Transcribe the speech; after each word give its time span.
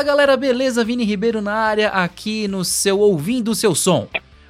Fala 0.00 0.12
galera, 0.12 0.34
beleza? 0.34 0.82
Vini 0.82 1.04
Ribeiro 1.04 1.42
na 1.42 1.52
área, 1.52 1.90
aqui 1.90 2.48
no 2.48 2.64
seu 2.64 2.98
Ouvindo 3.00 3.50
o 3.50 3.54
Seu 3.54 3.74
Som. 3.74 4.08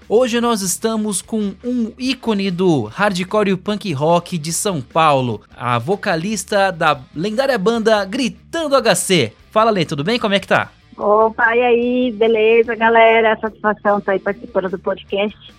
Hoje 0.08 0.40
nós 0.40 0.62
estamos 0.62 1.20
com 1.20 1.52
um 1.64 1.92
ícone 1.98 2.52
do 2.52 2.84
hardcore 2.84 3.50
e 3.50 3.56
punk 3.56 3.92
rock 3.92 4.38
de 4.38 4.52
São 4.52 4.80
Paulo, 4.80 5.40
a 5.56 5.76
vocalista 5.76 6.70
da 6.70 7.00
lendária 7.12 7.58
banda 7.58 8.04
Gritando 8.04 8.80
HC. 8.80 9.32
Fala 9.50 9.72
Lê, 9.72 9.84
tudo 9.84 10.04
bem? 10.04 10.20
Como 10.20 10.34
é 10.34 10.38
que 10.38 10.46
tá? 10.46 10.70
Opa, 10.96 11.56
e 11.56 11.62
aí, 11.62 12.12
beleza, 12.12 12.76
galera? 12.76 13.36
Satisfação 13.40 13.98
estar 13.98 14.02
tá 14.02 14.12
aí 14.12 14.20
participando 14.20 14.70
do 14.70 14.78
podcast. 14.78 15.52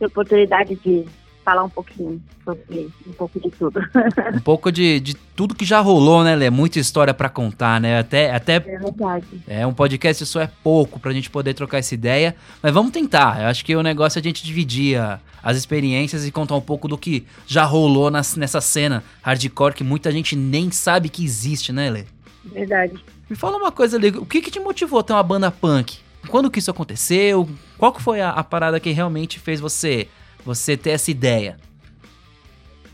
Ter 0.00 0.06
oportunidade 0.06 0.74
de 0.74 1.06
falar 1.46 1.62
um 1.62 1.68
pouquinho 1.68 2.20
sobre 2.44 2.90
um 3.06 3.12
pouco 3.12 3.38
de 3.38 3.48
tudo. 3.52 3.78
um 4.34 4.40
pouco 4.40 4.72
de, 4.72 4.98
de 4.98 5.14
tudo 5.14 5.54
que 5.54 5.64
já 5.64 5.78
rolou, 5.78 6.24
né, 6.24 6.34
Lê? 6.34 6.50
Muita 6.50 6.80
história 6.80 7.14
para 7.14 7.28
contar, 7.28 7.80
né? 7.80 8.00
Até, 8.00 8.34
até. 8.34 8.56
É 8.56 8.60
verdade. 8.60 9.26
É, 9.46 9.64
um 9.64 9.72
podcast 9.72 10.26
só 10.26 10.40
é 10.40 10.50
pouco 10.64 10.98
pra 10.98 11.12
gente 11.12 11.30
poder 11.30 11.54
trocar 11.54 11.78
essa 11.78 11.94
ideia. 11.94 12.34
Mas 12.60 12.74
vamos 12.74 12.90
tentar. 12.90 13.42
Eu 13.42 13.46
acho 13.46 13.64
que 13.64 13.76
o 13.76 13.82
negócio 13.82 14.18
é 14.18 14.20
a 14.20 14.22
gente 14.24 14.44
dividir 14.44 14.98
a, 14.98 15.20
as 15.40 15.56
experiências 15.56 16.26
e 16.26 16.32
contar 16.32 16.56
um 16.56 16.60
pouco 16.60 16.88
do 16.88 16.98
que 16.98 17.24
já 17.46 17.62
rolou 17.62 18.10
nas, 18.10 18.34
nessa 18.34 18.60
cena 18.60 19.04
hardcore 19.22 19.74
que 19.74 19.84
muita 19.84 20.10
gente 20.10 20.34
nem 20.34 20.72
sabe 20.72 21.08
que 21.08 21.24
existe, 21.24 21.72
né, 21.72 21.88
Lê? 21.88 22.04
Verdade. 22.44 22.98
Me 23.30 23.36
fala 23.36 23.56
uma 23.56 23.70
coisa, 23.70 23.96
Lê. 23.96 24.08
O 24.08 24.26
que, 24.26 24.42
que 24.42 24.50
te 24.50 24.58
motivou 24.58 24.98
a 24.98 25.02
ter 25.04 25.12
uma 25.12 25.22
banda 25.22 25.48
punk? 25.48 25.98
Quando 26.28 26.50
que 26.50 26.58
isso 26.58 26.72
aconteceu? 26.72 27.48
Qual 27.78 27.92
que 27.92 28.02
foi 28.02 28.20
a, 28.20 28.30
a 28.30 28.42
parada 28.42 28.80
que 28.80 28.90
realmente 28.90 29.38
fez 29.38 29.60
você 29.60 30.08
você 30.46 30.76
ter 30.76 30.90
essa 30.90 31.10
ideia? 31.10 31.56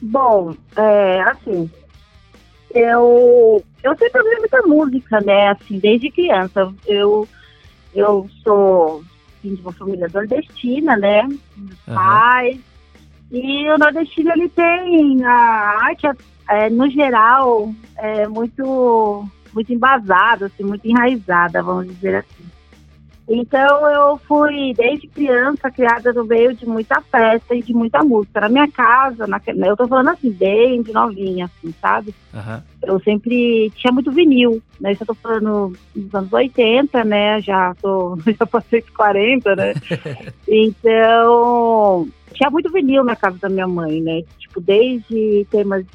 Bom, 0.00 0.56
é, 0.74 1.20
assim, 1.20 1.70
eu, 2.74 3.62
eu 3.82 3.98
sempre 3.98 4.22
ouvi 4.22 4.36
muita 4.38 4.62
música, 4.62 5.20
né, 5.20 5.50
assim, 5.50 5.78
desde 5.78 6.10
criança. 6.10 6.72
Eu, 6.86 7.28
eu 7.94 8.28
sou 8.42 9.04
filho 9.42 9.56
de 9.56 9.62
uma 9.62 9.72
família 9.72 10.08
nordestina, 10.12 10.96
né, 10.96 11.22
uhum. 11.24 11.94
pais, 11.94 12.58
e 13.30 13.68
o 13.70 13.78
nordestino, 13.78 14.32
ele 14.32 14.48
tem 14.48 15.24
a 15.24 15.78
arte, 15.84 16.06
é, 16.48 16.70
no 16.70 16.88
geral, 16.90 17.72
é 17.96 18.26
muito, 18.26 19.28
muito 19.52 19.72
embasada, 19.72 20.46
assim, 20.46 20.64
muito 20.64 20.86
enraizada, 20.88 21.62
vamos 21.62 21.86
dizer 21.86 22.16
assim. 22.16 22.51
Então 23.34 23.90
eu 23.90 24.18
fui 24.28 24.74
desde 24.74 25.06
criança 25.06 25.70
criada 25.70 26.12
no 26.12 26.22
meio 26.22 26.54
de 26.54 26.66
muita 26.66 27.00
festa 27.00 27.54
e 27.54 27.62
de 27.62 27.72
muita 27.72 28.04
música. 28.04 28.42
Na 28.42 28.48
minha 28.50 28.70
casa, 28.70 29.26
na, 29.26 29.40
eu 29.46 29.74
tô 29.74 29.88
falando 29.88 30.10
assim, 30.10 30.30
bem 30.30 30.82
de 30.82 30.92
novinha, 30.92 31.46
assim, 31.46 31.74
sabe? 31.80 32.14
Uhum. 32.34 32.62
Eu 32.82 33.00
sempre 33.00 33.72
tinha 33.74 33.90
muito 33.90 34.12
vinil, 34.12 34.62
né? 34.78 34.92
Isso 34.92 35.04
eu 35.04 35.06
tô 35.06 35.14
falando 35.14 35.72
dos 35.96 36.14
anos 36.14 36.30
80, 36.30 37.04
né? 37.04 37.40
Já 37.40 37.74
tô, 37.80 38.18
já 38.38 38.44
passei 38.44 38.82
de 38.82 38.92
40, 38.92 39.56
né? 39.56 39.72
então, 40.46 42.06
tinha 42.34 42.50
muito 42.50 42.70
vinil 42.70 43.02
na 43.02 43.16
casa 43.16 43.38
da 43.38 43.48
minha 43.48 43.66
mãe, 43.66 44.02
né? 44.02 44.24
Tipo, 44.38 44.60
desde 44.60 45.46
temas, 45.50 45.86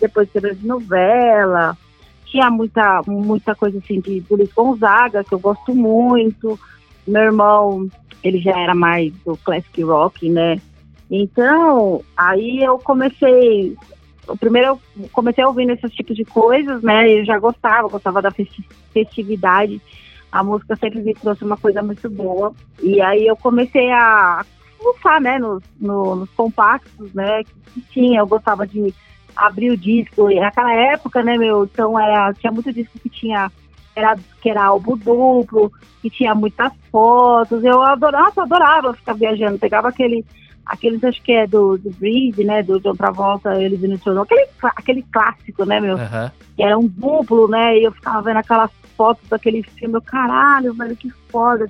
depois 0.00 0.30
temas 0.30 0.58
de 0.58 0.66
novela, 0.66 1.76
tinha 2.24 2.50
muita, 2.50 3.02
muita 3.06 3.54
coisa 3.54 3.76
assim 3.76 4.00
de 4.00 4.24
Luiz 4.30 4.50
Gonzaga, 4.54 5.22
que 5.22 5.34
eu 5.34 5.38
gosto 5.38 5.74
muito. 5.74 6.58
Meu 7.06 7.22
irmão, 7.22 7.88
ele 8.22 8.40
já 8.40 8.58
era 8.58 8.74
mais 8.74 9.12
do 9.24 9.36
classic 9.36 9.82
rock, 9.82 10.28
né? 10.28 10.60
Então, 11.10 12.02
aí 12.16 12.62
eu 12.62 12.78
comecei. 12.78 13.76
Primeiro 14.40 14.80
eu 14.98 15.08
comecei 15.12 15.44
ouvindo 15.44 15.72
esses 15.72 15.92
tipos 15.92 16.16
de 16.16 16.24
coisas, 16.24 16.82
né? 16.82 17.08
Eu 17.08 17.24
já 17.24 17.38
gostava, 17.38 17.88
gostava 17.88 18.20
da 18.20 18.30
festividade. 18.92 19.80
A 20.32 20.42
música 20.42 20.74
sempre 20.76 21.00
me 21.00 21.14
trouxe 21.14 21.44
uma 21.44 21.56
coisa 21.56 21.82
muito 21.82 22.10
boa. 22.10 22.52
E 22.82 23.00
aí 23.00 23.26
eu 23.26 23.36
comecei 23.36 23.90
a 23.92 24.44
fuçar, 24.78 25.20
né, 25.20 25.38
nos, 25.38 25.62
no, 25.80 26.16
nos 26.16 26.30
compactos, 26.30 27.12
né, 27.14 27.42
que 27.72 27.80
tinha. 27.92 28.20
Eu 28.20 28.26
gostava 28.26 28.66
de 28.66 28.92
abrir 29.36 29.70
o 29.70 29.76
disco. 29.76 30.30
E 30.30 30.40
naquela 30.40 30.72
época, 30.72 31.22
né, 31.22 31.36
meu, 31.38 31.64
então 31.64 31.98
era, 31.98 32.32
tinha 32.34 32.52
muito 32.52 32.72
disco 32.72 32.98
que 32.98 33.08
tinha 33.08 33.50
era, 33.96 34.14
que 34.42 34.50
era 34.50 34.64
álbum 34.64 34.96
duplo, 34.96 35.72
que 36.02 36.10
tinha 36.10 36.34
muitas 36.34 36.70
fotos. 36.92 37.64
Eu 37.64 37.82
adorava, 37.82 38.32
eu 38.36 38.42
adorava 38.42 38.92
ficar 38.92 39.14
viajando. 39.14 39.58
Pegava 39.58 39.88
aquele, 39.88 40.24
aqueles, 40.66 41.02
acho 41.02 41.22
que 41.22 41.32
é 41.32 41.46
do, 41.46 41.78
do 41.78 41.90
Breed, 41.90 42.38
né? 42.44 42.62
Do 42.62 42.78
John 42.78 42.94
Travolta, 42.94 43.60
eles 43.60 43.80
show. 44.02 44.20
Aquele, 44.20 44.48
aquele 44.62 45.02
clássico, 45.10 45.64
né, 45.64 45.80
meu? 45.80 45.96
Uhum. 45.96 46.30
Que 46.54 46.62
era 46.62 46.78
um 46.78 46.86
duplo, 46.86 47.48
né? 47.48 47.78
E 47.78 47.84
eu 47.84 47.92
ficava 47.92 48.20
vendo 48.20 48.36
aquelas 48.36 48.70
fotos 48.96 49.26
daquele 49.28 49.62
filme. 49.62 49.94
Eu, 49.94 50.02
caralho, 50.02 50.74
velho, 50.74 50.94
que 50.94 51.10
foda. 51.30 51.66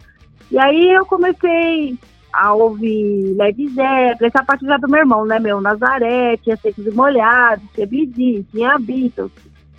E 0.51 0.59
aí 0.59 0.93
eu 0.93 1.07
comecei 1.07 1.97
a 2.33 2.53
ouvir 2.53 3.35
Led 3.35 3.69
Zeppelin, 3.69 4.29
essa 4.29 4.45
parte 4.45 4.67
já 4.67 4.77
do 4.77 4.89
meu 4.89 5.01
irmão, 5.01 5.25
né, 5.25 5.39
meu? 5.39 5.61
Nazaré, 5.61 6.37
tinha 6.37 6.57
Secos 6.57 6.87
e 6.87 6.91
Molhados, 6.91 7.65
tinha 7.75 7.87
Bee 7.87 8.45
tinha 8.53 8.79
Beatles, 8.79 9.33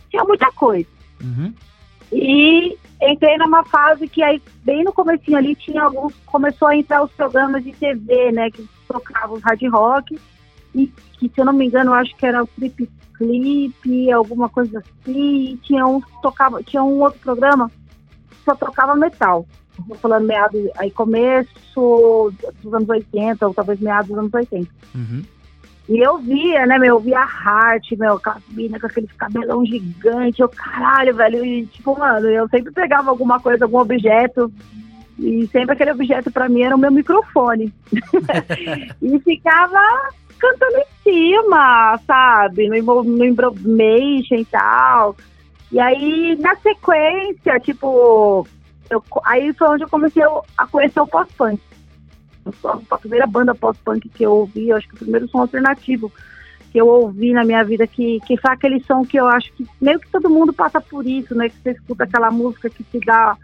tinha 0.09 0.23
muita 0.23 0.51
coisa. 0.53 0.87
Uhum. 1.21 1.53
E 2.11 2.77
entrei 3.01 3.37
numa 3.37 3.63
fase 3.65 4.07
que 4.07 4.23
aí, 4.23 4.41
bem 4.63 4.83
no 4.83 4.93
comecinho 4.93 5.37
ali, 5.37 5.55
tinha 5.55 5.83
alguns, 5.83 6.13
começou 6.25 6.67
a 6.67 6.75
entrar 6.75 7.03
os 7.03 7.11
programas 7.11 7.63
de 7.63 7.71
TV, 7.73 8.31
né, 8.31 8.49
que 8.49 8.67
tocavam 8.87 9.39
hard 9.39 9.61
rock, 9.71 10.19
e 10.73 10.87
que, 10.87 11.29
se 11.29 11.39
eu 11.41 11.45
não 11.45 11.53
me 11.53 11.65
engano, 11.65 11.93
acho 11.93 12.15
que 12.15 12.25
era 12.25 12.43
o 12.43 12.47
Clip 12.47 12.89
Clip, 13.17 14.11
alguma 14.11 14.47
coisa 14.47 14.79
assim, 14.79 15.53
e 15.53 15.57
tinha 15.57 15.85
um, 15.85 15.99
tocava, 16.21 16.61
tinha 16.63 16.83
um 16.83 16.99
outro 17.01 17.19
programa 17.19 17.69
que 18.29 18.37
só 18.45 18.55
tocava 18.55 18.95
metal. 18.95 19.45
Estou 19.79 19.97
falando 19.97 20.25
meados, 20.25 20.59
aí 20.77 20.89
começo 20.89 21.53
dos 22.63 22.73
anos 22.73 22.89
80, 22.89 23.47
ou 23.47 23.53
talvez 23.53 23.79
meados 23.79 24.09
dos 24.09 24.17
anos 24.17 24.33
80. 24.33 24.71
Uhum. 24.95 25.23
E 25.89 25.99
eu 25.99 26.17
via, 26.17 26.65
né, 26.65 26.77
meu, 26.77 26.95
eu 26.95 26.99
via 26.99 27.19
a 27.19 27.23
Heart, 27.23 27.91
meu, 27.97 28.19
mina 28.49 28.77
com 28.79 28.87
aquele 28.87 29.07
cabelão 29.17 29.65
gigante, 29.65 30.41
eu, 30.41 30.49
caralho, 30.49 31.15
velho, 31.15 31.45
e 31.45 31.65
tipo, 31.67 31.97
mano, 31.97 32.27
eu 32.27 32.47
sempre 32.49 32.73
pegava 32.73 33.09
alguma 33.09 33.39
coisa, 33.39 33.63
algum 33.63 33.79
objeto, 33.79 34.51
e 35.17 35.47
sempre 35.47 35.73
aquele 35.73 35.91
objeto 35.91 36.29
para 36.29 36.49
mim 36.49 36.61
era 36.61 36.75
o 36.75 36.79
meu 36.79 36.91
microfone. 36.91 37.73
e 39.01 39.19
ficava 39.19 40.11
cantando 40.37 40.77
em 40.77 41.03
cima, 41.03 41.97
sabe, 42.05 42.67
no, 42.67 43.03
no 43.03 43.25
embromation 43.25 44.35
e 44.35 44.45
tal. 44.45 45.15
E 45.71 45.79
aí, 45.79 46.37
na 46.39 46.53
sequência, 46.57 47.59
tipo, 47.61 48.45
eu, 48.89 49.01
aí 49.23 49.53
foi 49.53 49.69
onde 49.69 49.83
eu 49.83 49.89
comecei 49.89 50.23
a 50.57 50.67
conhecer 50.67 50.99
o 50.99 51.07
pós-punk 51.07 51.61
a 52.89 52.97
primeira 52.97 53.27
banda 53.27 53.55
pós-punk 53.55 54.09
que 54.09 54.23
eu 54.23 54.31
ouvi, 54.31 54.69
eu 54.69 54.77
acho 54.77 54.87
que 54.87 54.95
o 54.95 54.99
primeiro 54.99 55.27
som 55.27 55.39
alternativo 55.39 56.11
que 56.71 56.79
eu 56.79 56.87
ouvi 56.87 57.33
na 57.33 57.43
minha 57.43 57.63
vida, 57.63 57.87
que, 57.87 58.19
que 58.21 58.37
foi 58.37 58.51
aquele 58.51 58.83
som 58.83 59.03
que 59.03 59.17
eu 59.17 59.27
acho 59.27 59.51
que 59.53 59.65
meio 59.81 59.99
que 59.99 60.09
todo 60.09 60.29
mundo 60.29 60.53
passa 60.53 60.79
por 60.81 61.05
isso, 61.07 61.33
né? 61.33 61.49
Que 61.49 61.55
você 61.61 61.71
escuta 61.71 62.03
aquela 62.03 62.29
música 62.29 62.69
que 62.69 62.83
te 62.83 62.99
dá, 62.99 63.37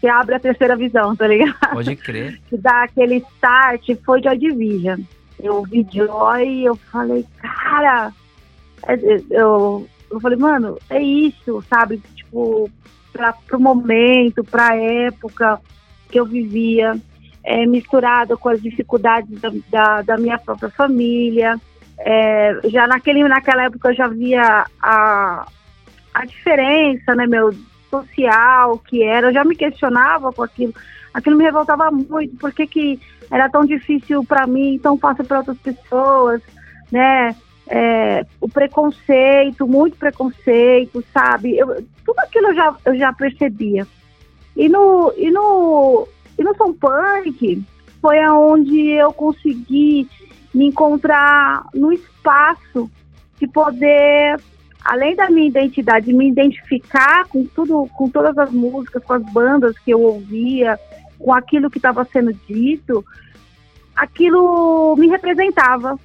que 0.00 0.08
abre 0.08 0.34
a 0.34 0.40
terceira 0.40 0.74
visão, 0.76 1.14
tá 1.14 1.26
ligado? 1.26 1.56
Pode 1.72 1.96
crer. 1.96 2.40
que 2.48 2.56
dá 2.56 2.84
aquele 2.84 3.16
start, 3.34 3.90
foi 4.04 4.22
Joy 4.22 4.38
Division. 4.38 5.00
Eu 5.38 5.56
ouvi 5.56 5.86
Joy 5.90 6.48
e 6.48 6.64
eu 6.64 6.76
falei, 6.76 7.24
cara, 7.40 8.12
é, 8.86 8.94
é, 8.94 9.22
eu, 9.30 9.86
eu 10.10 10.20
falei, 10.20 10.38
mano, 10.38 10.78
é 10.88 11.00
isso, 11.00 11.62
sabe? 11.68 12.00
Tipo, 12.14 12.70
pra, 13.12 13.32
pro 13.32 13.60
momento, 13.60 14.42
pra 14.42 14.74
época 14.76 15.60
que 16.10 16.18
eu 16.18 16.24
vivia 16.24 16.96
é, 17.46 17.64
misturado 17.64 18.36
com 18.36 18.48
as 18.48 18.60
dificuldades 18.60 19.40
da, 19.40 19.52
da, 19.70 20.02
da 20.02 20.16
minha 20.18 20.36
própria 20.36 20.68
família. 20.68 21.58
É, 21.98 22.58
já 22.64 22.88
naquele, 22.88 23.22
naquela 23.26 23.62
época 23.62 23.90
eu 23.90 23.94
já 23.94 24.08
via 24.08 24.66
a, 24.82 25.46
a 26.12 26.24
diferença, 26.26 27.14
né, 27.14 27.26
meu, 27.26 27.54
social 27.88 28.78
que 28.78 29.02
era, 29.02 29.28
eu 29.28 29.32
já 29.32 29.44
me 29.44 29.54
questionava 29.54 30.32
com 30.32 30.42
aquilo, 30.42 30.74
aquilo 31.14 31.36
me 31.36 31.44
revoltava 31.44 31.90
muito, 31.90 32.36
por 32.36 32.52
que, 32.52 32.66
que 32.66 33.00
era 33.30 33.48
tão 33.48 33.64
difícil 33.64 34.24
para 34.24 34.46
mim, 34.46 34.78
tão 34.82 34.98
fácil 34.98 35.24
para 35.24 35.38
outras 35.38 35.58
pessoas, 35.58 36.42
né, 36.90 37.34
é, 37.68 38.26
o 38.40 38.48
preconceito, 38.48 39.66
muito 39.66 39.96
preconceito, 39.96 41.02
sabe, 41.14 41.56
eu, 41.56 41.82
tudo 42.04 42.18
aquilo 42.18 42.48
eu 42.48 42.54
já, 42.54 42.76
eu 42.84 42.98
já 42.98 43.12
percebia. 43.12 43.86
E 44.56 44.68
no, 44.68 45.12
e 45.16 45.30
no, 45.30 46.08
e 46.38 46.44
no 46.44 46.54
São 46.56 46.72
Punk 46.72 47.62
foi 48.00 48.20
aonde 48.20 48.90
eu 48.90 49.12
consegui 49.12 50.08
me 50.54 50.66
encontrar 50.66 51.66
no 51.74 51.92
espaço 51.92 52.90
de 53.38 53.46
poder, 53.46 54.40
além 54.84 55.14
da 55.14 55.28
minha 55.28 55.48
identidade, 55.48 56.12
me 56.12 56.28
identificar 56.28 57.26
com 57.28 57.44
tudo, 57.44 57.88
com 57.96 58.08
todas 58.08 58.36
as 58.38 58.50
músicas, 58.50 59.04
com 59.04 59.12
as 59.12 59.22
bandas 59.32 59.78
que 59.78 59.90
eu 59.90 60.00
ouvia, 60.00 60.78
com 61.18 61.32
aquilo 61.32 61.70
que 61.70 61.78
estava 61.78 62.04
sendo 62.04 62.32
dito, 62.48 63.04
aquilo 63.94 64.94
me 64.96 65.08
representava. 65.08 65.98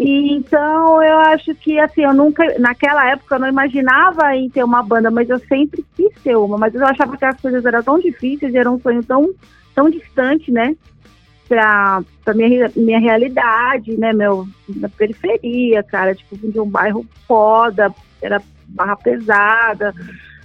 E 0.00 0.32
então 0.32 1.02
eu 1.02 1.18
acho 1.18 1.54
que 1.56 1.78
assim, 1.78 2.00
eu 2.00 2.14
nunca, 2.14 2.42
naquela 2.58 3.10
época 3.10 3.34
eu 3.34 3.38
não 3.38 3.48
imaginava 3.48 4.34
em 4.34 4.48
ter 4.48 4.64
uma 4.64 4.82
banda, 4.82 5.10
mas 5.10 5.28
eu 5.28 5.38
sempre 5.40 5.84
quis 5.94 6.10
ter 6.22 6.34
uma, 6.36 6.56
mas 6.56 6.74
eu 6.74 6.86
achava 6.86 7.18
que 7.18 7.24
as 7.26 7.38
coisas 7.38 7.62
eram 7.66 7.82
tão 7.82 7.98
difíceis, 7.98 8.54
era 8.54 8.70
um 8.70 8.80
sonho 8.80 9.04
tão, 9.04 9.28
tão 9.74 9.90
distante, 9.90 10.50
né? 10.50 10.74
Pra, 11.46 12.02
pra 12.24 12.32
minha, 12.32 12.72
minha 12.74 12.98
realidade, 12.98 13.94
né, 13.98 14.14
meu, 14.14 14.48
na 14.74 14.88
periferia, 14.88 15.82
cara, 15.82 16.14
tipo, 16.14 16.34
de 16.34 16.58
um 16.58 16.70
bairro 16.70 17.04
foda, 17.28 17.94
era 18.22 18.40
barra 18.68 18.96
pesada, 18.96 19.92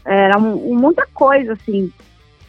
era 0.04 0.38
um, 0.38 0.78
muita 0.78 1.08
coisa, 1.14 1.54
assim, 1.54 1.94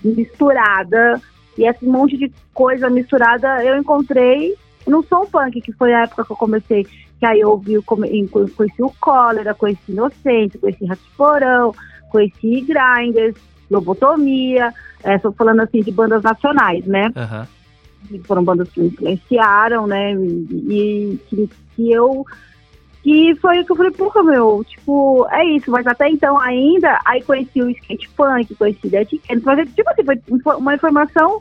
misturada, 0.03 1.21
e 1.57 1.69
esse 1.69 1.85
monte 1.87 2.17
de 2.17 2.33
coisa 2.53 2.91
misturada 2.91 3.63
eu 3.63 3.77
encontrei 3.77 4.57
no 4.87 5.03
som 5.05 5.27
punk, 5.27 5.61
que 5.61 5.73
foi 5.73 5.93
a 5.93 6.03
época 6.03 6.25
que 6.25 6.33
eu 6.33 6.37
comecei, 6.37 6.85
que 6.85 7.27
aí 7.27 7.41
eu 7.41 7.51
ouvi, 7.51 7.81
conheci 7.83 8.83
o 8.83 8.93
Cólera, 9.01 9.55
conheci 9.55 9.81
Inocente, 9.93 10.59
conheci 10.59 10.85
Rasporão, 10.85 11.75
conheci 12.11 12.61
Grinders, 12.61 13.37
Lobotomia, 13.71 14.73
estou 15.05 15.31
é, 15.31 15.35
falando 15.35 15.61
assim 15.61 15.81
de 15.81 15.91
bandas 15.91 16.23
nacionais, 16.23 16.85
né? 16.87 17.11
Uhum. 17.17 18.21
Foram 18.25 18.45
bandas 18.45 18.69
que 18.71 18.81
me 18.81 18.87
influenciaram, 18.89 19.87
né? 19.87 20.15
E, 20.15 21.19
que, 21.29 21.51
que 21.75 21.93
eu 21.93 22.25
que 23.03 23.37
foi 23.37 23.61
o 23.61 23.65
que 23.65 23.71
eu 23.71 23.77
falei, 23.77 23.93
porra, 23.93 24.23
meu, 24.25 24.65
tipo, 24.65 25.29
é 25.31 25.45
isso, 25.45 25.71
mas 25.71 25.87
até 25.87 26.09
então 26.09 26.41
ainda, 26.41 27.01
aí 27.05 27.23
conheci 27.23 27.63
o 27.63 27.71
skate 27.71 28.09
punk, 28.17 28.53
conheci 28.57 28.89
Dead 28.89 29.09
Kennedy, 29.09 29.45
mas 29.45 29.75
tipo 29.75 29.91
assim, 29.91 30.41
foi 30.41 30.57
uma 30.57 30.75
informação 30.75 31.41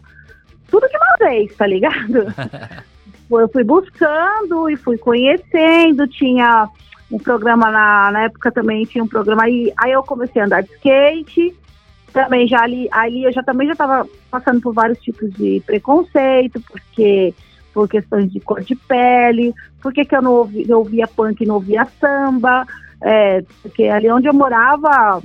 tudo 0.70 0.88
de 0.88 0.96
uma 0.96 1.28
vez, 1.28 1.56
tá 1.56 1.66
ligado? 1.66 2.26
eu 3.32 3.50
fui 3.50 3.64
buscando 3.64 4.70
e 4.70 4.76
fui 4.76 4.98
conhecendo, 4.98 6.08
tinha 6.08 6.70
um 7.12 7.18
programa 7.18 7.70
na, 7.72 8.12
na 8.12 8.24
época 8.24 8.52
também 8.52 8.86
tinha 8.86 9.04
um 9.04 9.08
programa 9.08 9.44
aí, 9.44 9.72
aí 9.78 9.92
eu 9.92 10.04
comecei 10.04 10.42
a 10.42 10.46
andar 10.46 10.64
de 10.64 10.72
skate, 10.74 11.56
também 12.12 12.48
já 12.48 12.62
ali, 12.62 12.88
ali 12.92 13.24
eu 13.24 13.32
já 13.32 13.44
também 13.44 13.68
já 13.68 13.74
estava 13.74 14.08
passando 14.32 14.62
por 14.62 14.74
vários 14.74 15.00
tipos 15.00 15.32
de 15.34 15.62
preconceito, 15.66 16.62
porque 16.62 17.34
por 17.74 17.90
questões 17.90 18.32
de 18.32 18.40
cor 18.40 18.62
de 18.62 18.76
pele, 18.76 19.54
por 19.82 19.92
que, 19.94 20.08
eu 20.10 20.22
não 20.22 20.34
ouvia, 20.34 20.66
eu 20.68 20.80
ouvia 20.80 21.08
punk 21.08 21.42
e 21.42 21.46
não 21.46 21.56
ouvia 21.56 21.86
samba, 22.00 22.66
é, 23.02 23.44
porque 23.62 23.84
ali 23.84 24.10
onde 24.10 24.28
eu 24.28 24.34
morava 24.34 25.22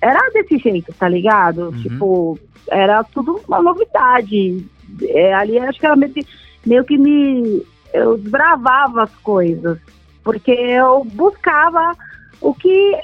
era 0.00 0.30
desse 0.30 0.58
jeito, 0.58 0.92
tá 0.94 1.08
ligado? 1.08 1.66
Uhum. 1.66 1.82
Tipo, 1.82 2.38
era 2.68 3.04
tudo 3.04 3.40
uma 3.46 3.62
novidade. 3.62 4.66
É, 5.02 5.34
ali 5.34 5.58
acho 5.58 5.78
que 5.78 5.86
era 5.86 5.94
meio 5.94 6.12
que 6.12 6.26
meio 6.64 6.84
que 6.84 6.96
me. 6.98 7.62
Eu 7.92 8.16
desbravava 8.16 9.02
as 9.02 9.14
coisas, 9.16 9.78
porque 10.24 10.50
eu 10.50 11.04
buscava 11.04 11.94
o 12.40 12.54
que 12.54 12.98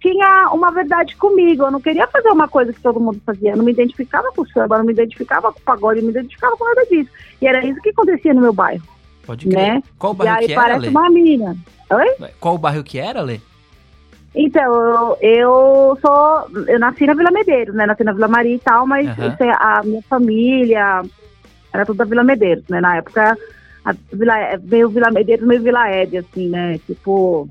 tinha 0.00 0.50
uma 0.52 0.70
verdade 0.70 1.16
comigo. 1.16 1.64
Eu 1.64 1.70
não 1.70 1.80
queria 1.80 2.06
fazer 2.06 2.28
uma 2.28 2.48
coisa 2.48 2.72
que 2.72 2.80
todo 2.80 3.00
mundo 3.00 3.20
fazia. 3.24 3.52
Eu 3.52 3.56
não 3.56 3.64
me 3.64 3.72
identificava 3.72 4.30
com 4.32 4.42
o 4.42 4.48
samba, 4.48 4.78
não 4.78 4.84
me 4.84 4.92
identificava 4.92 5.52
com 5.52 5.58
o 5.58 5.62
pagode, 5.62 6.00
não 6.00 6.06
me 6.06 6.12
identificava 6.12 6.56
com 6.56 6.64
nada 6.64 6.84
disso. 6.86 7.10
E 7.40 7.46
era 7.46 7.64
isso 7.64 7.80
que 7.80 7.90
acontecia 7.90 8.34
no 8.34 8.42
meu 8.42 8.52
bairro. 8.52 8.82
Pode 9.26 9.46
crer. 9.46 9.74
Né? 9.74 9.82
Qual 9.98 10.14
bairro 10.14 10.36
e 10.36 10.38
aí 10.40 10.46
que 10.48 10.54
parece 10.54 10.86
era, 10.86 10.90
uma 10.90 11.10
menina. 11.10 11.56
Oi? 11.90 12.28
Qual 12.38 12.54
o 12.54 12.58
bairro 12.58 12.84
que 12.84 12.98
era, 12.98 13.22
Lê? 13.22 13.40
Então, 14.34 14.62
eu, 14.62 15.18
eu 15.20 15.98
sou. 16.00 16.64
Eu 16.66 16.78
nasci 16.78 17.06
na 17.06 17.14
Vila 17.14 17.30
Medeiros, 17.30 17.74
né? 17.74 17.86
Nasci 17.86 18.02
na 18.02 18.12
Vila 18.12 18.26
Maria 18.26 18.56
e 18.56 18.58
tal, 18.58 18.86
mas 18.86 19.06
uhum. 19.06 19.52
a 19.58 19.82
minha 19.84 20.02
família, 20.02 21.02
era 21.74 21.84
tudo 21.84 21.96
da 21.96 22.04
Vila 22.04 22.22
Medeiros, 22.22 22.64
né? 22.68 22.80
Na 22.80 22.96
época, 22.96 23.36
a 23.84 23.94
Vila, 24.12 24.34
meio 24.62 24.88
Vila 24.88 25.10
Medeiros, 25.10 25.44
meio 25.44 25.60
Vila 25.60 25.90
Ed, 25.90 26.16
assim, 26.18 26.48
né? 26.48 26.78
Tipo, 26.86 27.48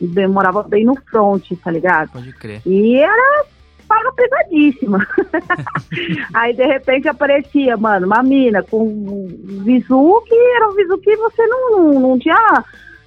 eu 0.00 0.28
morava 0.28 0.62
bem 0.62 0.84
no 0.84 0.94
front, 1.10 1.50
tá 1.64 1.70
ligado? 1.70 2.12
Pode 2.12 2.32
crer. 2.34 2.60
E 2.66 2.98
era 2.98 3.44
paga 3.88 4.12
pesadíssima. 4.12 5.06
Aí, 6.34 6.54
de 6.54 6.66
repente, 6.66 7.08
aparecia, 7.08 7.74
mano, 7.78 8.06
uma 8.06 8.22
mina 8.22 8.62
com 8.62 8.84
um 8.84 9.62
visu 9.64 10.22
que 10.26 10.34
era 10.34 10.68
um 10.68 10.74
visu 10.74 10.98
que 10.98 11.16
você 11.16 11.46
não, 11.46 11.70
não, 11.70 12.00
não 12.00 12.18
tinha... 12.18 12.64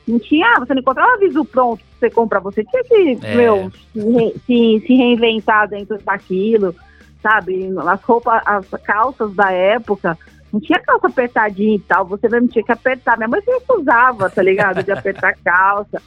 Não 0.07 0.17
tinha, 0.17 0.57
você 0.57 0.73
não 0.73 0.81
encontrava 0.81 1.19
visu 1.19 1.45
pronto 1.45 1.77
pra 1.77 2.09
você 2.09 2.09
comprar, 2.09 2.39
você 2.39 2.65
tinha 2.65 2.83
que, 2.83 3.19
é. 3.23 3.35
meu, 3.35 3.71
se, 3.94 4.83
se 4.85 4.95
reinventar 4.95 5.69
dentro 5.69 5.95
daquilo 6.03 6.75
sabe? 7.21 7.69
As 7.87 8.01
roupas, 8.01 8.41
as 8.45 8.67
calças 8.83 9.33
da 9.33 9.51
época, 9.51 10.17
não 10.51 10.59
tinha 10.59 10.80
calça 10.80 11.07
apertadinha 11.07 11.75
e 11.75 11.80
tal, 11.80 12.06
você 12.06 12.27
mesmo 12.27 12.50
tinha 12.50 12.63
que 12.63 12.71
apertar. 12.71 13.18
Minha 13.18 13.30
mãe 13.30 13.42
sempre 13.42 13.77
usava, 13.77 14.30
tá 14.30 14.42
ligado? 14.44 14.83
De 14.83 14.92
apertar 14.92 15.36
calça. 15.44 16.01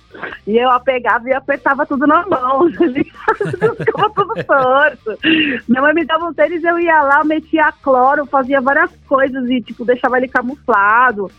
E 0.46 0.58
eu 0.58 0.70
a 0.70 0.79
pegava 0.79 1.29
e 1.29 1.32
apertava 1.32 1.87
tudo 1.87 2.06
na 2.06 2.26
mão, 2.26 2.70
tá 2.73 2.85
ligado? 2.85 3.76
Ficava 3.79 4.11
tudo 4.11 4.44
torto. 4.44 5.19
Minha 5.67 5.82
mãe 5.82 5.94
me 5.94 6.05
dava 6.05 6.26
um 6.26 6.35
tênis, 6.35 6.62
eu 6.62 6.79
ia 6.79 7.02
lá, 7.02 7.25
metia 7.25 7.73
cloro, 7.82 8.26
fazia 8.26 8.61
várias 8.61 8.91
coisas 9.08 9.49
e, 9.49 9.62
tipo, 9.62 9.85
deixava 9.85 10.19
ele 10.19 10.29
camuflado, 10.29 11.31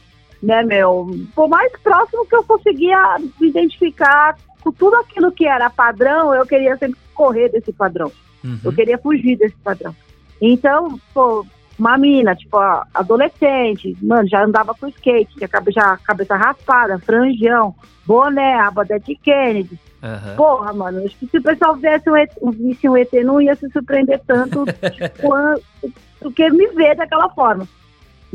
né, 0.41 0.63
meu? 0.63 1.07
Por 1.35 1.47
mais 1.47 1.71
próximo 1.83 2.25
que 2.25 2.35
eu 2.35 2.43
conseguia 2.43 3.17
me 3.39 3.49
identificar 3.49 4.35
com 4.61 4.71
tudo 4.71 4.95
aquilo 4.95 5.31
que 5.31 5.47
era 5.47 5.69
padrão, 5.69 6.33
eu 6.33 6.45
queria 6.45 6.75
sempre 6.77 6.99
correr 7.13 7.49
desse 7.49 7.71
padrão. 7.71 8.11
Uhum. 8.43 8.59
Eu 8.63 8.73
queria 8.73 8.97
fugir 8.97 9.37
desse 9.37 9.55
padrão. 9.57 9.95
Então, 10.41 10.99
pô, 11.13 11.45
uma 11.77 11.97
mina, 11.97 12.35
tipo, 12.35 12.57
adolescente, 12.93 13.95
mano, 14.01 14.27
já 14.27 14.43
andava 14.43 14.73
com 14.73 14.87
skate, 14.87 15.35
tinha 15.35 15.49
já 15.71 15.97
cabeça 15.97 16.35
raspada, 16.35 16.99
franjão, 16.99 17.75
boné, 18.05 18.55
aba 18.55 18.85
de 18.85 19.15
Kennedy. 19.15 19.79
Uhum. 20.01 20.35
Porra, 20.35 20.73
mano, 20.73 21.03
acho 21.03 21.17
que 21.17 21.27
se 21.27 21.37
o 21.37 21.41
pessoal 21.41 21.75
visse 21.75 22.09
um, 22.09 22.15
ET, 22.15 22.31
visse 22.53 22.87
um 22.87 22.95
ET, 22.95 23.11
não 23.23 23.41
ia 23.41 23.55
se 23.55 23.69
surpreender 23.71 24.21
tanto 24.25 24.65
do 26.21 26.31
que 26.31 26.49
me 26.49 26.67
ver 26.67 26.95
daquela 26.95 27.29
forma. 27.29 27.67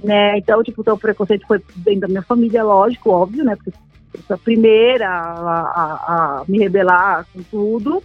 Né? 0.03 0.39
Então, 0.39 0.63
tipo, 0.63 0.83
o 0.91 0.99
preconceito 0.99 1.47
foi 1.47 1.63
dentro 1.77 2.01
da 2.01 2.09
minha 2.09 2.23
família, 2.23 2.65
lógico, 2.65 3.11
óbvio, 3.11 3.45
né? 3.45 3.55
Porque 3.57 3.71
eu 4.15 4.21
sou 4.27 4.35
a 4.35 4.39
primeira 4.39 5.09
a, 5.09 5.61
a, 5.61 6.41
a 6.41 6.45
me 6.49 6.59
rebelar 6.59 7.27
com 7.33 7.43
tudo. 7.45 8.03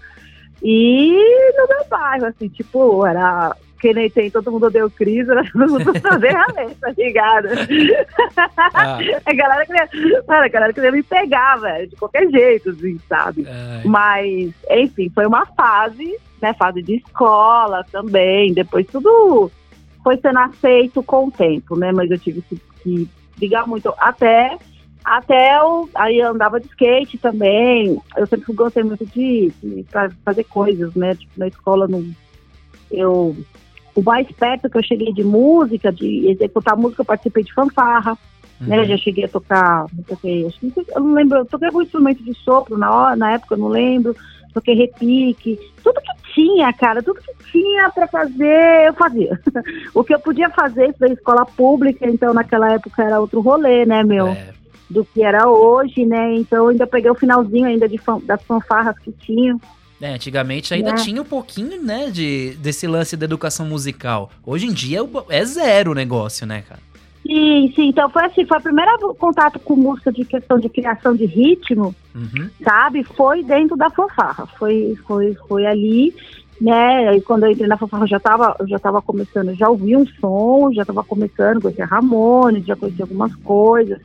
E 0.61 1.11
no 1.57 1.67
meu 1.67 1.85
bairro, 1.89 2.25
assim, 2.25 2.47
tipo, 2.49 3.05
era 3.05 3.55
que 3.79 3.93
nem 3.93 4.09
tem, 4.09 4.31
todo 4.31 4.51
mundo 4.51 4.69
deu 4.69 4.89
crise, 4.89 5.31
era 5.31 5.43
todo 5.51 5.69
mundo 5.69 5.99
fazer 5.99 6.29
realmente, 6.29 6.75
tá 6.75 6.93
ligado? 6.97 7.47
Ah. 8.73 8.97
a, 9.25 9.33
galera 9.33 9.65
queria, 9.65 9.89
a 10.27 10.47
galera 10.47 10.73
queria 10.73 10.91
me 10.91 11.03
pegar, 11.03 11.57
velho, 11.57 11.87
de 11.87 11.95
qualquer 11.95 12.29
jeito, 12.29 12.69
assim, 12.69 12.99
sabe? 13.07 13.45
Ai. 13.47 13.81
Mas, 13.85 14.53
enfim, 14.69 15.09
foi 15.13 15.25
uma 15.25 15.45
fase, 15.45 16.17
né, 16.41 16.53
fase 16.53 16.81
de 16.81 16.95
escola 16.95 17.85
também, 17.91 18.53
depois 18.53 18.87
tudo 18.87 19.51
foi 20.03 20.17
sendo 20.17 20.39
aceito 20.39 21.01
com 21.03 21.27
o 21.27 21.31
tempo, 21.31 21.77
né, 21.77 21.91
mas 21.91 22.09
eu 22.11 22.19
tive 22.19 22.41
que, 22.43 22.61
que 22.83 23.09
ligar 23.39 23.67
muito, 23.67 23.93
até 23.97 24.57
até 25.03 25.59
eu 25.59 25.87
aí 25.93 26.17
eu 26.17 26.31
andava 26.31 26.59
de 26.59 26.65
skate 26.65 27.19
também. 27.19 28.01
Eu 28.17 28.25
sempre 28.25 28.51
gostei 28.53 28.81
muito 28.81 29.05
de, 29.05 29.53
de 29.61 29.85
fazer 30.23 30.43
coisas, 30.45 30.95
né? 30.95 31.13
Tipo, 31.13 31.31
na 31.37 31.47
escola 31.47 31.87
não, 31.87 32.03
eu 32.89 33.35
o 33.95 34.01
mais 34.03 34.27
perto 34.31 34.69
que 34.69 34.77
eu 34.77 34.83
cheguei 34.83 35.13
de 35.13 35.23
música, 35.23 35.91
de 35.91 36.29
executar 36.29 36.75
música, 36.75 37.01
eu 37.01 37.05
participei 37.05 37.43
de 37.43 37.53
fanfarra, 37.53 38.17
né? 38.59 38.77
uhum. 38.77 38.81
né? 38.83 38.85
Já 38.85 38.97
cheguei 38.97 39.25
a 39.25 39.29
tocar, 39.29 39.85
toquei, 40.07 40.45
acho 40.45 40.59
que 40.59 40.73
eu 40.93 41.01
não 41.01 41.13
lembro, 41.13 41.39
eu 41.39 41.45
toquei 41.45 41.67
algum 41.67 41.81
instrumento 41.81 42.23
de 42.23 42.33
sopro 42.35 42.77
na 42.77 42.93
hora, 42.93 43.15
na 43.15 43.33
época, 43.33 43.55
eu 43.55 43.59
não 43.59 43.67
lembro. 43.67 44.15
Toquei 44.53 44.73
repique, 44.73 45.59
tudo 45.83 45.99
que 45.99 46.33
tinha, 46.33 46.71
cara, 46.71 47.03
tudo 47.03 47.19
que 47.19 47.51
tinha 47.51 47.89
para 47.89 48.07
fazer, 48.07 48.87
eu 48.87 48.93
fazia. 48.93 49.37
o 49.93 50.01
que 50.01 50.13
eu 50.13 50.19
podia 50.19 50.49
fazer, 50.49 50.89
isso 50.89 50.99
da 50.99 51.07
escola 51.07 51.45
pública, 51.45 52.09
então 52.09 52.33
naquela 52.33 52.71
época 52.71 53.03
era 53.03 53.19
outro 53.19 53.41
rolê, 53.41 53.85
né, 53.85 54.01
meu? 54.01 54.27
É 54.27 54.55
do 54.89 55.03
que 55.03 55.23
era 55.23 55.49
hoje, 55.49 56.05
né? 56.05 56.35
Então 56.35 56.65
eu 56.65 56.67
ainda 56.69 56.87
peguei 56.87 57.09
o 57.09 57.15
finalzinho 57.15 57.65
ainda 57.65 57.87
de 57.87 57.99
das 58.23 58.41
fanfarras 58.43 58.97
que 58.99 59.11
tinham. 59.11 59.59
É, 60.01 60.13
antigamente 60.13 60.73
ainda 60.73 60.91
é. 60.91 60.95
tinha 60.95 61.21
um 61.21 61.25
pouquinho, 61.25 61.81
né, 61.81 62.09
de, 62.11 62.55
desse 62.59 62.85
lance 62.85 63.15
da 63.15 63.25
educação 63.25 63.65
musical. 63.65 64.29
Hoje 64.45 64.67
em 64.67 64.73
dia 64.73 64.99
é 65.29 65.45
zero 65.45 65.91
o 65.91 65.95
negócio, 65.95 66.45
né, 66.45 66.63
cara? 66.67 66.81
Sim, 67.25 67.73
sim. 67.75 67.87
Então 67.87 68.07
foi 68.09 68.23
assim, 68.25 68.45
foi 68.45 68.59
o 68.59 68.61
primeiro 68.61 69.15
contato 69.15 69.57
com 69.57 69.75
música 69.75 70.11
de 70.11 70.23
questão 70.23 70.59
de 70.59 70.69
criação 70.69 71.15
de 71.15 71.25
ritmo, 71.25 71.95
uhum. 72.13 72.49
sabe? 72.63 73.03
Foi 73.03 73.43
dentro 73.43 73.75
da 73.75 73.89
fanfarra. 73.89 74.45
Foi, 74.59 74.95
foi, 75.07 75.35
foi 75.47 75.65
ali, 75.65 76.13
né? 76.61 77.17
E 77.17 77.21
quando 77.21 77.45
eu 77.45 77.51
entrei 77.51 77.67
na 77.67 77.77
fanfarra, 77.77 78.03
eu 78.03 78.09
já 78.09 78.17
estava 78.17 78.55
já 78.67 78.77
tava 78.77 79.01
começando, 79.01 79.55
já 79.55 79.67
ouvi 79.67 79.97
um 79.97 80.05
som, 80.05 80.71
já 80.71 80.83
estava 80.83 81.03
começando, 81.03 81.61
conhecia 81.61 81.85
Ramones, 81.85 82.65
já 82.65 82.75
conhecia 82.75 83.05
algumas 83.05 83.33
coisas. 83.37 83.99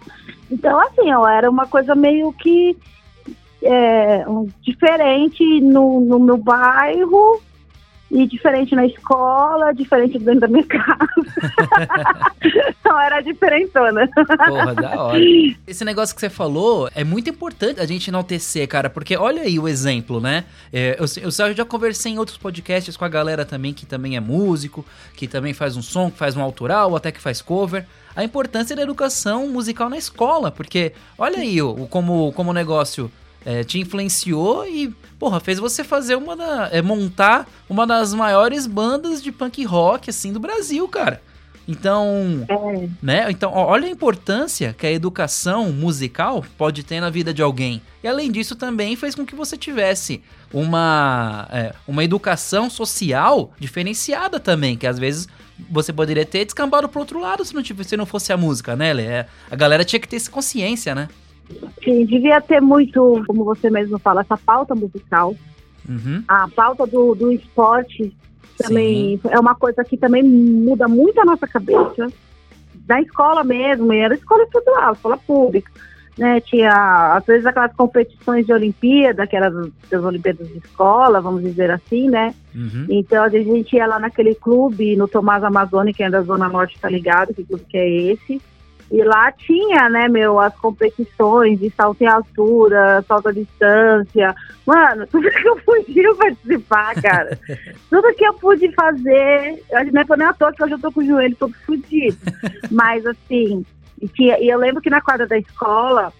Então, 0.50 0.80
assim, 0.80 1.12
ó, 1.12 1.28
era 1.28 1.50
uma 1.50 1.66
coisa 1.66 1.94
meio 1.94 2.32
que 2.32 2.74
é, 3.62 4.24
diferente 4.62 5.60
no, 5.60 6.00
no 6.00 6.18
meu 6.18 6.36
bairro, 6.36 7.40
E 8.10 8.26
diferente 8.26 8.74
na 8.74 8.84
escola, 8.84 9.72
diferente 9.72 10.18
dentro 10.18 10.40
da 10.40 10.48
minha 10.48 10.66
casa. 10.66 11.06
então 12.80 13.00
era 13.00 13.20
diferentona. 13.20 14.08
Porra, 14.08 14.74
da 14.74 15.02
hora. 15.04 15.18
Esse 15.64 15.84
negócio 15.84 16.12
que 16.12 16.20
você 16.20 16.28
falou 16.28 16.90
é 16.92 17.04
muito 17.04 17.30
importante 17.30 17.80
a 17.80 17.86
gente 17.86 18.08
enaltecer, 18.08 18.66
cara, 18.66 18.90
porque 18.90 19.16
olha 19.16 19.42
aí 19.42 19.60
o 19.60 19.68
exemplo, 19.68 20.20
né? 20.20 20.44
É, 20.72 20.96
eu, 20.98 21.06
eu, 21.22 21.54
já 21.54 21.64
conversei 21.64 22.12
em 22.12 22.18
outros 22.18 22.36
podcasts 22.36 22.96
com 22.96 23.04
a 23.04 23.08
galera 23.08 23.44
também 23.44 23.72
que 23.72 23.86
também 23.86 24.16
é 24.16 24.20
músico, 24.20 24.84
que 25.14 25.28
também 25.28 25.54
faz 25.54 25.76
um 25.76 25.82
som, 25.82 26.10
que 26.10 26.18
faz 26.18 26.36
um 26.36 26.42
autoral, 26.42 26.96
até 26.96 27.12
que 27.12 27.20
faz 27.20 27.40
cover 27.40 27.86
a 28.16 28.24
importância 28.24 28.74
da 28.74 28.82
educação 28.82 29.46
musical 29.48 29.88
na 29.88 29.96
escola, 29.96 30.50
porque 30.50 30.92
olha 31.16 31.38
aí 31.38 31.62
o, 31.62 31.86
como, 31.86 32.32
como 32.32 32.50
o 32.50 32.52
negócio 32.52 33.08
é, 33.44 33.64
te 33.64 33.78
influenciou 33.78 34.66
e, 34.66 34.94
porra, 35.18 35.40
fez 35.40 35.58
você 35.58 35.82
fazer 35.82 36.16
uma 36.16 36.36
da, 36.36 36.68
é, 36.72 36.82
montar 36.82 37.48
uma 37.68 37.86
das 37.86 38.12
maiores 38.14 38.66
bandas 38.66 39.22
de 39.22 39.32
punk 39.32 39.64
rock, 39.64 40.10
assim, 40.10 40.32
do 40.32 40.40
Brasil, 40.40 40.86
cara. 40.88 41.22
Então, 41.68 42.44
é. 42.48 42.88
né? 43.00 43.30
Então, 43.30 43.52
olha 43.54 43.86
a 43.86 43.90
importância 43.90 44.74
que 44.76 44.86
a 44.86 44.90
educação 44.90 45.70
musical 45.70 46.44
pode 46.58 46.82
ter 46.82 47.00
na 47.00 47.10
vida 47.10 47.32
de 47.32 47.42
alguém. 47.42 47.80
E 48.02 48.08
além 48.08 48.30
disso, 48.30 48.56
também 48.56 48.96
fez 48.96 49.14
com 49.14 49.24
que 49.24 49.36
você 49.36 49.56
tivesse 49.56 50.20
uma, 50.52 51.46
é, 51.50 51.72
uma 51.86 52.02
educação 52.02 52.68
social 52.68 53.52
diferenciada 53.58 54.40
também, 54.40 54.76
que 54.76 54.86
às 54.86 54.98
vezes 54.98 55.28
você 55.70 55.92
poderia 55.92 56.24
ter 56.24 56.44
descambado 56.44 56.88
pro 56.88 57.00
outro 57.00 57.20
lado 57.20 57.44
se 57.44 57.54
não, 57.54 57.62
se 57.62 57.96
não 57.96 58.06
fosse 58.06 58.32
a 58.32 58.36
música, 58.36 58.74
né, 58.74 58.92
Lê? 58.92 59.04
É, 59.04 59.26
a 59.50 59.54
galera 59.54 59.84
tinha 59.84 60.00
que 60.00 60.08
ter 60.08 60.16
essa 60.16 60.30
consciência, 60.30 60.94
né? 60.94 61.08
Sim, 61.82 62.04
devia 62.04 62.40
ter 62.40 62.60
muito, 62.60 63.22
como 63.26 63.44
você 63.44 63.70
mesmo 63.70 63.98
fala, 63.98 64.20
essa 64.20 64.36
pauta 64.36 64.74
musical. 64.74 65.34
Uhum. 65.88 66.22
A 66.28 66.48
pauta 66.48 66.86
do, 66.86 67.14
do 67.14 67.32
esporte 67.32 68.14
também 68.58 69.18
Sim. 69.18 69.28
é 69.30 69.40
uma 69.40 69.54
coisa 69.54 69.82
que 69.84 69.96
também 69.96 70.22
muda 70.22 70.86
muito 70.86 71.20
a 71.20 71.24
nossa 71.24 71.46
cabeça. 71.46 72.08
Da 72.86 73.00
escola 73.00 73.42
mesmo, 73.44 73.92
era 73.92 74.14
escola 74.14 74.42
estadual, 74.44 74.92
escola 74.92 75.16
pública. 75.16 75.70
Né, 76.18 76.38
tinha, 76.40 77.14
às 77.14 77.24
vezes, 77.24 77.46
aquelas 77.46 77.72
competições 77.74 78.44
de 78.44 78.52
Olimpíada, 78.52 79.26
que 79.26 79.36
eram 79.36 79.72
das 79.90 80.04
Olimpíadas 80.04 80.48
de 80.48 80.58
escola, 80.58 81.18
vamos 81.18 81.42
dizer 81.42 81.70
assim, 81.70 82.10
né? 82.10 82.34
Uhum. 82.54 82.84
Então, 82.90 83.24
a 83.24 83.28
gente 83.30 83.74
ia 83.74 83.86
lá 83.86 83.98
naquele 83.98 84.34
clube, 84.34 84.96
no 84.96 85.08
Tomás 85.08 85.42
Amazônia, 85.42 85.94
que 85.94 86.02
é 86.02 86.10
da 86.10 86.20
Zona 86.20 86.46
Norte, 86.46 86.78
tá 86.78 86.90
ligado? 86.90 87.32
Que 87.32 87.44
clube 87.44 87.64
que 87.66 87.78
é 87.78 87.88
esse? 87.88 88.42
E 88.90 89.04
lá 89.04 89.30
tinha, 89.30 89.88
né, 89.88 90.08
meu, 90.08 90.40
as 90.40 90.54
competições 90.56 91.60
de 91.60 91.70
salto 91.70 92.02
em 92.02 92.08
altura, 92.08 93.04
salto 93.06 93.28
à 93.28 93.32
distância. 93.32 94.34
Mano, 94.66 95.06
tudo 95.10 95.30
que 95.30 95.48
eu 95.48 95.56
podia 95.60 96.14
participar, 96.16 97.00
cara. 97.00 97.38
tudo 97.88 98.14
que 98.14 98.24
eu 98.24 98.34
pude 98.34 98.72
fazer. 98.72 99.62
Eu 99.70 99.78
acho 99.78 99.86
que 99.86 99.92
não 99.92 100.02
é 100.02 100.16
nem 100.16 100.26
à 100.26 100.32
toa 100.32 100.52
que 100.52 100.64
hoje 100.64 100.74
eu 100.74 100.80
tô 100.80 100.90
com 100.90 101.00
o 101.00 101.06
joelho 101.06 101.36
todo 101.36 101.54
fodido. 101.64 102.18
Mas, 102.68 103.06
assim, 103.06 103.64
e, 104.02 104.08
tinha, 104.08 104.40
e 104.40 104.48
eu 104.48 104.58
lembro 104.58 104.82
que 104.82 104.90
na 104.90 105.00
quadra 105.00 105.26
da 105.26 105.38
escola, 105.38 106.12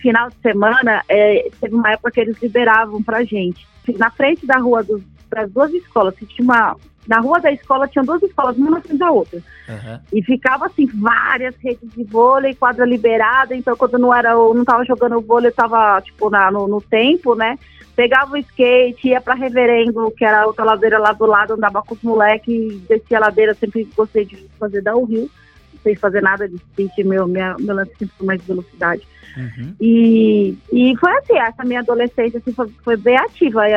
final 0.00 0.30
de 0.30 0.36
semana, 0.36 1.02
é, 1.10 1.50
teve 1.60 1.74
uma 1.74 1.92
época 1.92 2.10
que 2.10 2.20
eles 2.20 2.40
liberavam 2.40 3.02
pra 3.02 3.22
gente. 3.22 3.68
Na 3.98 4.10
frente 4.10 4.46
da 4.46 4.56
rua 4.56 4.82
dos, 4.82 5.02
das 5.28 5.50
duas 5.50 5.72
escolas, 5.74 6.14
tinha 6.14 6.44
uma, 6.44 6.74
na 7.08 7.20
rua 7.20 7.40
da 7.40 7.50
escola 7.50 7.88
tinham 7.88 8.04
duas 8.04 8.22
escolas, 8.22 8.56
uma 8.58 8.70
na 8.70 8.80
frente 8.82 8.98
da 8.98 9.10
outra. 9.10 9.38
Uhum. 9.66 9.98
E 10.12 10.22
ficava 10.22 10.66
assim, 10.66 10.86
várias 10.86 11.56
redes 11.56 11.90
de 11.96 12.04
vôlei, 12.04 12.54
quadra 12.54 12.84
liberada. 12.84 13.56
Então, 13.56 13.74
quando 13.74 13.98
não 13.98 14.14
era, 14.14 14.34
não 14.34 14.62
tava 14.62 14.84
jogando 14.84 15.20
vôlei, 15.22 15.50
tava, 15.50 16.02
tipo, 16.02 16.28
na, 16.28 16.50
no, 16.50 16.68
no 16.68 16.82
tempo, 16.82 17.34
né? 17.34 17.58
Pegava 17.96 18.34
o 18.34 18.36
skate, 18.36 19.08
ia 19.08 19.22
pra 19.22 19.34
Reverendo, 19.34 20.10
que 20.10 20.24
era 20.24 20.46
outra 20.46 20.64
ladeira 20.64 20.98
lá 20.98 21.12
do 21.12 21.24
lado, 21.24 21.54
andava 21.54 21.82
com 21.82 21.94
os 21.94 22.02
moleques, 22.02 22.78
descia 22.82 23.16
a 23.16 23.22
ladeira, 23.22 23.54
sempre 23.54 23.88
gostei 23.96 24.26
de 24.26 24.46
fazer 24.60 24.82
downhill. 24.82 25.30
Não 25.72 25.80
sei 25.82 25.96
fazer 25.96 26.22
nada 26.22 26.46
de 26.46 26.56
skate, 26.56 27.04
meu, 27.04 27.26
minha, 27.26 27.56
meu 27.58 27.74
lance 27.74 27.92
sempre 27.98 28.14
foi 28.18 28.26
mais 28.26 28.40
de 28.40 28.46
velocidade. 28.46 29.02
Uhum. 29.34 29.74
E, 29.80 30.58
e 30.72 30.94
foi 30.98 31.12
assim, 31.16 31.38
essa 31.38 31.64
minha 31.64 31.80
adolescência 31.80 32.38
assim, 32.38 32.52
foi, 32.52 32.68
foi 32.84 32.96
bem 32.98 33.16
ativa. 33.16 33.62
Aí, 33.62 33.72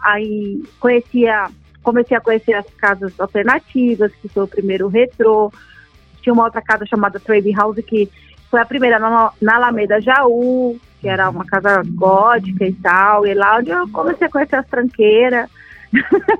aí 0.00 0.62
conhecia 0.80 1.50
comecei 1.82 2.16
a 2.16 2.20
conhecer 2.20 2.54
as 2.54 2.66
casas 2.78 3.18
alternativas, 3.18 4.12
que 4.20 4.28
foi 4.28 4.44
o 4.44 4.48
primeiro 4.48 4.88
retrô. 4.88 5.52
Tinha 6.22 6.32
uma 6.32 6.44
outra 6.44 6.60
casa 6.60 6.84
chamada 6.86 7.20
Trade 7.20 7.50
House, 7.52 7.78
que 7.86 8.10
foi 8.50 8.60
a 8.60 8.66
primeira 8.66 8.98
na, 8.98 9.32
na 9.40 9.56
Alameda 9.56 10.00
Jaú, 10.00 10.78
que 11.00 11.08
era 11.08 11.30
uma 11.30 11.44
casa 11.44 11.82
gótica 11.86 12.66
e 12.66 12.72
tal. 12.74 13.26
E 13.26 13.34
lá 13.34 13.58
onde 13.58 13.70
eu 13.70 13.88
comecei 13.88 14.26
a 14.26 14.30
conhecer 14.30 14.56
as 14.56 14.66
tranqueiras. 14.66 15.48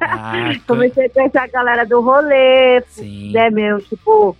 Ah, 0.00 0.52
comecei 0.66 1.06
a 1.06 1.10
conhecer 1.10 1.38
a 1.38 1.46
galera 1.46 1.86
do 1.86 2.00
rolê, 2.00 2.82
Sim. 2.88 3.32
né, 3.32 3.50
meu? 3.50 3.80
Tipo, 3.80 4.36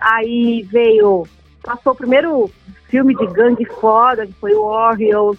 aí 0.00 0.66
veio. 0.70 1.26
Passou 1.62 1.92
o 1.92 1.96
primeiro 1.96 2.50
filme 2.88 3.14
de 3.14 3.26
gangue 3.28 3.64
foda, 3.64 4.26
que 4.26 4.32
foi 4.34 4.52
o 4.52 4.66
Warriors. 4.66 5.38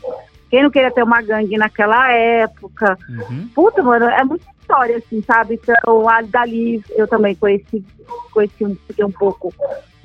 Quem 0.53 0.61
não 0.61 0.69
queria 0.69 0.91
ter 0.91 1.01
uma 1.01 1.19
gangue 1.19 1.57
naquela 1.57 2.11
época? 2.11 2.95
Uhum. 3.09 3.49
Puta, 3.55 3.81
mano, 3.81 4.05
é 4.05 4.23
muito 4.23 4.45
história, 4.61 4.97
assim, 4.97 5.19
sabe? 5.23 5.55
Então, 5.55 6.07
a 6.07 6.21
dali 6.21 6.79
eu 6.91 7.07
também 7.07 7.33
conheci, 7.33 7.83
conheci 8.31 8.63
um, 8.63 8.77
um 8.99 9.11
pouco 9.11 9.51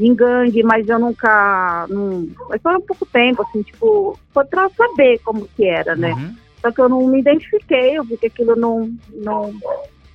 em 0.00 0.14
gangue, 0.14 0.62
mas 0.62 0.88
eu 0.88 0.99
nunca. 0.99 1.85
Não, 1.90 2.26
mas 2.49 2.62
foi 2.62 2.76
um 2.76 2.81
pouco 2.81 3.05
tempo, 3.05 3.43
assim, 3.43 3.61
tipo, 3.61 4.19
foi 4.33 4.47
pra 4.47 4.71
saber 4.71 5.19
como 5.19 5.47
que 5.49 5.67
era, 5.67 5.95
né? 5.95 6.14
Uhum. 6.14 6.35
Só 6.62 6.73
que 6.73 6.81
eu 6.81 6.88
não 6.88 7.07
me 7.07 7.21
identifiquei, 7.21 7.99
eu 7.99 8.05
vi 8.05 8.17
que 8.17 8.28
aquilo 8.28 8.57
não, 8.57 8.90
não, 9.17 9.55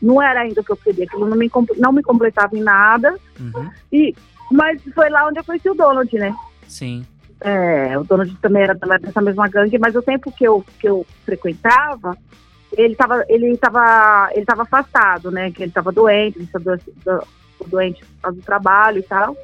não 0.02 0.20
era 0.20 0.40
ainda 0.42 0.62
o 0.62 0.64
que 0.64 0.72
eu 0.72 0.78
queria, 0.78 1.06
aquilo 1.06 1.28
não 1.28 1.38
me, 1.38 1.52
não 1.78 1.92
me 1.92 2.02
completava 2.02 2.58
em 2.58 2.64
nada. 2.64 3.16
Uhum. 3.40 3.70
E, 3.92 4.16
mas 4.52 4.82
foi 4.96 5.12
lá 5.12 5.28
onde 5.28 5.38
eu 5.38 5.44
conheci 5.44 5.70
o 5.70 5.76
Donald, 5.76 6.12
né? 6.18 6.36
Sim. 6.68 7.06
É, 7.44 8.00
o 8.00 8.06
Donald 8.06 8.34
também 8.38 8.64
era 8.64 8.74
dessa 8.74 9.22
mesma 9.22 9.50
gangue, 9.50 9.78
mas 9.78 9.94
o 9.96 10.02
tempo 10.02 10.32
que 10.32 10.48
eu, 10.48 10.64
que 10.80 10.88
eu 10.88 11.06
frequentava, 11.26 12.18
ele 12.72 12.94
estava 12.94 13.26
ele 13.28 13.58
tava, 13.58 14.30
ele 14.32 14.46
tava 14.46 14.62
afastado, 14.62 15.30
né? 15.30 15.52
Que 15.52 15.64
ele 15.64 15.70
estava 15.70 15.92
doente, 15.92 16.38
ele 16.38 16.46
estava 16.46 16.80
doente 17.68 18.04
por 18.06 18.22
causa 18.22 18.38
do 18.38 18.44
trabalho 18.44 19.00
e 19.00 19.04
tal. 19.04 19.36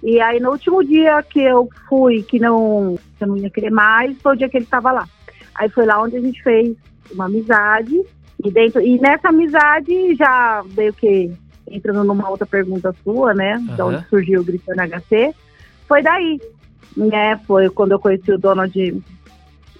E 0.00 0.20
aí 0.20 0.38
no 0.38 0.52
último 0.52 0.84
dia 0.84 1.22
que 1.24 1.40
eu 1.40 1.68
fui, 1.88 2.22
que 2.22 2.38
não, 2.38 2.96
que 3.18 3.24
eu 3.24 3.28
não 3.28 3.36
ia 3.36 3.50
querer 3.50 3.70
mais, 3.70 4.16
foi 4.22 4.34
o 4.34 4.36
dia 4.36 4.48
que 4.48 4.56
ele 4.56 4.64
estava 4.64 4.92
lá. 4.92 5.08
Aí 5.56 5.68
foi 5.68 5.84
lá 5.84 6.00
onde 6.00 6.16
a 6.16 6.20
gente 6.20 6.40
fez 6.42 6.76
uma 7.12 7.26
amizade. 7.26 8.00
E, 8.42 8.50
dentro, 8.50 8.80
e 8.80 8.98
nessa 8.98 9.28
amizade 9.28 10.14
já 10.14 10.62
veio 10.68 10.94
que, 10.94 11.30
entrando 11.68 12.04
numa 12.04 12.30
outra 12.30 12.46
pergunta 12.46 12.94
sua, 13.04 13.34
né? 13.34 13.56
Uhum. 13.56 13.74
De 13.74 13.82
onde 13.82 14.08
surgiu 14.08 14.40
o 14.40 14.44
Gritando 14.44 14.80
HC. 14.80 15.34
Foi 15.86 16.02
daí, 16.02 16.40
né? 16.96 17.36
Foi 17.46 17.68
quando 17.70 17.92
eu 17.92 17.98
conheci 17.98 18.32
o 18.32 18.38
Donald 18.38 19.02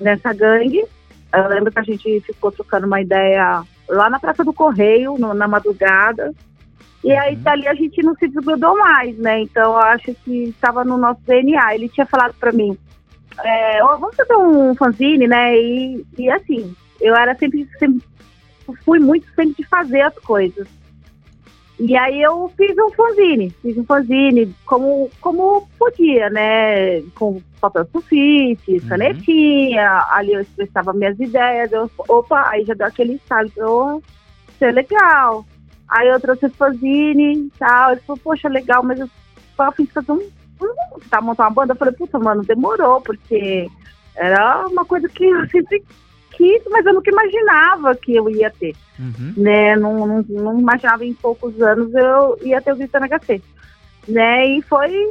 nessa 0.00 0.32
gangue. 0.32 0.84
Eu 1.32 1.48
lembro 1.48 1.70
que 1.70 1.78
a 1.78 1.84
gente 1.84 2.20
ficou 2.22 2.50
trocando 2.50 2.86
uma 2.86 3.00
ideia 3.00 3.62
lá 3.88 4.10
na 4.10 4.18
Praça 4.18 4.44
do 4.44 4.52
Correio, 4.52 5.16
no, 5.18 5.34
na 5.34 5.46
madrugada. 5.46 6.32
E 7.02 7.12
aí 7.12 7.34
uhum. 7.34 7.42
dali 7.42 7.68
a 7.68 7.74
gente 7.74 8.02
não 8.02 8.14
se 8.14 8.28
desgrudou 8.28 8.76
mais, 8.76 9.16
né? 9.16 9.40
Então 9.40 9.72
eu 9.72 9.78
acho 9.78 10.14
que 10.24 10.44
estava 10.44 10.84
no 10.84 10.96
nosso 10.96 11.20
DNA. 11.26 11.74
Ele 11.74 11.88
tinha 11.88 12.06
falado 12.06 12.34
para 12.34 12.52
mim, 12.52 12.76
é, 13.42 13.84
oh, 13.84 13.96
vamos 13.98 14.16
fazer 14.16 14.36
um 14.36 14.74
fanzine, 14.74 15.26
né? 15.26 15.56
E, 15.56 16.04
e 16.18 16.30
assim, 16.30 16.74
eu 17.00 17.16
era 17.16 17.34
sempre, 17.36 17.66
sempre, 17.78 18.02
fui 18.84 18.98
muito 18.98 19.26
sempre 19.34 19.54
de 19.54 19.64
fazer 19.64 20.02
as 20.02 20.14
coisas. 20.18 20.66
E 21.80 21.96
aí 21.96 22.20
eu 22.20 22.52
fiz 22.58 22.76
um 22.76 22.90
fanzine, 22.90 23.48
fiz 23.62 23.78
um 23.78 23.84
fanzine 23.84 24.54
como, 24.66 25.10
como 25.18 25.66
podia, 25.78 26.28
né? 26.28 27.00
Com 27.14 27.40
papel 27.58 27.88
sulfite, 27.90 28.72
uhum. 28.72 28.86
canetinha, 28.86 30.06
ali 30.10 30.34
eu 30.34 30.42
expressava 30.42 30.92
minhas 30.92 31.18
ideias, 31.18 31.72
eu, 31.72 31.90
opa, 32.06 32.50
aí 32.50 32.66
já 32.66 32.74
deu 32.74 32.86
aquele 32.86 33.14
estalo, 33.14 33.50
oh, 33.60 34.02
isso 34.50 34.64
é 34.64 34.70
legal. 34.70 35.46
Aí 35.88 36.06
eu 36.08 36.20
trouxe 36.20 36.46
o 36.46 36.50
fanzine 36.50 37.46
e 37.46 37.50
tal, 37.58 37.92
ele 37.92 38.00
falou, 38.02 38.20
poxa, 38.22 38.46
legal, 38.46 38.82
mas 38.82 39.00
eu 39.00 39.08
só 39.56 39.72
fiz 39.72 39.90
fazer 39.90 40.12
um, 40.12 40.30
um 40.60 41.00
tá, 41.08 41.22
montar 41.22 41.44
uma 41.44 41.50
banda, 41.50 41.72
eu 41.72 41.78
falei, 41.78 41.94
puta, 41.94 42.18
mano, 42.18 42.42
demorou, 42.42 43.00
porque 43.00 43.66
era 44.16 44.66
uma 44.68 44.84
coisa 44.84 45.08
que 45.08 45.24
eu 45.24 45.48
sempre 45.48 45.82
quis, 46.32 46.62
mas 46.70 46.84
eu 46.84 46.92
nunca 46.92 47.10
imaginava 47.10 47.94
que 47.94 48.14
eu 48.16 48.28
ia 48.28 48.50
ter. 48.50 48.76
Uhum. 49.00 49.32
Né? 49.36 49.76
Não, 49.76 50.06
não, 50.06 50.24
não, 50.28 50.60
imaginava 50.60 51.04
em 51.04 51.14
poucos 51.14 51.60
anos 51.62 51.92
eu 51.94 52.38
ia 52.42 52.60
ter 52.60 52.72
o 52.72 52.76
Gritando 52.76 53.06
HC. 53.06 53.42
Né? 54.06 54.46
E 54.46 54.62
foi. 54.62 55.10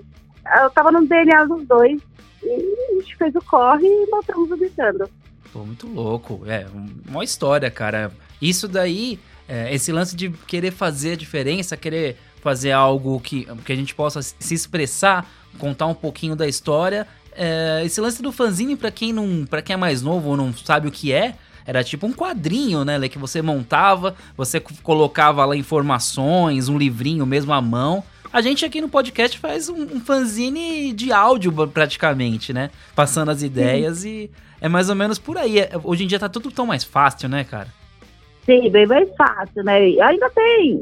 Eu 0.61 0.69
tava 0.69 0.91
no 0.91 1.05
DNA 1.05 1.45
dos 1.45 1.65
dois. 1.67 1.99
E 2.43 2.75
a 2.91 3.01
gente 3.01 3.17
fez 3.17 3.35
o 3.35 3.41
corre 3.41 3.87
e 3.87 4.07
mostramos 4.11 4.51
o 4.51 4.57
Gritando. 4.57 5.09
Pô, 5.51 5.65
muito 5.65 5.87
louco. 5.87 6.43
É, 6.45 6.67
uma 7.07 7.23
história, 7.23 7.69
cara. 7.71 8.11
Isso 8.39 8.67
daí, 8.67 9.19
é, 9.47 9.73
esse 9.73 9.91
lance 9.91 10.15
de 10.15 10.29
querer 10.29 10.71
fazer 10.71 11.13
a 11.13 11.17
diferença, 11.17 11.75
querer 11.75 12.15
fazer 12.41 12.71
algo 12.71 13.19
que, 13.19 13.47
que 13.65 13.73
a 13.73 13.75
gente 13.75 13.95
possa 13.95 14.21
se 14.21 14.53
expressar, 14.53 15.29
contar 15.57 15.87
um 15.87 15.93
pouquinho 15.93 16.35
da 16.35 16.47
história, 16.47 17.05
é, 17.33 17.81
esse 17.83 17.99
lance 17.99 18.21
do 18.21 18.31
fanzine, 18.31 18.75
para 18.75 18.91
quem 18.91 19.11
não, 19.11 19.45
para 19.45 19.61
quem 19.61 19.73
é 19.73 19.77
mais 19.77 20.01
novo 20.01 20.29
ou 20.29 20.37
não 20.37 20.53
sabe 20.53 20.87
o 20.87 20.91
que 20.91 21.11
é, 21.11 21.35
era 21.65 21.83
tipo 21.83 22.05
um 22.07 22.13
quadrinho, 22.13 22.83
né, 22.83 22.97
Lê, 22.97 23.09
que 23.09 23.17
você 23.17 23.41
montava, 23.41 24.15
você 24.35 24.59
colocava 24.59 25.45
lá 25.45 25.55
informações, 25.55 26.69
um 26.69 26.77
livrinho 26.77 27.25
mesmo 27.25 27.53
à 27.53 27.61
mão. 27.61 28.03
A 28.31 28.41
gente 28.41 28.63
aqui 28.63 28.79
no 28.79 28.89
podcast 28.89 29.39
faz 29.39 29.69
um, 29.69 29.81
um 29.81 29.99
fanzine 29.99 30.93
de 30.93 31.11
áudio 31.11 31.51
praticamente, 31.67 32.53
né? 32.53 32.69
Passando 32.95 33.29
as 33.29 33.41
ideias 33.41 33.99
Sim. 33.99 34.09
e 34.09 34.31
é 34.61 34.69
mais 34.69 34.89
ou 34.89 34.95
menos 34.95 35.17
por 35.17 35.37
aí. 35.37 35.59
É, 35.59 35.71
hoje 35.83 36.03
em 36.03 36.07
dia 36.07 36.19
tá 36.19 36.29
tudo 36.29 36.51
tão 36.51 36.65
mais 36.65 36.83
fácil, 36.83 37.27
né, 37.27 37.43
cara? 37.43 37.67
Sim, 38.45 38.69
bem 38.69 38.85
mais 38.85 39.09
fácil, 39.15 39.63
né? 39.63 39.77
Ainda 39.77 40.29
tem 40.29 40.81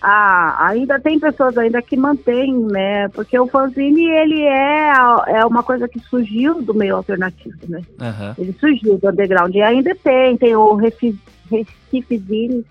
ah, 0.00 0.68
ainda 0.68 1.00
tem 1.00 1.18
pessoas 1.18 1.58
ainda 1.58 1.82
que 1.82 1.96
mantêm, 1.96 2.56
né? 2.56 3.08
Porque 3.08 3.38
o 3.38 3.48
fanzine, 3.48 4.06
ele 4.06 4.42
é, 4.42 4.92
é 5.28 5.44
uma 5.44 5.62
coisa 5.62 5.88
que 5.88 5.98
surgiu 5.98 6.62
do 6.62 6.72
meio 6.72 6.96
alternativo, 6.96 7.58
né? 7.68 7.82
Uhum. 8.00 8.34
Ele 8.38 8.52
surgiu 8.60 8.96
do 8.96 9.08
underground. 9.08 9.54
E 9.54 9.62
ainda 9.62 9.94
tem, 9.96 10.36
tem 10.36 10.54
o 10.54 10.74
Recife, 10.74 11.18
Recife 11.50 12.18
Zine, 12.18 12.64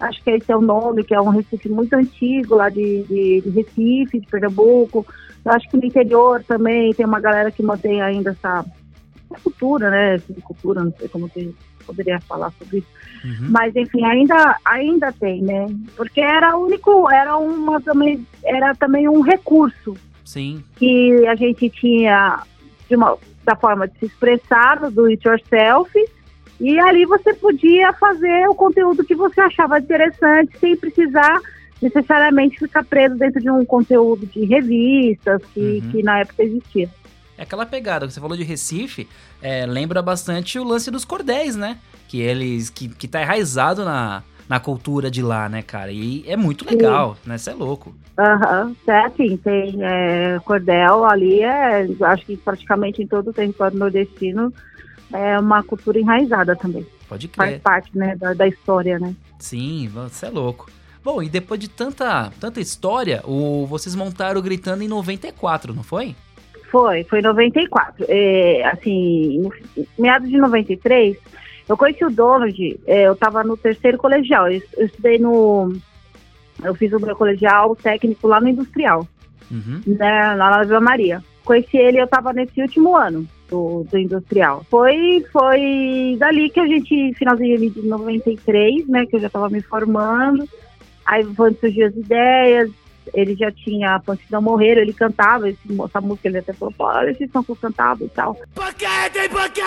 acho 0.00 0.22
que 0.24 0.30
esse 0.30 0.50
é 0.50 0.56
o 0.56 0.60
nome, 0.60 1.04
que 1.04 1.14
é 1.14 1.20
um 1.20 1.28
Recife 1.28 1.68
muito 1.68 1.94
antigo 1.94 2.56
lá 2.56 2.68
de, 2.68 3.04
de, 3.04 3.42
de 3.42 3.50
Recife, 3.50 4.20
de 4.20 4.26
Pernambuco. 4.26 5.06
Eu 5.44 5.52
acho 5.52 5.70
que 5.70 5.76
no 5.76 5.84
interior 5.84 6.42
também 6.42 6.92
tem 6.94 7.06
uma 7.06 7.20
galera 7.20 7.52
que 7.52 7.62
mantém 7.62 8.02
ainda 8.02 8.30
essa, 8.30 8.64
essa 9.30 9.42
cultura, 9.42 9.90
né? 9.90 10.20
Cultura, 10.42 10.84
não 10.84 10.92
sei 10.92 11.08
como 11.08 11.28
que 11.28 11.54
poderia 11.86 12.20
falar 12.20 12.52
sobre 12.58 12.78
isso. 12.78 12.88
Uhum. 13.24 13.48
Mas 13.50 13.74
enfim, 13.76 14.04
ainda, 14.04 14.56
ainda 14.64 15.12
tem, 15.12 15.42
né? 15.42 15.66
Porque 15.96 16.20
era 16.20 16.56
único, 16.56 17.10
era 17.10 17.36
uma 17.36 17.80
também, 17.80 18.26
era 18.44 18.74
também 18.74 19.08
um 19.08 19.20
recurso. 19.20 19.96
Sim. 20.24 20.62
Que 20.76 21.26
a 21.26 21.36
gente 21.36 21.70
tinha 21.70 22.42
de 22.88 22.96
uma, 22.96 23.16
da 23.44 23.54
forma 23.56 23.86
de 23.86 23.98
se 23.98 24.06
expressar 24.06 24.90
do 24.90 25.06
it 25.06 25.26
yourself. 25.26 25.90
E 26.58 26.78
ali 26.80 27.04
você 27.04 27.34
podia 27.34 27.92
fazer 27.92 28.48
o 28.48 28.54
conteúdo 28.54 29.04
que 29.04 29.14
você 29.14 29.40
achava 29.40 29.78
interessante 29.78 30.58
sem 30.58 30.76
precisar 30.76 31.40
necessariamente 31.80 32.58
ficar 32.58 32.84
preso 32.84 33.16
dentro 33.16 33.40
de 33.40 33.50
um 33.50 33.64
conteúdo 33.64 34.26
de 34.26 34.44
revistas 34.46 35.42
que, 35.52 35.82
uhum. 35.84 35.90
que 35.90 36.02
na 36.02 36.20
época 36.20 36.42
existia. 36.42 36.88
É 37.38 37.42
aquela 37.42 37.66
pegada, 37.66 38.08
você 38.08 38.20
falou 38.20 38.36
de 38.36 38.42
Recife, 38.42 39.08
é, 39.42 39.66
lembra 39.66 40.00
bastante 40.00 40.58
o 40.58 40.64
lance 40.64 40.90
dos 40.90 41.04
cordéis, 41.04 41.54
né? 41.56 41.78
Que 42.08 42.20
eles. 42.20 42.70
que, 42.70 42.88
que 42.88 43.06
tá 43.06 43.20
enraizado 43.22 43.84
na, 43.84 44.22
na 44.48 44.58
cultura 44.58 45.10
de 45.10 45.22
lá, 45.22 45.48
né, 45.48 45.62
cara? 45.62 45.92
E 45.92 46.24
é 46.26 46.36
muito 46.36 46.64
legal, 46.64 47.16
Sim. 47.16 47.30
né? 47.30 47.38
Você 47.38 47.50
é 47.50 47.54
louco. 47.54 47.94
Aham, 48.18 48.66
uhum. 48.66 48.76
é 48.86 49.04
assim, 49.04 49.36
tem 49.36 49.76
é, 49.82 50.38
cordel 50.44 51.04
ali, 51.04 51.40
é, 51.40 51.86
acho 52.00 52.24
que 52.24 52.36
praticamente 52.38 53.02
em 53.02 53.06
todo 53.06 53.28
o 53.28 53.32
território 53.32 53.78
nordestino 53.78 54.52
é 55.12 55.38
uma 55.38 55.62
cultura 55.62 56.00
enraizada 56.00 56.56
também. 56.56 56.86
Pode 57.08 57.28
crer. 57.28 57.48
Faz 57.48 57.62
parte, 57.62 57.96
né, 57.96 58.16
da, 58.16 58.32
da 58.32 58.48
história, 58.48 58.98
né? 58.98 59.14
Sim, 59.38 59.88
você 59.88 60.26
é 60.26 60.30
louco. 60.30 60.70
Bom, 61.04 61.22
e 61.22 61.28
depois 61.28 61.60
de 61.60 61.68
tanta, 61.68 62.32
tanta 62.40 62.60
história, 62.60 63.22
o, 63.24 63.64
vocês 63.66 63.94
montaram 63.94 64.40
o 64.40 64.42
Gritando 64.42 64.82
em 64.82 64.88
94, 64.88 65.72
não 65.72 65.84
foi? 65.84 66.16
Foi, 66.76 67.04
foi 67.04 67.20
em 67.20 67.22
94. 67.22 68.04
É, 68.06 68.62
assim, 68.66 69.48
meados 69.98 70.28
de 70.28 70.36
93, 70.36 71.16
eu 71.66 71.74
conheci 71.74 72.04
o 72.04 72.10
Donald, 72.10 72.80
é, 72.86 73.08
eu 73.08 73.14
estava 73.14 73.42
no 73.42 73.56
terceiro 73.56 73.96
colegial. 73.96 74.50
Eu, 74.50 74.60
eu, 74.76 74.84
estudei 74.84 75.18
no. 75.18 75.72
Eu 76.62 76.74
fiz 76.74 76.92
o 76.92 77.00
meu 77.00 77.16
colegial 77.16 77.74
técnico 77.76 78.28
lá 78.28 78.42
no 78.42 78.48
Industrial, 78.48 79.08
uhum. 79.50 79.80
né, 79.86 80.34
lá 80.34 80.50
na 80.50 80.64
Vila 80.64 80.80
Maria. 80.80 81.24
Conheci 81.46 81.78
ele, 81.78 81.98
eu 81.98 82.04
estava 82.04 82.34
nesse 82.34 82.60
último 82.60 82.94
ano 82.94 83.26
do, 83.48 83.86
do 83.90 83.98
Industrial. 83.98 84.62
Foi, 84.68 85.24
foi 85.32 86.16
dali 86.18 86.50
que 86.50 86.60
a 86.60 86.66
gente, 86.66 87.14
finalzinho 87.14 87.70
de 87.70 87.86
93, 87.86 88.86
né, 88.86 89.06
que 89.06 89.16
eu 89.16 89.20
já 89.20 89.28
estava 89.28 89.48
me 89.48 89.62
formando. 89.62 90.46
Aí 91.06 91.24
foram 91.24 91.54
surgir 91.54 91.84
as 91.84 91.96
ideias, 91.96 92.70
ele 93.14 93.34
já 93.34 93.50
tinha 93.50 94.00
Antes 94.06 94.30
Não 94.30 94.42
Morrer, 94.42 94.78
ele 94.78 94.92
cantava 94.92 95.48
esse, 95.48 95.60
essa 95.84 96.00
música, 96.00 96.28
ele 96.28 96.38
até 96.38 96.52
falou, 96.52 96.74
pô, 96.76 96.84
olha 96.84 97.10
esse 97.10 97.26
som 97.28 97.42
que 97.42 97.50
eu 97.50 97.56
cantava 97.56 98.04
e 98.04 98.08
tal. 98.08 98.34
Por 98.54 98.74
quê? 98.74 98.86
Tem 99.12 99.28
por 99.28 99.50
quê? 99.50 99.62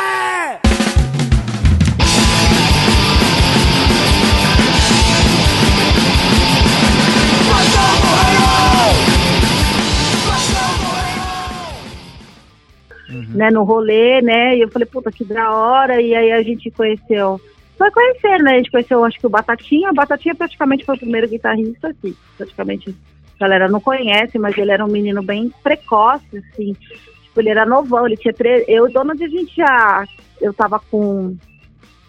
Uhum. 13.09 13.25
Né, 13.33 13.49
no 13.49 13.63
rolê, 13.63 14.21
né? 14.21 14.55
E 14.55 14.61
eu 14.61 14.69
falei, 14.69 14.85
puta, 14.85 15.11
que 15.11 15.25
da 15.25 15.51
hora. 15.51 16.01
E 16.01 16.13
aí 16.13 16.31
a 16.31 16.43
gente 16.43 16.69
conheceu 16.71 17.41
foi 17.79 17.89
conhecer, 17.91 18.43
né? 18.43 18.51
A 18.51 18.57
gente 18.57 18.71
conheceu, 18.71 19.05
acho 19.05 19.17
que 19.17 19.25
o 19.25 19.29
Batatinha. 19.29 19.89
O 19.89 19.93
Batatinha 19.93 20.35
praticamente 20.35 20.83
foi 20.83 20.95
o 20.95 20.99
primeiro 20.99 21.29
guitarrista 21.29 21.87
aqui. 21.87 22.13
Praticamente 22.37 22.93
a 23.39 23.45
galera 23.45 23.69
não 23.69 23.79
conhece, 23.79 24.37
mas 24.37 24.57
ele 24.57 24.71
era 24.71 24.85
um 24.85 24.91
menino 24.91 25.23
bem 25.23 25.51
precoce, 25.63 26.37
assim. 26.37 26.73
Tipo, 26.73 27.39
ele 27.39 27.49
era 27.49 27.65
novão, 27.65 28.05
ele 28.05 28.17
tinha 28.17 28.33
três. 28.33 28.65
Eu 28.67 28.87
e 28.87 28.91
Donald, 28.91 29.23
a 29.23 29.27
gente 29.29 29.55
já. 29.55 30.05
Eu 30.41 30.53
tava 30.53 30.79
com. 30.91 31.37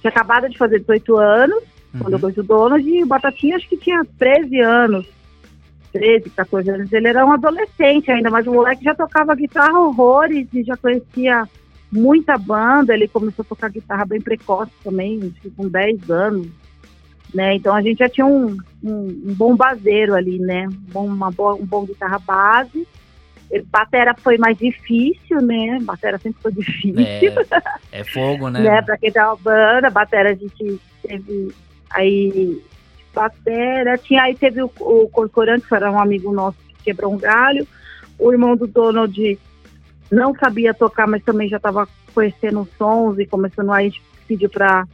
Tinha 0.01 0.11
acabado 0.11 0.49
de 0.49 0.59
fazer 0.59 0.81
18 0.81 1.17
anos, 1.17 1.63
uhum. 1.95 2.01
quando 2.01 2.13
eu 2.15 2.21
conheci 2.21 2.41
o 2.41 2.45
Donald, 2.45 2.89
e 2.89 3.03
o 3.05 3.07
Batatinha 3.07 3.57
acho 3.57 3.69
que 3.69 3.77
tinha 3.77 4.05
13 4.19 4.61
anos. 4.61 5.07
13, 5.93 6.31
14 6.31 6.71
anos. 6.71 6.93
Ele 6.93 7.09
era 7.09 7.25
um 7.25 7.33
adolescente 7.33 8.11
ainda, 8.11 8.31
mas 8.31 8.47
o 8.47 8.53
moleque 8.53 8.83
já 8.83 8.95
tocava 8.95 9.35
guitarra 9.35 9.79
horrores 9.79 10.49
e 10.53 10.65
já 10.65 10.77
conhecia 10.77 11.49
muita 11.93 12.37
banda. 12.37 12.95
Ele 12.95 13.07
começou 13.07 13.45
a 13.45 13.49
tocar 13.49 13.71
guitarra 13.71 14.05
bem 14.05 14.21
precoce 14.21 14.73
também, 14.83 15.33
com 15.57 15.69
10 15.69 16.11
anos 16.11 16.49
né? 17.35 17.55
Então 17.55 17.75
a 17.75 17.83
gente 17.83 17.99
já 17.99 18.09
tinha 18.09 18.27
um, 18.27 18.57
um, 18.83 19.23
um 19.27 19.35
bom 19.35 19.57
baseiro 19.57 20.15
ali, 20.15 20.39
né? 20.39 20.69
Um, 20.95 21.01
uma 21.01 21.31
boa, 21.31 21.55
um 21.55 21.67
bom 21.67 21.85
guitarra 21.85 22.19
base. 22.19 22.87
Batera 23.67 24.15
foi 24.17 24.39
mais 24.39 24.57
difícil, 24.57 25.41
né? 25.43 25.79
Batera 25.83 26.19
sempre 26.19 26.41
foi 26.41 26.53
difícil. 26.53 27.03
É, 27.03 28.01
é 28.01 28.05
fogo, 28.05 28.49
né? 28.49 28.61
né? 28.63 28.83
Pra 28.83 28.97
quem 28.97 29.11
tá 29.11 29.29
uma 29.29 29.37
banda, 29.37 29.91
batera 29.91 30.31
a 30.31 30.35
gente 30.35 30.81
teve 31.03 31.53
aí 31.91 32.63
batera, 33.13 33.99
tinha 33.99 34.23
aí 34.23 34.37
teve 34.37 34.63
o, 34.63 34.71
o 34.79 35.09
Corcorante, 35.09 35.67
que 35.67 35.75
era 35.75 35.91
um 35.91 35.99
amigo 35.99 36.33
nosso 36.33 36.59
que 36.69 36.85
quebrou 36.85 37.13
um 37.13 37.19
galho. 37.19 37.67
O 38.19 38.33
irmão 38.33 38.57
do 38.57 38.67
Donald 38.67 39.39
não 40.11 40.35
sabia 40.35 40.75
tocar, 40.75 41.07
mas 41.07 41.25
também 41.25 41.49
já 41.49 41.57
estava 41.57 41.89
conhecendo 42.15 42.61
os 42.61 42.69
sons 42.77 43.19
e 43.19 43.27
começando 43.27 43.73
aí 43.73 43.87
a 43.87 43.89
gente 43.89 44.03
pediu 44.27 44.49
para 44.51 44.87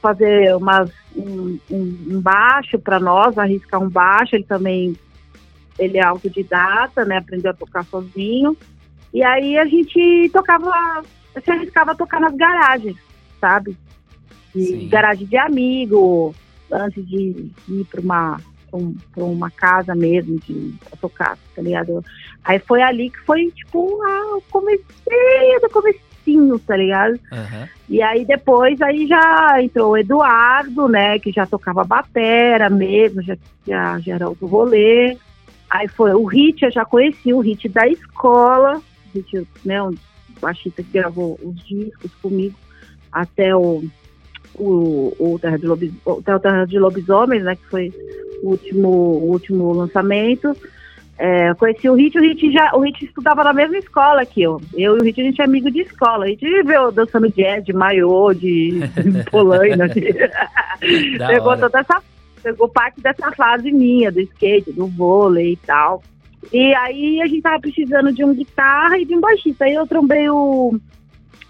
fazer 0.00 0.54
umas, 0.56 0.90
um, 1.16 1.58
um, 1.70 2.20
baixo 2.20 2.78
para 2.78 3.00
nós, 3.00 3.36
arriscar 3.38 3.80
um 3.80 3.88
baixo. 3.88 4.36
Ele 4.36 4.44
também 4.44 4.96
ele 5.78 5.98
é 5.98 6.04
autodidata, 6.04 7.04
né? 7.04 7.18
Aprendeu 7.18 7.50
a 7.50 7.54
tocar 7.54 7.84
sozinho. 7.84 8.56
E 9.12 9.22
aí 9.22 9.58
a 9.58 9.64
gente 9.64 10.30
tocava, 10.32 11.02
se 11.42 11.50
arriscava 11.50 11.92
a 11.92 11.96
tocar 11.96 12.20
nas 12.20 12.34
garagens, 12.34 12.96
sabe? 13.40 13.76
De 14.54 14.86
garagem 14.88 15.26
de 15.26 15.36
amigo, 15.36 16.34
antes 16.70 17.06
de 17.06 17.50
ir 17.68 17.84
para 17.90 18.00
uma 18.00 18.40
um, 18.72 18.94
uma 19.16 19.50
casa 19.50 19.94
mesmo 19.94 20.38
de 20.40 20.74
pra 20.84 20.96
tocar, 21.00 21.38
tá 21.54 21.62
ligado? 21.62 22.04
Aí 22.44 22.58
foi 22.58 22.82
ali 22.82 23.10
que 23.10 23.18
foi, 23.20 23.50
tipo, 23.50 24.00
ah, 24.02 24.36
o 24.36 24.42
comecinho 24.50 25.60
do 25.60 25.70
comecinho 25.70 26.09
comecinho, 26.20 26.58
tá 26.58 26.76
ligado? 26.76 27.12
Uhum. 27.32 27.68
E 27.88 28.02
aí 28.02 28.24
depois 28.24 28.80
aí 28.80 29.06
já 29.06 29.56
entrou 29.60 29.92
o 29.92 29.96
Eduardo, 29.96 30.88
né, 30.88 31.18
que 31.18 31.32
já 31.32 31.46
tocava 31.46 31.84
batera 31.84 32.70
mesmo, 32.70 33.22
já, 33.22 33.36
já, 33.66 33.98
já 33.98 34.14
era 34.14 34.26
do 34.30 34.46
rolê. 34.46 35.16
Aí 35.68 35.88
foi 35.88 36.12
o 36.12 36.24
Hit, 36.24 36.64
eu 36.64 36.70
já 36.70 36.84
conheci 36.84 37.32
o 37.32 37.40
Hit 37.40 37.68
da 37.68 37.86
escola, 37.86 38.78
o 38.78 39.18
Hit, 39.18 39.46
né, 39.64 39.82
o 39.82 39.94
baixista 40.40 40.82
que 40.82 40.92
gravou 40.92 41.38
os 41.42 41.64
discos 41.64 42.12
comigo 42.22 42.56
até 43.12 43.54
o, 43.54 43.84
o, 44.54 45.14
o, 45.18 45.38
Terra, 45.38 45.58
de 45.58 45.66
Lobis, 45.66 45.92
o 46.04 46.22
Terra 46.22 46.64
de 46.64 46.78
Lobisomens, 46.78 47.42
né, 47.44 47.56
que 47.56 47.66
foi 47.66 47.92
o 48.42 48.50
último, 48.50 48.88
o 48.88 49.30
último 49.30 49.72
lançamento. 49.72 50.56
É, 51.22 51.52
conheci 51.52 51.86
o 51.86 51.92
Hit, 51.92 52.18
o 52.18 52.22
Hit 52.22 52.50
já, 52.50 52.74
o 52.74 52.80
Hit 52.80 53.04
estudava 53.04 53.44
na 53.44 53.52
mesma 53.52 53.76
escola 53.76 54.24
que 54.24 54.40
eu. 54.40 54.58
Eu 54.72 54.96
e 54.96 55.00
o 55.00 55.04
Hit 55.04 55.20
a 55.20 55.24
gente 55.24 55.42
é 55.42 55.44
amigo 55.44 55.70
de 55.70 55.82
escola. 55.82 56.24
A 56.24 56.28
gente 56.28 56.48
viveu 56.48 56.90
dançando 56.90 57.30
jazz, 57.30 57.62
de 57.62 57.74
maiô, 57.74 58.32
de, 58.32 58.80
de 58.80 59.24
polaina. 59.30 59.86
De... 59.86 60.00
pegou 61.28 61.58
toda 61.58 61.80
essa, 61.80 62.02
pegou 62.42 62.70
parte 62.70 63.02
dessa 63.02 63.30
fase 63.32 63.70
minha, 63.70 64.10
do 64.10 64.18
skate, 64.22 64.72
do 64.72 64.86
vôlei 64.86 65.52
e 65.52 65.56
tal. 65.56 66.02
E 66.50 66.74
aí 66.74 67.20
a 67.20 67.26
gente 67.26 67.42
tava 67.42 67.60
precisando 67.60 68.14
de 68.14 68.24
um 68.24 68.32
guitarra 68.32 68.96
e 68.96 69.04
de 69.04 69.14
um 69.14 69.20
baixista. 69.20 69.66
Aí 69.66 69.74
eu 69.74 69.86
trombei 69.86 70.30
o, 70.30 70.80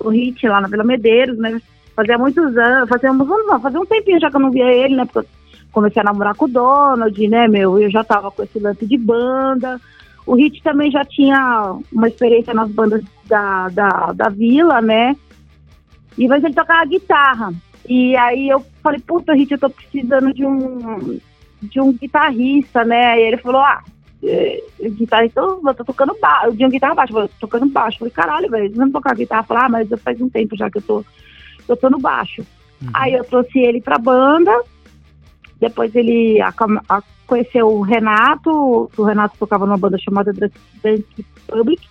o 0.01 0.09
Hit 0.09 0.49
lá 0.49 0.61
na 0.61 0.67
Vila 0.67 0.83
Medeiros, 0.83 1.39
né? 1.39 1.63
Fazia 1.95 2.19
muitos 2.19 2.57
anos, 2.57 2.89
fazia, 2.89 3.13
não, 3.13 3.61
fazia 3.61 3.81
um 3.81 3.87
tempinho 3.87 4.19
já 4.19 4.31
que 4.31 4.35
eu 4.35 4.41
não 4.41 4.51
via 4.51 4.67
ele, 4.67 4.97
né? 4.97 5.05
Porque 5.05 5.29
comecei 5.73 6.01
a 6.01 6.05
namorar 6.05 6.35
com 6.35 6.45
o 6.45 6.49
Donald, 6.49 7.29
né, 7.29 7.49
meu? 7.49 7.79
Eu 7.79 7.91
já 7.91 8.05
tava 8.05 8.31
com 8.31 8.43
esse 8.43 8.59
lance 8.59 8.87
de 8.87 8.97
banda. 8.97 9.81
O 10.27 10.35
Hit 10.35 10.63
também 10.63 10.91
já 10.91 11.05
tinha 11.05 11.77
uma 11.93 12.09
experiência 12.09 12.55
nas 12.55 12.71
bandas 12.71 13.03
da, 13.27 13.69
da, 13.69 14.13
da 14.13 14.29
vila, 14.29 14.81
né? 14.81 15.17
E 16.17 16.29
mas 16.29 16.45
ele 16.45 16.55
tocava 16.55 16.85
guitarra. 16.85 17.53
E 17.89 18.17
aí 18.17 18.49
eu 18.49 18.65
falei, 18.83 19.01
puta, 19.01 19.35
Rita, 19.35 19.55
eu 19.55 19.59
tô 19.59 19.71
precisando 19.71 20.33
de 20.33 20.45
um, 20.45 21.19
de 21.63 21.81
um 21.81 21.93
guitarrista, 21.93 22.85
né? 22.85 23.19
E 23.19 23.23
ele 23.23 23.37
falou, 23.39 23.61
ah, 23.61 23.83
é, 24.23 24.63
guitarrista, 24.81 25.41
eu 25.41 25.75
tô 25.75 25.85
tocando 25.85 26.17
baixo, 26.21 26.57
de 26.57 26.65
um 26.65 26.69
guitarra 26.69 26.95
baixo, 26.95 27.19
eu 27.19 27.29
tô 27.29 27.35
tocando 27.41 27.67
baixo. 27.67 27.97
Eu 27.97 27.99
falei, 27.99 28.13
caralho, 28.13 28.51
velho, 28.51 28.77
não 28.77 28.91
tocar 28.91 29.17
guitarra? 29.17 29.43
Eu 29.43 29.47
falei, 29.47 29.63
ah, 29.65 29.69
mas 29.69 30.03
faz 30.03 30.21
um 30.21 30.29
tempo 30.29 30.57
já 30.57 30.71
que 30.71 30.79
eu 30.79 30.83
tô, 30.83 31.05
eu 31.69 31.77
tô 31.77 31.89
no 31.89 31.99
baixo. 31.99 32.43
Uhum. 32.83 32.91
Aí 32.95 33.15
eu 33.15 33.25
trouxe 33.25 33.59
ele 33.59 33.81
pra 33.81 33.99
banda, 33.99 34.53
depois 35.61 35.95
ele 35.95 36.41
a, 36.41 36.53
a, 36.89 37.03
conheceu 37.27 37.69
o 37.69 37.83
Renato, 37.83 38.91
o 38.97 39.03
Renato 39.03 39.37
tocava 39.39 39.67
numa 39.67 39.79
banda 39.79 39.99
chamada 39.99 40.33
Dance 40.33 41.27
Public. 41.47 41.87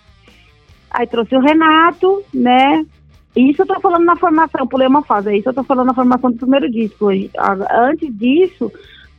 Aí 0.90 1.06
trouxe 1.06 1.36
o 1.36 1.40
Renato, 1.40 2.22
né? 2.34 2.84
Isso 3.34 3.62
eu 3.62 3.66
tô 3.66 3.78
falando 3.80 4.04
na 4.04 4.16
formação, 4.16 4.66
pulei 4.66 4.88
uma 4.88 5.02
fase, 5.02 5.36
isso 5.36 5.48
eu 5.48 5.54
tô 5.54 5.62
falando 5.62 5.86
na 5.86 5.94
formação 5.94 6.32
do 6.32 6.36
primeiro 6.36 6.68
disco. 6.68 7.08
Antes 7.70 8.12
disso, 8.18 8.72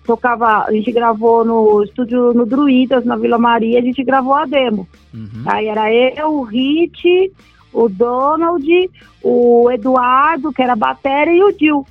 tocava, 0.05 0.65
a 0.65 0.71
gente 0.71 0.91
gravou 0.91 1.45
no 1.45 1.81
estúdio 1.83 2.33
no 2.33 2.45
Druidas, 2.45 3.05
na 3.05 3.15
Vila 3.15 3.37
Maria, 3.37 3.79
a 3.79 3.81
gente 3.81 4.03
gravou 4.03 4.35
a 4.35 4.45
demo. 4.45 4.87
Uhum. 5.13 5.43
Aí 5.45 5.67
era 5.67 5.91
eu, 5.93 6.33
o 6.33 6.43
Hit, 6.43 7.31
o 7.71 7.87
Donald, 7.87 8.89
o 9.23 9.71
Eduardo, 9.71 10.51
que 10.51 10.61
era 10.61 10.73
a 10.73 10.75
bateria, 10.75 11.33
e 11.33 11.43
o 11.43 11.51
Dil, 11.53 11.85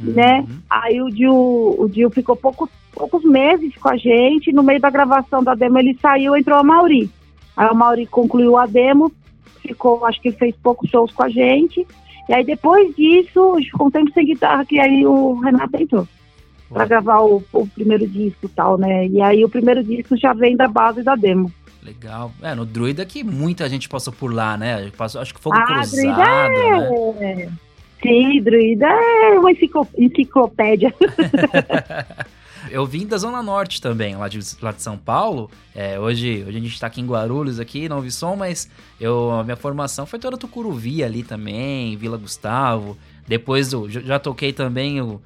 uhum. 0.00 0.12
né? 0.12 0.46
Aí 0.68 1.00
o 1.00 1.08
Dil, 1.08 1.34
o 1.34 1.88
Dil 1.88 2.10
ficou 2.10 2.36
pouco, 2.36 2.68
poucos 2.92 3.24
meses 3.24 3.74
com 3.76 3.88
a 3.88 3.96
gente, 3.96 4.52
no 4.52 4.62
meio 4.62 4.80
da 4.80 4.90
gravação 4.90 5.42
da 5.42 5.54
demo 5.54 5.78
ele 5.78 5.96
saiu, 6.00 6.36
entrou 6.36 6.58
a 6.58 6.62
Mauri. 6.62 7.10
Aí 7.56 7.66
a 7.66 7.74
Mauri 7.74 8.06
concluiu 8.06 8.56
a 8.56 8.66
demo, 8.66 9.12
ficou, 9.60 10.04
acho 10.06 10.20
que 10.20 10.32
fez 10.32 10.54
poucos 10.62 10.90
shows 10.90 11.12
com 11.12 11.24
a 11.24 11.28
gente. 11.28 11.86
E 12.28 12.34
aí 12.34 12.44
depois 12.44 12.94
disso, 12.94 13.56
ficou 13.56 13.88
um 13.88 13.90
tempo 13.90 14.12
sem 14.12 14.26
guitarra, 14.26 14.64
que 14.64 14.78
aí 14.78 15.06
o 15.06 15.34
Renato 15.40 15.76
entrou 15.76 16.08
para 16.72 16.86
gravar 16.86 17.20
o, 17.20 17.42
o, 17.52 17.66
primeiro 17.66 18.06
disco 18.08 18.46
e 18.46 18.48
tal, 18.48 18.78
né? 18.78 19.06
E 19.06 19.20
aí 19.20 19.44
o 19.44 19.48
primeiro 19.48 19.84
disco 19.84 20.16
já 20.16 20.32
vem 20.32 20.56
da 20.56 20.66
base 20.66 21.02
da 21.02 21.14
demo. 21.14 21.52
Legal. 21.82 22.32
É, 22.40 22.54
no 22.54 22.64
Druida 22.64 23.04
que 23.04 23.22
muita 23.22 23.68
gente 23.68 23.88
passou 23.88 24.12
por 24.12 24.32
lá, 24.32 24.56
né? 24.56 24.90
Passou, 24.96 25.20
acho 25.20 25.34
que 25.34 25.40
Fogo 25.40 25.56
ah, 25.56 25.64
Cruzado, 25.66 26.52
é... 26.54 27.14
né? 27.20 27.52
Sim, 28.02 28.42
Druida 28.42 28.86
é 28.86 29.38
uma 29.38 29.50
enciclopédia. 29.96 30.92
eu 32.70 32.84
vim 32.84 33.06
da 33.06 33.16
Zona 33.16 33.42
Norte 33.42 33.80
também, 33.80 34.16
lá 34.16 34.28
de, 34.28 34.40
lá 34.60 34.72
de 34.72 34.82
São 34.82 34.98
Paulo. 34.98 35.50
É, 35.74 36.00
hoje, 36.00 36.44
hoje 36.46 36.58
a 36.58 36.60
gente 36.60 36.80
tá 36.80 36.88
aqui 36.88 37.00
em 37.00 37.06
Guarulhos, 37.06 37.60
aqui, 37.60 37.88
não 37.88 37.96
ouvi 37.96 38.10
som, 38.10 38.34
mas 38.34 38.68
eu, 39.00 39.30
a 39.30 39.44
minha 39.44 39.56
formação 39.56 40.04
foi 40.04 40.18
toda 40.18 40.36
Tucuruvi 40.36 41.04
ali 41.04 41.22
também, 41.22 41.96
Vila 41.96 42.16
Gustavo. 42.16 42.96
Depois 43.26 43.72
eu 43.72 43.88
já 43.88 44.18
toquei 44.18 44.52
também, 44.52 44.98
eu, 44.98 45.20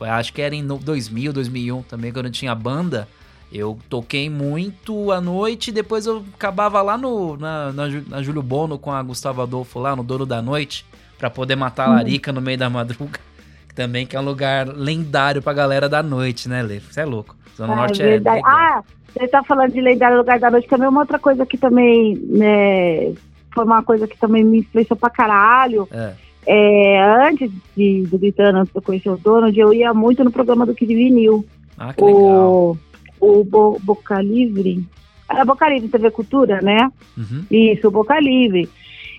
acho 0.00 0.32
que 0.32 0.42
era 0.42 0.54
em 0.54 0.66
2000, 0.66 1.32
2001 1.32 1.82
também, 1.82 2.12
quando 2.12 2.26
eu 2.26 2.32
tinha 2.32 2.54
banda. 2.54 3.08
Eu 3.52 3.78
toquei 3.88 4.28
muito 4.28 5.12
à 5.12 5.20
noite, 5.20 5.70
depois 5.70 6.04
eu 6.04 6.24
acabava 6.34 6.82
lá 6.82 6.98
no, 6.98 7.36
na, 7.36 7.72
na, 7.72 7.88
na 8.08 8.22
Júlio 8.22 8.42
Bono 8.42 8.76
com 8.76 8.90
a 8.90 9.00
Gustavo 9.00 9.40
Adolfo 9.40 9.78
lá 9.78 9.94
no 9.94 10.02
Dono 10.02 10.26
da 10.26 10.42
Noite, 10.42 10.84
para 11.18 11.30
poder 11.30 11.56
matar 11.56 11.88
a 11.88 11.90
larica 11.92 12.32
no 12.32 12.40
meio 12.40 12.58
da 12.58 12.68
madruga. 12.70 13.18
Também 13.74 14.06
que 14.06 14.16
é 14.16 14.20
um 14.20 14.24
lugar 14.24 14.66
lendário 14.68 15.42
pra 15.42 15.52
galera 15.52 15.88
da 15.88 16.02
noite, 16.02 16.48
né, 16.48 16.62
Lê? 16.62 16.80
Você 16.80 17.00
é 17.00 17.04
louco. 17.04 17.36
Zona 17.56 17.74
é, 17.74 17.76
Norte 17.76 18.02
verdade. 18.02 18.38
é. 18.38 18.42
Legal. 18.42 18.50
Ah, 18.50 18.82
você 19.12 19.28
tá 19.28 19.42
falando 19.42 19.72
de 19.72 19.80
lendário 19.80 20.16
lugar 20.16 20.38
da 20.38 20.50
noite, 20.50 20.68
também 20.68 20.88
uma 20.88 21.00
outra 21.00 21.18
coisa 21.18 21.44
que 21.44 21.56
também, 21.56 22.16
né, 22.28 23.12
foi 23.54 23.64
uma 23.64 23.82
coisa 23.82 24.06
que 24.06 24.16
também 24.18 24.44
me 24.44 24.58
influenciou 24.58 24.96
pra 24.96 25.10
caralho. 25.10 25.88
É. 25.90 26.12
É, 26.46 27.26
antes 27.28 27.50
de, 27.76 28.02
do 28.04 28.18
Gritando, 28.18 28.58
antes 28.58 28.72
de 28.72 28.78
eu 28.78 28.82
conhecer 28.82 29.10
o 29.10 29.16
Donald, 29.16 29.58
eu 29.58 29.74
ia 29.74 29.92
muito 29.92 30.22
no 30.22 30.30
programa 30.30 30.64
do 30.64 30.74
Kid 30.74 30.94
Vinil. 30.94 31.44
Ah, 31.76 31.92
que 31.92 32.04
legal. 32.04 32.76
O, 33.20 33.40
o 33.40 33.44
Bo, 33.44 33.80
Boca 33.82 34.20
Livre. 34.22 34.86
Era 35.28 35.44
Boca 35.44 35.68
Livre 35.68 35.88
TV 35.88 36.10
Cultura, 36.12 36.60
né? 36.62 36.88
Uhum. 37.16 37.44
Isso, 37.50 37.88
o 37.88 37.90
Boca 37.90 38.18
Livre. 38.20 38.68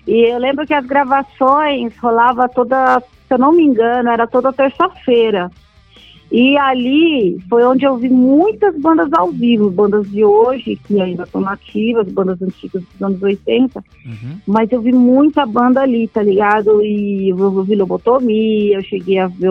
E 0.08 0.32
eu 0.32 0.38
lembro 0.38 0.66
que 0.66 0.72
as 0.72 0.86
gravações 0.86 1.94
rolava 1.98 2.48
toda 2.48 3.00
se 3.28 3.34
eu 3.34 3.38
não 3.38 3.52
me 3.52 3.62
engano, 3.62 4.08
era 4.08 4.26
toda 4.26 4.52
terça-feira. 4.54 5.50
E 6.32 6.56
ali 6.58 7.38
foi 7.48 7.62
onde 7.64 7.84
eu 7.84 7.96
vi 7.96 8.08
muitas 8.08 8.74
bandas 8.78 9.10
ao 9.12 9.30
vivo, 9.30 9.70
bandas 9.70 10.10
de 10.10 10.24
hoje, 10.24 10.76
que 10.76 11.00
ainda 11.00 11.24
estão 11.24 11.40
nativas, 11.40 12.10
bandas 12.10 12.40
antigas 12.40 12.82
dos 12.82 13.02
anos 13.02 13.22
80, 13.22 13.78
uhum. 13.78 14.38
mas 14.46 14.70
eu 14.72 14.80
vi 14.80 14.92
muita 14.92 15.46
banda 15.46 15.82
ali, 15.82 16.08
tá 16.08 16.22
ligado? 16.22 16.82
E 16.82 17.28
eu 17.28 17.64
vi 17.64 17.74
lobotomia, 17.74 18.76
eu 18.76 18.82
cheguei 18.82 19.18
a 19.18 19.26
ver, 19.26 19.50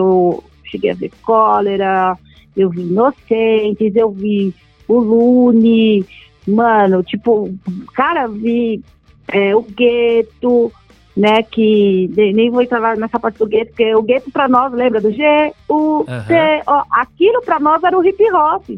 cheguei 0.64 0.90
a 0.90 0.94
ver 0.94 1.10
cólera, 1.22 2.16
eu 2.56 2.70
vi 2.70 2.82
inocentes, 2.82 3.94
eu 3.94 4.10
vi 4.10 4.54
o 4.86 4.98
Lune, 4.98 6.04
mano, 6.46 7.02
tipo, 7.02 7.52
cara, 7.92 8.26
vi 8.28 8.82
é, 9.28 9.54
o 9.54 9.62
gueto, 9.62 10.72
né, 11.16 11.42
que 11.42 12.10
nem 12.16 12.50
vou 12.50 12.62
entrar 12.62 12.96
nessa 12.96 13.18
parte 13.18 13.38
do 13.38 13.46
gueto, 13.46 13.70
porque 13.70 13.94
o 13.94 14.02
gueto 14.02 14.30
para 14.30 14.48
nós, 14.48 14.72
lembra 14.72 15.00
do 15.00 15.12
G, 15.12 15.22
U, 15.68 16.04
T, 16.26 16.62
ó, 16.66 16.84
aquilo 16.90 17.42
para 17.42 17.58
nós 17.58 17.82
era 17.82 17.98
o 17.98 18.04
hip 18.04 18.22
hop. 18.32 18.68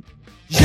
G, 0.49 0.65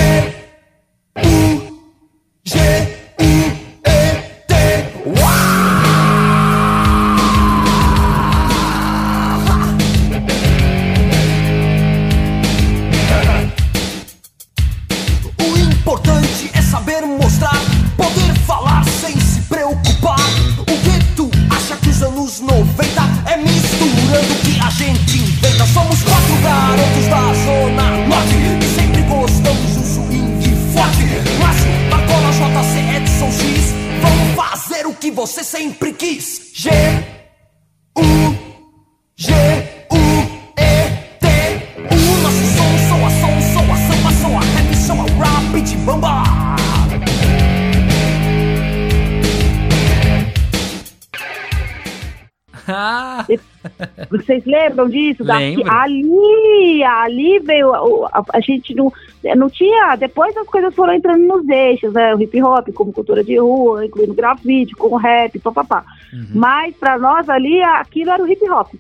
lembram 54.67 54.89
disso? 54.89 55.23
Lembro. 55.23 55.71
Ali, 55.71 56.83
ali 56.83 57.39
veio. 57.39 57.73
A, 58.05 58.23
a, 58.33 58.39
gente 58.39 58.73
não, 58.73 58.91
não 59.35 59.49
tinha. 59.49 59.95
Depois 59.95 60.35
as 60.35 60.47
coisas 60.47 60.73
foram 60.73 60.93
entrando 60.93 61.25
nos 61.25 61.47
eixos, 61.47 61.93
né? 61.93 62.15
O 62.15 62.21
hip 62.21 62.41
hop, 62.41 62.69
como 62.73 62.93
cultura 62.93 63.23
de 63.23 63.37
rua, 63.37 63.85
incluindo 63.85 64.13
grafite, 64.13 64.75
com 64.75 64.95
rap, 64.95 65.39
papapá. 65.39 65.83
Uhum. 66.13 66.27
Mas 66.35 66.75
para 66.75 66.97
nós 66.97 67.29
ali, 67.29 67.61
aquilo 67.61 68.11
era 68.11 68.23
o 68.23 68.27
hip 68.27 68.49
hop. 68.49 68.73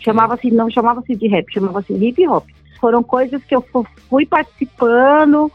Chamava-se, 0.00 0.50
não 0.50 0.68
chamava-se 0.70 1.14
de 1.14 1.28
rap, 1.28 1.52
chamava-se 1.52 1.92
hip 1.92 2.26
hop. 2.26 2.44
Foram 2.80 3.02
coisas 3.02 3.42
que 3.44 3.54
eu 3.54 3.64
fui 4.08 4.26
participando, 4.26 5.50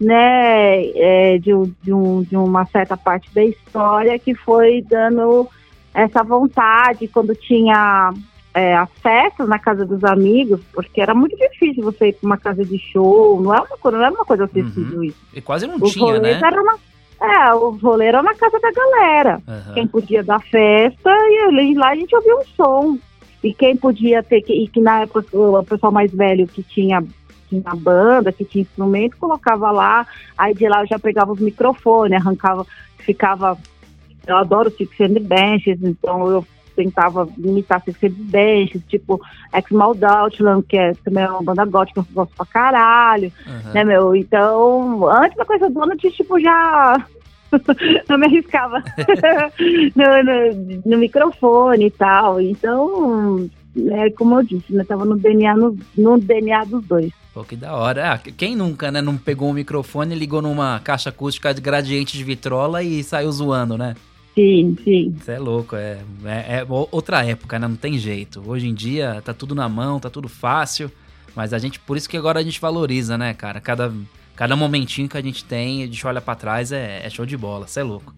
né, 0.00 0.86
é, 0.94 1.38
de, 1.38 1.50
de, 1.82 1.92
um, 1.92 2.22
de 2.22 2.36
uma 2.36 2.64
certa 2.66 2.96
parte 2.96 3.32
da 3.34 3.44
história 3.44 4.18
que 4.18 4.34
foi 4.34 4.82
dando 4.82 5.48
essa 5.92 6.22
vontade 6.22 7.08
quando 7.08 7.34
tinha 7.34 8.12
é, 8.58 8.74
as 8.74 8.90
festas 9.00 9.48
na 9.48 9.58
casa 9.58 9.86
dos 9.86 10.02
amigos, 10.02 10.60
porque 10.72 11.00
era 11.00 11.14
muito 11.14 11.36
difícil 11.36 11.84
você 11.84 12.08
ir 12.08 12.14
para 12.14 12.26
uma 12.26 12.36
casa 12.36 12.64
de 12.64 12.76
show, 12.76 13.40
não 13.40 13.54
é 13.54 13.58
uma 13.58 13.78
coisa, 13.78 13.98
não 13.98 14.04
era 14.04 14.14
uma 14.14 14.24
coisa 14.24 14.44
acessível 14.44 14.98
uhum. 14.98 15.04
isso. 15.04 15.18
E 15.32 15.40
quase 15.40 15.66
não 15.68 15.76
os 15.76 15.92
tinha, 15.92 16.18
né? 16.18 16.32
Era 16.32 16.60
uma, 16.60 16.76
é, 17.22 17.54
os 17.54 17.80
rolês 17.80 18.08
eram 18.08 18.24
na 18.24 18.34
casa 18.34 18.58
da 18.58 18.72
galera. 18.72 19.40
Uhum. 19.46 19.74
Quem 19.74 19.86
podia 19.86 20.24
dar 20.24 20.40
festa, 20.40 21.10
e 21.30 21.74
lá 21.74 21.90
a 21.90 21.94
gente 21.94 22.14
ouvia 22.16 22.36
um 22.36 22.44
som. 22.56 22.98
E 23.44 23.54
quem 23.54 23.76
podia 23.76 24.24
ter, 24.24 24.42
e 24.48 24.66
que 24.66 24.80
na 24.80 25.02
época 25.02 25.24
o 25.32 25.62
pessoal 25.62 25.92
mais 25.92 26.10
velho 26.10 26.48
que 26.48 26.62
tinha 26.64 27.04
tinha 27.48 27.74
banda, 27.76 28.32
que 28.32 28.44
tinha 28.44 28.62
instrumento, 28.62 29.16
colocava 29.16 29.70
lá, 29.70 30.06
aí 30.36 30.52
de 30.52 30.68
lá 30.68 30.82
eu 30.82 30.86
já 30.86 30.98
pegava 30.98 31.32
os 31.32 31.40
microfones, 31.40 32.20
arrancava, 32.20 32.66
ficava 32.98 33.56
eu 34.26 34.36
adoro 34.36 34.70
Six 34.70 35.00
and 35.00 35.22
Benches, 35.22 35.82
então 35.82 36.28
eu 36.30 36.44
tentava 36.78 37.28
imitar 37.36 37.82
and 37.88 38.10
Benches, 38.30 38.82
tipo 38.88 39.20
X-Mal 39.52 39.96
Outland, 40.00 40.64
que 40.68 40.78
é 40.78 40.92
também 41.04 41.24
é 41.24 41.28
uma 41.28 41.42
banda 41.42 41.64
gótica 41.64 42.04
que 42.04 42.08
eu 42.08 42.14
gosto 42.14 42.36
pra 42.36 42.46
caralho, 42.46 43.32
uhum. 43.44 43.72
né, 43.72 43.82
meu? 43.82 44.14
Então, 44.14 45.08
antes 45.10 45.36
da 45.36 45.44
coisa 45.44 45.68
do 45.68 45.82
ano, 45.82 45.96
tipo, 45.96 46.38
já 46.38 47.04
não 48.08 48.18
me 48.18 48.26
arriscava 48.26 48.82
no, 49.96 50.22
no, 50.22 50.82
no, 50.86 50.98
microfone 50.98 51.86
e 51.86 51.90
tal. 51.90 52.40
Então, 52.40 53.50
é, 53.90 54.10
como 54.10 54.38
eu 54.38 54.44
disse, 54.44 54.72
né? 54.72 54.84
Tava 54.84 55.04
no 55.04 55.16
DNA, 55.16 55.56
no, 55.56 55.76
no 55.96 56.18
DNA 56.18 56.64
dos 56.64 56.84
dois. 56.84 57.12
Pô, 57.34 57.42
que 57.42 57.56
da 57.56 57.74
hora. 57.74 58.12
Ah, 58.12 58.18
quem 58.18 58.54
nunca, 58.54 58.92
né? 58.92 59.02
Não 59.02 59.16
pegou 59.16 59.50
um 59.50 59.54
microfone, 59.54 60.14
ligou 60.14 60.40
numa 60.40 60.78
caixa 60.78 61.10
acústica 61.10 61.52
de 61.52 61.60
gradiente 61.60 62.16
de 62.16 62.22
vitrola 62.22 62.84
e 62.84 63.02
saiu 63.02 63.32
zoando, 63.32 63.76
né? 63.76 63.96
Sim, 64.38 64.76
sim. 64.84 65.16
Isso 65.20 65.32
é 65.32 65.38
louco, 65.40 65.74
é, 65.74 65.98
é, 66.24 66.58
é, 66.58 66.66
outra 66.68 67.24
época, 67.26 67.58
né? 67.58 67.66
Não 67.66 67.74
tem 67.74 67.98
jeito. 67.98 68.40
Hoje 68.46 68.68
em 68.68 68.74
dia 68.74 69.20
tá 69.24 69.34
tudo 69.34 69.52
na 69.52 69.68
mão, 69.68 69.98
tá 69.98 70.08
tudo 70.08 70.28
fácil. 70.28 70.92
Mas 71.34 71.52
a 71.52 71.58
gente, 71.58 71.80
por 71.80 71.96
isso 71.96 72.08
que 72.08 72.16
agora 72.16 72.38
a 72.38 72.42
gente 72.44 72.60
valoriza, 72.60 73.18
né, 73.18 73.34
cara? 73.34 73.60
Cada, 73.60 73.92
cada 74.36 74.54
momentinho 74.54 75.08
que 75.08 75.16
a 75.18 75.20
gente 75.20 75.44
tem, 75.44 75.82
a 75.82 75.86
gente 75.86 76.06
olha 76.06 76.20
para 76.20 76.36
trás, 76.36 76.70
é, 76.70 77.04
é 77.04 77.10
show 77.10 77.26
de 77.26 77.36
bola, 77.36 77.66
isso 77.66 77.80
é 77.80 77.82
louco. 77.82 78.14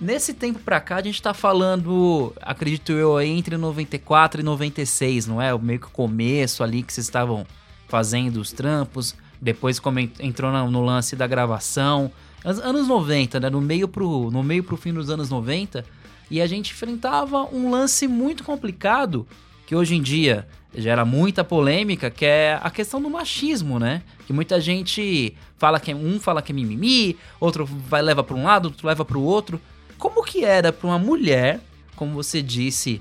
Nesse 0.00 0.32
tempo 0.32 0.58
pra 0.58 0.80
cá, 0.80 0.96
a 0.96 1.02
gente 1.02 1.20
tá 1.20 1.34
falando, 1.34 2.32
acredito 2.40 2.90
eu, 2.92 3.20
entre 3.20 3.58
94 3.58 4.40
e 4.40 4.44
96, 4.44 5.26
não 5.26 5.40
é? 5.40 5.52
O 5.52 5.58
meio 5.58 5.80
que 5.80 5.86
o 5.86 5.90
começo 5.90 6.64
ali 6.64 6.82
que 6.82 6.94
vocês 6.94 7.06
estavam 7.06 7.46
fazendo 7.88 8.38
os 8.38 8.52
trampos, 8.52 9.14
depois 9.38 9.78
como 9.78 10.00
entrou 10.00 10.50
no 10.70 10.82
lance 10.82 11.14
da 11.14 11.26
gravação. 11.26 12.10
Anos 12.44 12.88
90, 12.88 13.40
né? 13.40 13.50
No 13.50 13.60
meio, 13.60 13.86
pro, 13.86 14.30
no 14.30 14.42
meio 14.42 14.64
pro 14.64 14.76
fim 14.76 14.92
dos 14.92 15.10
anos 15.10 15.30
90. 15.30 15.84
E 16.30 16.40
a 16.40 16.46
gente 16.46 16.72
enfrentava 16.72 17.44
um 17.54 17.70
lance 17.70 18.08
muito 18.08 18.42
complicado, 18.42 19.26
que 19.66 19.76
hoje 19.76 19.94
em 19.94 20.02
dia 20.02 20.46
gera 20.74 21.04
muita 21.04 21.44
polêmica, 21.44 22.10
que 22.10 22.24
é 22.24 22.58
a 22.62 22.70
questão 22.70 23.00
do 23.00 23.10
machismo, 23.10 23.78
né? 23.78 24.02
Que 24.26 24.32
muita 24.32 24.60
gente 24.60 25.34
fala 25.58 25.78
que 25.78 25.90
é, 25.90 25.94
um 25.94 26.18
fala 26.18 26.40
que 26.40 26.52
é 26.52 26.54
mimimi, 26.54 27.16
outro 27.38 27.66
vai 27.66 28.02
leva 28.02 28.24
para 28.24 28.36
um 28.36 28.44
lado, 28.44 28.66
outro 28.66 28.86
leva 28.86 29.04
para 29.04 29.18
o 29.18 29.22
outro. 29.22 29.60
Como 29.98 30.24
que 30.24 30.44
era 30.44 30.72
para 30.72 30.88
uma 30.88 30.98
mulher, 30.98 31.60
como 31.94 32.14
você 32.14 32.42
disse 32.42 33.00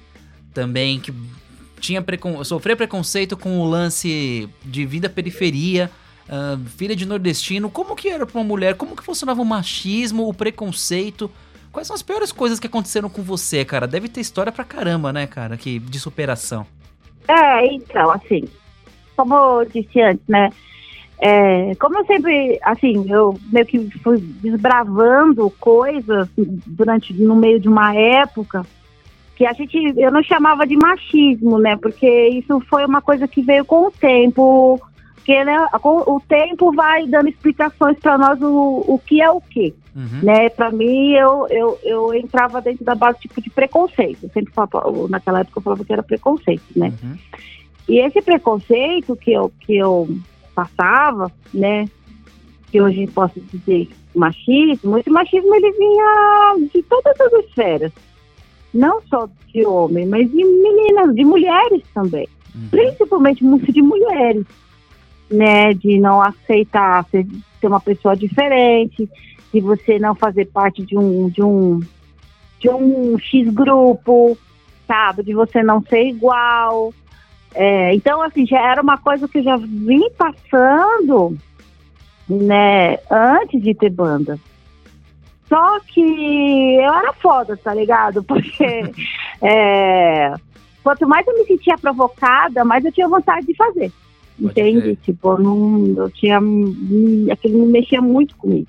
também 0.54 1.00
que 1.00 1.14
tinha 1.80 2.02
precon 2.02 2.44
sofrer 2.44 2.76
preconceito 2.76 3.36
com 3.36 3.60
o 3.60 3.68
lance 3.68 4.48
de 4.64 4.86
vida 4.86 5.10
periferia, 5.10 5.90
uh, 6.32 6.58
filha 6.70 6.96
de 6.96 7.06
nordestino, 7.06 7.70
como 7.70 7.96
que 7.96 8.10
era 8.10 8.26
para 8.26 8.40
uma 8.40 8.48
mulher? 8.48 8.76
Como 8.76 8.96
que 8.96 9.04
funcionava 9.04 9.42
o 9.42 9.46
machismo, 9.46 10.28
o 10.28 10.34
preconceito? 10.34 11.30
Quais 11.72 11.88
são 11.88 11.96
as 11.96 12.02
piores 12.02 12.32
coisas 12.32 12.60
que 12.60 12.68
aconteceram 12.68 13.10
com 13.10 13.22
você, 13.22 13.64
cara? 13.64 13.88
Deve 13.88 14.08
ter 14.10 14.22
história 14.22 14.52
pra 14.52 14.64
caramba, 14.64 15.14
né, 15.14 15.28
cara, 15.28 15.58
que, 15.58 15.80
de 15.80 16.00
superação. 16.00 16.66
É, 17.28 17.66
então, 17.74 18.12
assim, 18.12 18.44
como 19.16 19.36
eu 19.36 19.66
disse 19.66 20.02
antes, 20.02 20.26
né? 20.28 20.50
É, 21.24 21.76
como 21.76 22.00
eu 22.00 22.06
sempre, 22.06 22.60
assim, 22.64 23.06
eu 23.08 23.40
meio 23.52 23.66
que 23.66 23.90
fui 24.00 24.18
desbravando 24.18 25.52
coisas 25.60 26.28
durante, 26.66 27.14
no 27.14 27.36
meio 27.36 27.60
de 27.60 27.70
uma 27.70 27.96
época 27.96 28.66
que 29.36 29.46
a 29.46 29.54
gente, 29.54 29.78
eu 29.98 30.12
não 30.12 30.24
chamava 30.24 30.68
de 30.68 30.76
machismo, 30.76 31.58
né? 31.60 31.76
Porque 31.78 32.28
isso 32.30 32.60
foi 32.70 32.86
uma 32.86 33.02
coisa 33.02 33.28
que 33.28 33.42
veio 33.42 33.64
com 33.64 33.88
o 33.88 33.92
tempo, 33.92 34.80
porque 35.22 35.44
né, 35.44 35.68
o 35.84 36.20
tempo 36.28 36.74
vai 36.74 37.06
dando 37.06 37.30
explicações 37.30 37.98
para 38.00 38.18
nós 38.18 38.42
o, 38.42 38.84
o 38.88 39.00
que 39.06 39.22
é 39.22 39.30
o 39.30 39.40
que. 39.40 39.74
Uhum. 39.96 40.20
Né? 40.24 40.50
Para 40.50 40.72
mim, 40.72 41.12
eu, 41.14 41.48
eu, 41.50 41.80
eu 41.84 42.14
entrava 42.16 42.60
dentro 42.60 42.84
da 42.84 42.96
base 42.96 43.20
tipo 43.20 43.40
de 43.40 43.50
preconceito. 43.52 44.24
Eu 44.24 44.30
sempre 44.32 44.52
falava, 44.52 44.82
naquela 45.10 45.42
época 45.42 45.60
eu 45.60 45.62
falava 45.62 45.86
que 45.86 45.94
era 45.94 46.02
preconceito, 46.02 46.64
né? 46.76 46.92
Uhum. 47.04 47.16
E 47.88 48.00
esse 48.00 48.20
preconceito 48.22 49.16
que 49.16 49.32
eu, 49.32 49.52
que 49.60 49.78
eu 49.78 50.10
passava, 50.56 51.32
né? 51.54 51.88
Que 52.72 52.82
hoje 52.82 53.06
posso 53.08 53.40
dizer 53.40 53.90
machismo, 54.16 54.98
esse 54.98 55.10
machismo 55.10 55.54
ele 55.54 55.72
vinha 55.72 56.56
de 56.74 56.82
todas 56.84 57.20
as 57.22 57.46
esferas. 57.46 57.92
Não 58.74 59.02
só 59.04 59.30
de 59.54 59.66
homem, 59.66 60.08
mas 60.08 60.28
de 60.32 60.44
meninas, 60.44 61.14
de 61.14 61.24
mulheres 61.24 61.84
também. 61.94 62.28
Uhum. 62.56 62.70
Principalmente 62.72 63.44
muito 63.44 63.72
de 63.72 63.82
mulheres 63.82 64.46
né, 65.32 65.74
de 65.74 65.98
não 65.98 66.22
aceitar 66.22 67.06
ser, 67.06 67.26
ser 67.60 67.68
uma 67.68 67.80
pessoa 67.80 68.16
diferente, 68.16 69.10
de 69.54 69.62
você 69.62 69.98
não 69.98 70.14
fazer 70.14 70.46
parte 70.46 70.84
de 70.84 70.98
um 70.98 71.30
de 71.30 71.42
um 71.42 71.80
de 72.60 72.70
um 72.70 73.18
X 73.18 73.50
grupo, 73.52 74.38
sabe, 74.88 75.24
de 75.24 75.34
você 75.34 75.64
não 75.64 75.82
ser 75.82 76.04
igual. 76.04 76.94
É, 77.56 77.94
então, 77.96 78.22
assim, 78.22 78.46
já 78.46 78.60
era 78.60 78.82
uma 78.82 78.98
coisa 78.98 79.28
que 79.28 79.40
eu 79.40 79.44
já 79.44 79.58
vim 79.58 80.08
passando, 80.12 81.36
né, 82.30 83.00
antes 83.10 83.62
de 83.62 83.74
ter 83.74 83.90
banda. 83.90 84.40
Só 85.50 85.80
que 85.82 86.76
eu 86.76 86.94
era 86.94 87.12
foda, 87.14 87.58
tá 87.58 87.74
ligado? 87.74 88.24
Porque 88.24 88.84
é, 89.42 90.34
quanto 90.84 91.08
mais 91.08 91.26
eu 91.26 91.34
me 91.34 91.46
sentia 91.46 91.78
provocada, 91.78 92.64
mais 92.64 92.86
eu 92.86 92.92
tinha 92.92 93.08
vontade 93.08 93.48
de 93.48 93.56
fazer 93.56 93.92
entende? 94.42 94.96
Tipo, 94.98 95.38
não, 95.38 95.86
eu 95.98 96.10
tinha. 96.10 96.40
Aquilo 97.32 97.60
me 97.60 97.72
mexia 97.72 98.02
muito 98.02 98.36
comigo. 98.36 98.68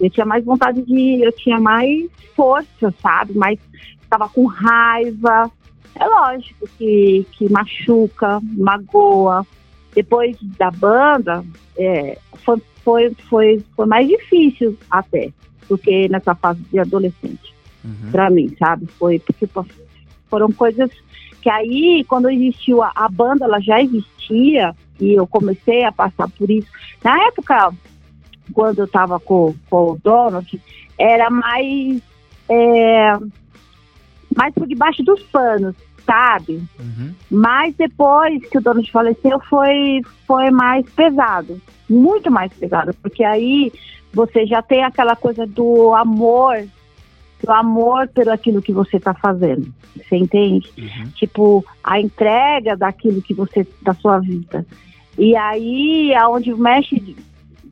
Eu 0.00 0.10
tinha 0.10 0.26
mais 0.26 0.44
vontade 0.44 0.82
de. 0.82 1.22
Eu 1.22 1.32
tinha 1.32 1.60
mais 1.60 2.08
força, 2.34 2.92
sabe? 3.02 3.34
Mais. 3.34 3.58
Estava 4.02 4.28
com 4.28 4.46
raiva. 4.46 5.50
É 5.94 6.06
lógico 6.06 6.68
que, 6.76 7.26
que 7.32 7.50
machuca, 7.50 8.40
magoa. 8.42 9.46
Depois 9.94 10.36
da 10.58 10.70
banda, 10.70 11.44
é, 11.78 12.18
foi, 12.44 12.60
foi, 12.82 13.14
foi, 13.28 13.64
foi 13.76 13.86
mais 13.86 14.08
difícil 14.08 14.76
até 14.90 15.32
do 15.68 15.78
que 15.78 16.08
nessa 16.08 16.34
fase 16.34 16.60
de 16.72 16.78
adolescente. 16.80 17.54
Uhum. 17.84 18.10
Pra 18.10 18.28
mim, 18.28 18.54
sabe? 18.58 18.86
Foi 18.98 19.20
porque 19.20 19.48
foram 20.28 20.50
coisas 20.50 20.90
que 21.44 21.50
aí, 21.50 22.02
quando 22.08 22.30
existiu 22.30 22.82
a, 22.82 22.90
a 22.94 23.06
banda, 23.06 23.44
ela 23.44 23.60
já 23.60 23.78
existia, 23.78 24.74
e 24.98 25.12
eu 25.12 25.26
comecei 25.26 25.84
a 25.84 25.92
passar 25.92 26.26
por 26.26 26.50
isso. 26.50 26.66
Na 27.04 27.22
época, 27.26 27.70
quando 28.54 28.78
eu 28.78 28.86
estava 28.86 29.20
com, 29.20 29.54
com 29.68 29.90
o 29.90 29.98
Donald, 30.02 30.58
era 30.98 31.28
mais, 31.28 32.00
é, 32.48 33.12
mais 34.34 34.54
por 34.54 34.66
debaixo 34.66 35.02
dos 35.02 35.22
panos, 35.24 35.76
sabe? 36.06 36.62
Uhum. 36.80 37.12
Mas 37.30 37.74
depois 37.76 38.42
que 38.48 38.56
o 38.56 38.62
Donald 38.62 38.90
faleceu, 38.90 39.38
foi, 39.40 40.00
foi 40.26 40.50
mais 40.50 40.88
pesado, 40.92 41.60
muito 41.90 42.30
mais 42.30 42.50
pesado, 42.54 42.94
porque 43.02 43.22
aí 43.22 43.70
você 44.14 44.46
já 44.46 44.62
tem 44.62 44.82
aquela 44.82 45.14
coisa 45.14 45.46
do 45.46 45.94
amor, 45.94 46.66
do 47.42 47.52
amor 47.52 48.08
pelo 48.08 48.32
aquilo 48.32 48.62
que 48.62 48.72
você 48.72 48.96
está 48.96 49.14
fazendo, 49.14 49.72
você 49.96 50.16
entende? 50.16 50.70
Uhum. 50.78 51.10
Tipo, 51.14 51.64
a 51.82 52.00
entrega 52.00 52.76
daquilo 52.76 53.22
que 53.22 53.34
você, 53.34 53.66
da 53.82 53.92
sua 53.94 54.18
vida. 54.18 54.66
E 55.18 55.36
aí, 55.36 56.14
aonde 56.14 56.52
mexe 56.54 57.16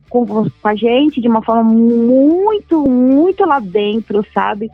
com, 0.09 0.25
com 0.25 0.67
a 0.67 0.75
gente 0.75 1.19
de 1.19 1.27
uma 1.27 1.41
forma 1.41 1.63
muito, 1.63 2.87
muito 2.87 3.45
lá 3.45 3.59
dentro, 3.59 4.25
sabe? 4.33 4.69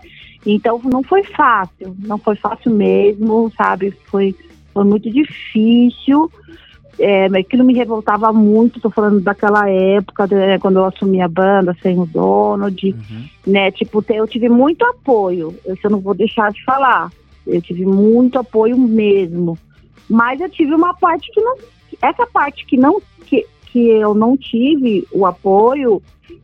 Então 0.46 0.80
não 0.84 1.04
foi 1.04 1.24
fácil, 1.24 1.96
não 2.00 2.18
foi 2.18 2.36
fácil 2.36 2.72
mesmo, 2.72 3.52
sabe? 3.58 3.92
Foi, 4.06 4.36
foi 4.74 4.84
muito 4.84 5.10
difícil. 5.10 6.32
É, 7.00 7.26
aquilo 7.28 7.64
me 7.64 7.74
revoltava 7.74 8.34
muito, 8.34 8.80
tô 8.80 8.90
falando 8.90 9.22
daquela 9.22 9.70
época, 9.70 10.28
né, 10.28 10.60
quando 10.60 10.80
eu 10.80 10.86
assumi 10.86 11.22
a 11.22 11.30
banda 11.30 11.76
sem 11.82 11.98
o 11.98 12.06
Donald, 12.06 12.88
uhum. 12.94 13.26
né? 13.48 13.72
Tipo, 13.72 14.04
eu 14.10 14.28
tive 14.28 14.50
muito 14.50 14.84
apoio, 14.86 15.56
isso 15.66 15.80
eu 15.86 15.92
não 15.92 16.00
vou 16.00 16.14
deixar 16.14 16.52
de 16.52 16.64
falar. 16.64 17.10
Eu 17.48 17.62
tive 17.62 17.86
muito 17.86 18.38
apoio 18.38 18.78
mesmo. 18.78 19.58
Mas 20.10 20.42
eu 20.42 20.50
tive 20.50 20.74
uma 20.74 20.94
parte 20.94 21.32
que 21.32 21.40
não 21.40 21.56
essa 22.02 22.26
parte 22.28 22.66
que 22.66 22.78
não 22.78 23.02
que, 23.26 23.46
que 23.68 23.88
eu 23.88 24.14
não 24.14 24.36
tive 24.38 25.08
o 25.12 25.26
apoio 25.26 26.02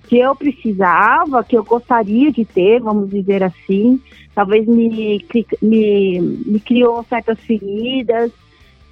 que 0.07 0.17
eu 0.17 0.35
precisava, 0.35 1.43
que 1.43 1.57
eu 1.57 1.63
gostaria 1.63 2.31
de 2.31 2.45
ter, 2.45 2.79
vamos 2.79 3.09
dizer 3.09 3.43
assim, 3.43 3.99
talvez 4.33 4.67
me, 4.67 5.25
me, 5.61 6.19
me 6.19 6.59
criou 6.59 7.03
certas 7.03 7.39
feridas 7.39 8.31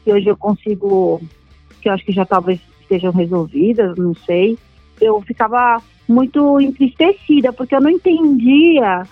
que 0.04 0.12
hoje 0.12 0.28
eu 0.28 0.36
consigo, 0.36 1.22
que 1.84 1.90
eu 1.90 1.94
acho 1.94 2.06
que 2.06 2.12
já 2.14 2.26
talvez 2.26 2.60
estejam 2.82 3.12
resolvidas, 3.12 3.98
não 3.98 4.16
sei. 4.16 4.58
Eu 5.00 5.22
ficava 5.22 5.82
muito 6.08 6.60
entristecida 6.60 7.52
porque 7.54 7.76
eu 7.76 7.82
não 7.82 7.90
entendia 7.90 9.04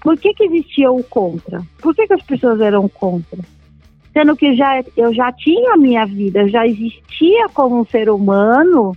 por 0.00 0.16
que, 0.16 0.32
que 0.32 0.44
existia 0.44 0.90
o 0.90 1.02
contra, 1.02 1.62
por 1.80 1.94
que, 1.94 2.06
que 2.06 2.12
as 2.12 2.22
pessoas 2.22 2.60
eram 2.60 2.88
contra 2.88 3.40
sendo 4.14 4.36
que 4.36 4.54
já, 4.54 4.82
eu 4.96 5.12
já 5.12 5.32
tinha 5.32 5.74
a 5.74 5.76
minha 5.76 6.06
vida, 6.06 6.48
já 6.48 6.64
existia 6.64 7.48
como 7.48 7.80
um 7.80 7.84
ser 7.84 8.08
humano 8.08 8.96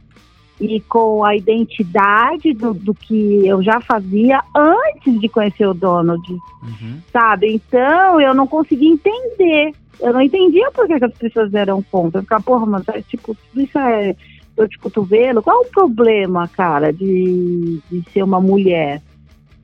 e 0.60 0.82
com 0.82 1.24
a 1.24 1.36
identidade 1.36 2.54
do, 2.54 2.74
do 2.74 2.94
que 2.94 3.48
eu 3.48 3.62
já 3.62 3.80
fazia 3.80 4.42
antes 4.56 5.20
de 5.20 5.30
conhecer 5.30 5.68
o 5.68 5.74
Donald, 5.74 6.28
uhum. 6.32 7.00
sabe? 7.12 7.54
Então 7.54 8.20
eu 8.20 8.34
não 8.34 8.48
conseguia 8.48 8.92
entender, 8.92 9.72
eu 10.00 10.14
não 10.14 10.22
entendia 10.22 10.72
por 10.72 10.88
que, 10.88 10.94
as 10.94 11.14
pessoas 11.14 11.54
eram 11.54 11.82
contra. 11.84 12.22
Ficar, 12.22 12.42
porra, 12.42 12.66
mas 12.66 12.88
é, 12.90 13.02
tipo, 13.02 13.38
isso 13.56 13.78
é 13.78 14.16
dor 14.56 14.68
de 14.68 14.80
cotovelo, 14.80 15.44
qual 15.44 15.62
o 15.62 15.70
problema, 15.70 16.48
cara, 16.48 16.92
de, 16.92 17.80
de 17.92 18.04
ser 18.12 18.24
uma 18.24 18.42
mulher? 18.42 19.02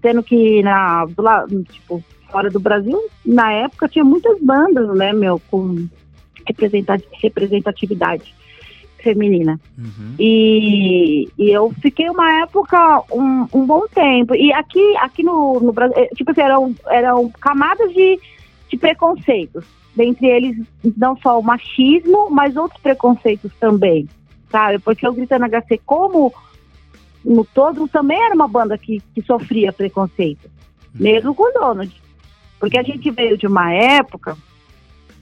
Sendo 0.02 0.22
que 0.22 0.62
na, 0.62 1.08
lá, 1.18 1.48
tipo, 1.72 2.04
fora 2.30 2.52
do 2.52 2.60
Brasil, 2.60 3.00
na 3.26 3.52
época 3.52 3.88
tinha 3.88 4.06
muitas 4.06 4.40
bandas, 4.40 4.96
né, 4.96 5.12
meu, 5.12 5.42
com 5.50 5.88
representatividade 6.46 8.36
feminina. 9.04 9.60
Uhum. 9.78 10.16
E, 10.18 11.30
e, 11.38 11.52
eu 11.52 11.72
fiquei 11.82 12.10
uma 12.10 12.42
época, 12.42 13.04
um, 13.12 13.46
um, 13.54 13.66
bom 13.66 13.86
tempo. 13.94 14.34
E 14.34 14.52
aqui, 14.54 14.96
aqui 14.98 15.22
no, 15.22 15.60
no 15.60 15.74
Brasil, 15.74 15.96
eh, 15.98 16.10
tipo 16.16 16.32
assim, 16.32 16.42
eram, 16.42 16.76
eram 16.88 17.30
camadas 17.30 17.94
de, 17.94 18.20
de 18.70 18.78
preconceitos. 18.78 19.66
Dentre 19.96 20.28
eles, 20.28 20.66
não 20.98 21.16
só 21.18 21.40
o 21.40 21.44
machismo, 21.44 22.30
mas 22.32 22.56
outros 22.56 22.82
preconceitos 22.82 23.52
também, 23.60 24.08
sabe? 24.50 24.80
Porque 24.80 25.08
o 25.08 25.14
Gritando 25.14 25.46
HC, 25.46 25.82
como 25.86 26.34
no 27.24 27.46
todo, 27.46 27.88
também 27.88 28.20
era 28.20 28.34
uma 28.34 28.48
banda 28.48 28.78
que, 28.78 29.02
que 29.14 29.22
sofria 29.22 29.72
preconceito, 29.72 30.46
uhum. 30.46 31.04
mesmo 31.04 31.36
com 31.36 31.44
o 31.44 31.54
Donald. 31.54 32.02
Porque 32.60 32.78
a 32.78 32.84
gente 32.84 33.12
veio 33.12 33.38
de 33.38 33.46
uma 33.46 33.72
época 33.72 34.36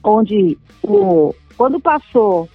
onde, 0.02 0.56
o, 0.82 1.34
quando 1.56 1.78
passou 1.80 2.48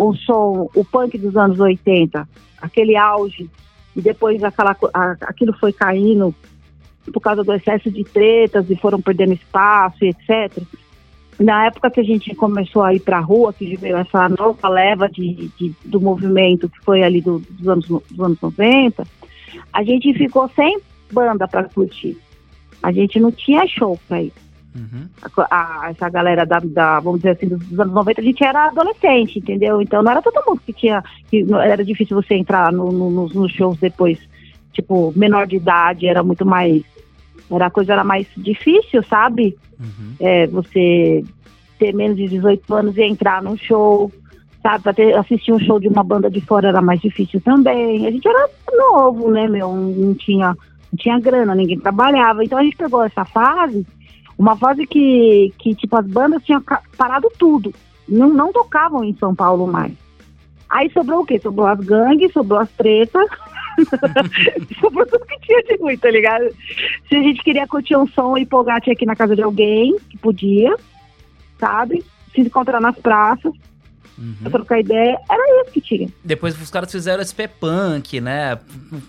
o 0.00 0.14
som, 0.14 0.70
o 0.74 0.82
punk 0.82 1.18
dos 1.18 1.36
anos 1.36 1.60
80, 1.60 2.26
aquele 2.62 2.96
auge, 2.96 3.50
e 3.94 4.00
depois 4.00 4.42
aquela, 4.42 4.74
a, 4.94 5.16
aquilo 5.20 5.52
foi 5.52 5.74
caindo 5.74 6.34
por 7.12 7.20
causa 7.20 7.44
do 7.44 7.52
excesso 7.52 7.90
de 7.90 8.02
tretas 8.04 8.70
e 8.70 8.76
foram 8.76 9.00
perdendo 9.00 9.34
espaço 9.34 10.02
etc. 10.02 10.62
Na 11.38 11.66
época 11.66 11.90
que 11.90 12.00
a 12.00 12.04
gente 12.04 12.34
começou 12.34 12.82
a 12.82 12.94
ir 12.94 13.00
para 13.00 13.18
a 13.18 13.20
rua, 13.20 13.52
que 13.52 13.76
veio 13.76 13.98
essa 13.98 14.26
nova 14.30 14.68
leva 14.70 15.06
de, 15.06 15.50
de, 15.58 15.74
do 15.84 16.00
movimento 16.00 16.68
que 16.68 16.80
foi 16.80 17.02
ali 17.02 17.20
do, 17.20 17.40
dos, 17.40 17.68
anos, 17.68 17.86
dos 17.86 18.20
anos 18.20 18.40
90, 18.40 19.06
a 19.70 19.82
gente 19.82 20.14
ficou 20.14 20.48
sem 20.48 20.80
banda 21.12 21.46
para 21.46 21.64
curtir. 21.64 22.16
A 22.82 22.90
gente 22.90 23.20
não 23.20 23.30
tinha 23.30 23.66
show 23.66 23.98
para 24.08 24.22
ir. 24.22 24.32
Uhum. 24.74 25.08
A, 25.50 25.86
a, 25.86 25.90
essa 25.90 26.08
galera 26.08 26.46
da, 26.46 26.60
da, 26.60 27.00
vamos 27.00 27.20
dizer 27.20 27.30
assim, 27.30 27.48
dos 27.48 27.78
anos 27.78 27.92
90, 27.92 28.20
a 28.20 28.24
gente 28.24 28.44
era 28.44 28.66
adolescente, 28.66 29.38
entendeu? 29.38 29.82
Então 29.82 30.02
não 30.02 30.12
era 30.12 30.22
todo 30.22 30.42
mundo 30.46 30.60
que 30.64 30.72
tinha, 30.72 31.02
que 31.28 31.44
era 31.54 31.84
difícil 31.84 32.20
você 32.20 32.34
entrar 32.34 32.72
no, 32.72 32.90
no, 32.92 33.10
nos, 33.10 33.34
nos 33.34 33.52
shows 33.52 33.78
depois, 33.78 34.18
tipo, 34.72 35.12
menor 35.16 35.46
de 35.46 35.56
idade, 35.56 36.06
era 36.06 36.22
muito 36.22 36.46
mais, 36.46 36.82
era 37.50 37.66
a 37.66 37.70
coisa 37.70 37.94
era 37.94 38.04
mais 38.04 38.28
difícil, 38.36 39.02
sabe? 39.02 39.56
Uhum. 39.78 40.14
É, 40.20 40.46
você 40.46 41.24
ter 41.78 41.94
menos 41.94 42.16
de 42.16 42.28
18 42.28 42.74
anos 42.74 42.96
e 42.96 43.02
entrar 43.02 43.42
num 43.42 43.56
show, 43.56 44.12
sabe? 44.62 44.84
Pra 44.84 44.92
ter, 44.92 45.16
assistir 45.16 45.52
um 45.52 45.58
show 45.58 45.80
de 45.80 45.88
uma 45.88 46.04
banda 46.04 46.30
de 46.30 46.40
fora 46.40 46.68
era 46.68 46.80
mais 46.80 47.00
difícil 47.00 47.40
também. 47.40 48.06
A 48.06 48.10
gente 48.10 48.28
era 48.28 48.48
novo, 48.72 49.30
né, 49.32 49.48
meu? 49.48 49.74
Não 49.74 50.14
tinha, 50.14 50.48
não 50.48 50.96
tinha 50.96 51.18
grana, 51.18 51.54
ninguém 51.56 51.80
trabalhava. 51.80 52.44
Então 52.44 52.58
a 52.58 52.62
gente 52.62 52.76
pegou 52.76 53.02
essa 53.02 53.24
fase 53.24 53.84
uma 54.40 54.56
fase 54.56 54.86
que, 54.86 55.52
que 55.58 55.74
tipo, 55.74 55.94
as 55.98 56.06
bandas 56.06 56.42
tinham 56.42 56.62
parado 56.96 57.30
tudo. 57.38 57.74
Não, 58.08 58.30
não 58.30 58.50
tocavam 58.50 59.04
em 59.04 59.14
São 59.18 59.34
Paulo 59.34 59.66
mais. 59.66 59.92
Aí 60.70 60.90
sobrou 60.92 61.20
o 61.20 61.26
quê? 61.26 61.38
Sobrou 61.38 61.66
as 61.66 61.78
gangues, 61.80 62.32
sobrou 62.32 62.58
as 62.58 62.70
tretas. 62.70 63.28
sobrou 64.80 65.06
tudo 65.06 65.26
que 65.26 65.40
tinha 65.40 65.62
de 65.64 65.76
ruim, 65.76 65.98
tá 65.98 66.10
ligado? 66.10 66.48
Se 67.06 67.16
a 67.16 67.22
gente 67.22 67.42
queria 67.42 67.68
curtir 67.68 67.94
um 67.96 68.06
som 68.06 68.34
e 68.38 68.42
empolgar, 68.42 68.80
tinha 68.80 68.94
aqui 68.94 69.04
na 69.04 69.14
casa 69.14 69.36
de 69.36 69.42
alguém, 69.42 69.94
que 70.08 70.16
podia, 70.16 70.74
sabe? 71.58 72.02
Se 72.34 72.40
encontrar 72.40 72.80
nas 72.80 72.96
praças. 72.96 73.52
Uhum. 74.16 74.36
Pra 74.40 74.50
trocar 74.52 74.80
ideia, 74.80 75.18
era 75.30 75.62
isso 75.62 75.72
que 75.72 75.80
tinha. 75.82 76.08
Depois 76.24 76.58
os 76.58 76.70
caras 76.70 76.90
fizeram 76.90 77.22
SP 77.24 77.44
Punk, 77.46 78.22
né? 78.22 78.58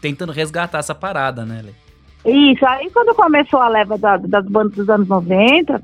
Tentando 0.01 0.33
resgatar 0.33 0.79
essa 0.79 0.95
parada, 0.95 1.45
né, 1.45 1.61
Lê? 1.63 1.71
Isso, 2.25 2.65
aí 2.65 2.89
quando 2.91 3.15
começou 3.15 3.59
a 3.59 3.67
leva 3.67 3.97
da, 3.97 4.17
das 4.17 4.45
bandas 4.45 4.73
dos 4.73 4.89
anos 4.89 5.07
90, 5.07 5.83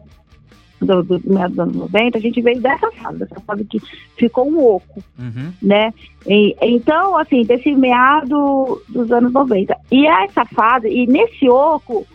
do, 0.80 1.04
do 1.04 1.20
dos 1.20 1.60
anos 1.60 1.76
90, 1.76 2.18
a 2.18 2.22
gente 2.22 2.42
veio 2.42 2.62
dessa 2.62 2.92
fase, 2.92 3.20
dessa 3.20 3.40
fase 3.42 3.66
que 3.66 3.82
ficou 4.16 4.48
um 4.48 4.64
oco, 4.64 5.04
uhum. 5.18 5.52
né? 5.62 5.92
E, 6.28 6.56
então, 6.62 7.18
assim, 7.18 7.44
desse 7.44 7.74
meado 7.76 8.82
dos 8.88 9.12
anos 9.12 9.32
90. 9.34 9.76
E 9.92 10.06
essa 10.06 10.46
fase, 10.46 10.88
e 10.88 11.08
nesse 11.08 11.50
oco, 11.50 12.06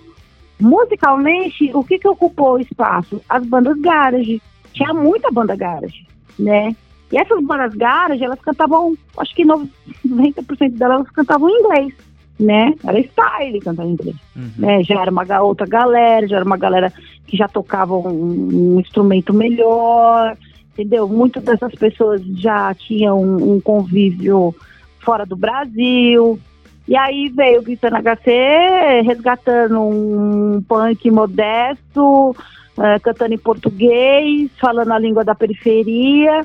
musicalmente, 0.61 1.71
o 1.75 1.83
que 1.83 1.99
que 1.99 2.09
ocupou 2.09 2.55
o 2.55 2.61
espaço? 2.61 3.21
As 3.29 3.45
bandas 3.45 3.79
garage. 3.81 4.41
Tinha 4.73 4.95
muita 4.95 5.31
banda 5.31 5.57
garage, 5.57 6.07
né? 6.39 6.75
E 7.11 7.19
essas 7.19 7.43
bandas 7.45 7.75
garage, 7.75 8.25
elas 8.25 8.41
cantavam, 8.41 8.97
acho 9.19 9.35
que 9.35 9.45
90% 9.45 10.71
delas 10.79 11.11
cantavam 11.11 11.51
em 11.51 11.59
inglês 11.59 12.12
né? 12.43 12.75
Era 12.85 13.01
style 13.01 13.61
cantar 13.61 13.87
em 13.87 13.93
inglês. 13.93 14.17
Uhum. 14.37 14.51
Né? 14.59 14.83
Já 14.83 15.01
era 15.01 15.11
uma 15.11 15.41
outra 15.41 15.67
galera, 15.67 16.27
já 16.27 16.37
era 16.37 16.45
uma 16.45 16.57
galera 16.57 16.93
que 17.27 17.37
já 17.37 17.49
tocava 17.49 17.97
um, 17.97 18.75
um 18.75 18.81
instrumento 18.81 19.33
melhor, 19.33 20.37
entendeu? 20.73 21.09
Muitas 21.09 21.43
dessas 21.43 21.75
pessoas 21.75 22.21
já 22.37 22.75
tinham 22.75 23.21
um, 23.21 23.55
um, 23.55 23.61
convívio 23.61 24.55
fora 24.99 25.25
do 25.25 25.37
Brasil. 25.37 26.39
E 26.87 26.97
aí 26.97 27.29
veio 27.29 27.61
o 27.61 27.63
Gritando 27.63 27.97
HC 27.97 29.03
resgatando 29.05 29.81
um 29.81 30.61
punk 30.63 31.11
modesto, 31.11 32.31
uh, 32.31 33.01
cantando 33.01 33.35
em 33.35 33.39
português, 33.39 34.51
falando 34.61 34.93
a 34.93 34.99
língua 34.99 35.25
da 35.25 35.35
periferia 35.35 36.45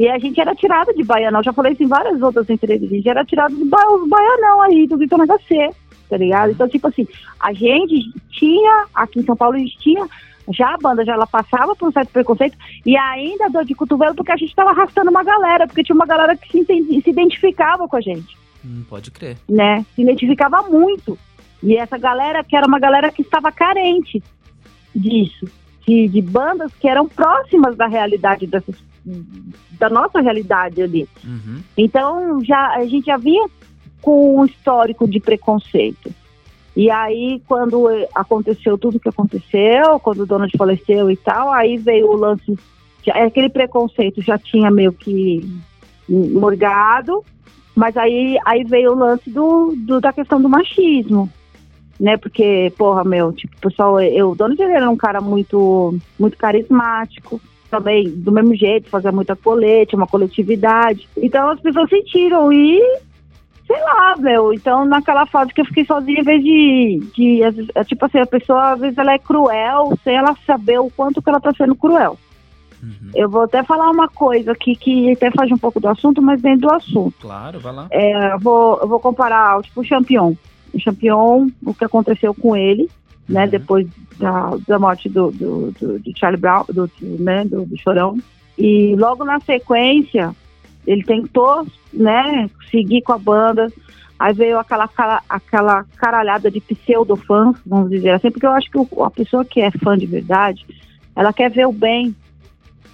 e 0.00 0.08
a 0.08 0.18
gente 0.18 0.40
era 0.40 0.54
tirado 0.54 0.94
de 0.94 1.04
baianão, 1.04 1.42
já 1.42 1.52
falei 1.52 1.74
isso 1.74 1.82
em 1.82 1.86
várias 1.86 2.22
outras 2.22 2.48
entrevistas, 2.48 2.90
a 2.90 2.96
gente 2.96 3.08
era 3.10 3.22
tirado 3.22 3.54
de 3.54 3.66
ba 3.66 3.76
os 3.92 4.08
baianão 4.08 4.62
aí 4.62 4.86
do 4.86 4.96
Vitor 4.96 5.18
HC, 5.26 5.74
tá 6.08 6.16
ligado? 6.16 6.52
Então, 6.52 6.66
tipo 6.66 6.88
assim, 6.88 7.06
a 7.38 7.52
gente 7.52 8.10
tinha, 8.30 8.86
aqui 8.94 9.20
em 9.20 9.24
São 9.24 9.36
Paulo, 9.36 9.56
a 9.56 9.58
gente 9.58 9.76
tinha, 9.76 10.08
já 10.48 10.72
a 10.72 10.78
banda 10.78 11.04
já 11.04 11.12
ela 11.12 11.26
passava 11.26 11.76
por 11.76 11.86
um 11.86 11.92
certo 11.92 12.08
preconceito 12.12 12.56
e 12.86 12.96
ainda 12.96 13.50
dor 13.50 13.66
de 13.66 13.74
cotovelo 13.74 14.14
porque 14.14 14.32
a 14.32 14.38
gente 14.38 14.56
tava 14.56 14.70
arrastando 14.70 15.10
uma 15.10 15.22
galera, 15.22 15.66
porque 15.66 15.84
tinha 15.84 15.94
uma 15.94 16.06
galera 16.06 16.34
que 16.34 16.64
se, 16.64 17.02
se 17.02 17.10
identificava 17.10 17.86
com 17.86 17.96
a 17.96 18.00
gente. 18.00 18.38
Hum, 18.64 18.82
pode 18.88 19.10
crer. 19.10 19.36
Né? 19.46 19.84
Se 19.94 20.00
identificava 20.00 20.62
muito. 20.62 21.18
E 21.62 21.76
essa 21.76 21.98
galera 21.98 22.42
que 22.42 22.56
era 22.56 22.66
uma 22.66 22.78
galera 22.78 23.12
que 23.12 23.20
estava 23.20 23.52
carente 23.52 24.22
disso. 24.96 25.46
De, 25.86 26.08
de 26.08 26.22
bandas 26.22 26.72
que 26.74 26.88
eram 26.88 27.06
próximas 27.06 27.76
da 27.76 27.86
realidade 27.86 28.46
dessas 28.46 28.76
da 29.78 29.88
nossa 29.88 30.20
realidade 30.20 30.82
ali. 30.82 31.08
Uhum. 31.24 31.60
Então, 31.76 32.44
já, 32.44 32.74
a 32.76 32.84
gente 32.86 33.06
já 33.06 33.16
vinha 33.16 33.46
com 34.00 34.40
um 34.40 34.44
histórico 34.44 35.08
de 35.08 35.20
preconceito. 35.20 36.10
E 36.76 36.90
aí, 36.90 37.42
quando 37.46 37.88
aconteceu 38.14 38.78
tudo 38.78 39.00
que 39.00 39.08
aconteceu, 39.08 39.98
quando 40.00 40.20
o 40.20 40.26
Donald 40.26 40.52
faleceu 40.56 41.10
e 41.10 41.16
tal, 41.16 41.52
aí 41.52 41.76
veio 41.76 42.10
o 42.10 42.16
lance, 42.16 42.56
já, 43.04 43.12
aquele 43.24 43.48
preconceito 43.48 44.22
já 44.22 44.38
tinha 44.38 44.70
meio 44.70 44.92
que 44.92 45.40
morgado, 46.08 47.24
mas 47.74 47.96
aí, 47.96 48.38
aí 48.44 48.64
veio 48.64 48.92
o 48.92 48.98
lance 48.98 49.28
do, 49.30 49.74
do, 49.76 50.00
da 50.00 50.12
questão 50.12 50.40
do 50.40 50.48
machismo, 50.48 51.30
né? 51.98 52.16
Porque, 52.16 52.72
porra, 52.76 53.04
meu, 53.04 53.32
tipo, 53.32 53.56
pessoal, 53.60 54.00
eu, 54.00 54.30
o 54.30 54.34
Donald 54.34 54.60
era 54.62 54.88
um 54.88 54.96
cara 54.96 55.20
muito, 55.20 55.96
muito 56.18 56.36
carismático, 56.36 57.40
também 57.70 58.10
do 58.10 58.32
mesmo 58.32 58.54
jeito, 58.54 58.90
fazia 58.90 59.12
muita 59.12 59.36
colete, 59.36 59.96
uma 59.96 60.06
coletividade. 60.06 61.08
Então 61.16 61.48
as 61.48 61.60
pessoas 61.60 61.88
sentiram 61.88 62.52
e 62.52 62.80
sei 63.70 63.80
lá, 63.84 64.16
meu. 64.18 64.52
Então, 64.52 64.84
naquela 64.84 65.24
fase 65.26 65.54
que 65.54 65.60
eu 65.60 65.64
fiquei 65.64 65.84
sozinha, 65.84 66.20
em 66.20 66.24
vez 66.24 66.42
de, 66.42 67.00
de, 67.14 67.40
é 67.72 67.84
tipo 67.84 68.04
assim, 68.04 68.18
a 68.18 68.26
pessoa, 68.26 68.72
às 68.72 68.80
vezes, 68.80 68.98
ela 68.98 69.12
é 69.12 69.18
cruel 69.18 69.96
sem 70.02 70.16
ela 70.16 70.36
saber 70.44 70.80
o 70.80 70.90
quanto 70.90 71.22
que 71.22 71.30
ela 71.30 71.40
tá 71.40 71.52
sendo 71.56 71.76
cruel. 71.76 72.18
Uhum. 72.82 73.10
Eu 73.14 73.28
vou 73.28 73.42
até 73.42 73.62
falar 73.62 73.90
uma 73.90 74.08
coisa 74.08 74.52
aqui 74.52 74.74
que 74.74 75.12
até 75.12 75.30
faz 75.30 75.52
um 75.52 75.58
pouco 75.58 75.78
do 75.78 75.88
assunto, 75.88 76.20
mas 76.20 76.42
dentro 76.42 76.62
do 76.62 76.74
assunto. 76.74 77.14
Claro, 77.20 77.60
vai 77.60 77.72
lá. 77.72 77.86
É, 77.90 78.32
eu, 78.32 78.40
vou, 78.40 78.78
eu 78.80 78.88
vou 78.88 78.98
comparar, 78.98 79.62
tipo, 79.62 79.80
o 79.80 79.84
Champion. 79.84 80.34
O 80.74 80.80
Champion, 80.80 81.48
o 81.64 81.74
que 81.74 81.84
aconteceu 81.84 82.34
com 82.34 82.56
ele, 82.56 82.88
né, 83.30 83.44
uhum. 83.44 83.50
depois 83.50 83.86
da, 84.18 84.56
da 84.66 84.78
morte 84.78 85.08
do, 85.08 85.30
do, 85.30 85.70
do, 85.72 85.98
do 85.98 86.18
Charlie 86.18 86.40
Brown, 86.40 86.64
do, 86.68 86.90
né, 87.00 87.44
do, 87.44 87.64
do 87.64 87.78
Chorão. 87.78 88.18
E 88.58 88.94
logo 88.96 89.24
na 89.24 89.40
sequência, 89.40 90.34
ele 90.86 91.02
tentou, 91.04 91.66
né, 91.92 92.50
seguir 92.70 93.02
com 93.02 93.12
a 93.12 93.18
banda. 93.18 93.72
Aí 94.18 94.34
veio 94.34 94.58
aquela, 94.58 94.88
aquela 95.28 95.84
caralhada 95.96 96.50
de 96.50 96.60
pseudo-fãs, 96.60 97.56
vamos 97.64 97.88
dizer 97.88 98.10
assim, 98.10 98.30
porque 98.30 98.44
eu 98.44 98.50
acho 98.50 98.70
que 98.70 98.78
a 99.02 99.10
pessoa 99.10 99.44
que 99.44 99.60
é 99.60 99.70
fã 99.70 99.96
de 99.96 100.04
verdade, 100.04 100.66
ela 101.16 101.32
quer 101.32 101.50
ver 101.50 101.66
o 101.66 101.72
bem, 101.72 102.14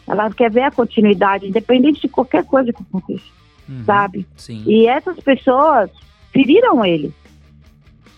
ela 0.07 0.31
quer 0.31 0.51
ver 0.51 0.63
a 0.63 0.71
continuidade, 0.71 1.49
independente 1.49 2.03
de 2.03 2.09
qualquer 2.09 2.45
coisa 2.45 2.73
que 2.73 2.81
aconteça, 2.81 3.25
uhum, 3.69 3.85
sabe? 3.85 4.25
Sim. 4.37 4.63
E 4.67 4.87
essas 4.87 5.19
pessoas 5.19 5.91
feriram 6.33 6.85
ele. 6.85 7.13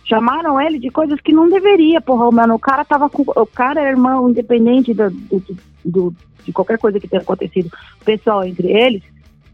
Chamaram 0.09 0.59
ele 0.59 0.78
de 0.78 0.90
coisas 0.90 1.20
que 1.20 1.34
não 1.34 1.50
deveria, 1.50 2.00
porra, 2.00 2.30
mano. 2.30 2.54
O 2.54 2.59
cara 2.59 2.82
tava 2.82 3.11
com. 3.11 3.22
O 3.22 3.46
cara 3.46 3.82
é 3.82 3.90
irmão, 3.90 4.30
independente 4.30 4.94
do, 4.94 5.11
do, 5.11 5.44
do, 5.84 6.16
de 6.44 6.52
qualquer 6.52 6.78
coisa 6.78 6.98
que 6.98 7.06
tenha 7.06 7.20
acontecido 7.20 7.70
pessoal 8.04 8.42
entre 8.42 8.68
eles. 8.68 9.02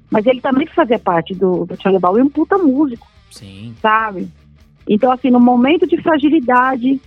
Mas 0.09 0.25
ele 0.27 0.41
também 0.41 0.67
fazia 0.69 0.99
parte 0.99 1.35
do, 1.35 1.65
do 1.65 1.77
Charlie 1.83 2.01
Brown 2.01 2.19
e 2.19 2.23
um 2.23 2.31
puta 2.31 2.57
músico. 2.57 3.05
Sim. 3.33 3.75
Sabe? 3.83 4.29
Então, 4.89 5.11
assim, 5.11 5.29
no 5.29 5.41
momento 5.41 5.89
de 5.89 6.01
fragilidade, 6.01 7.01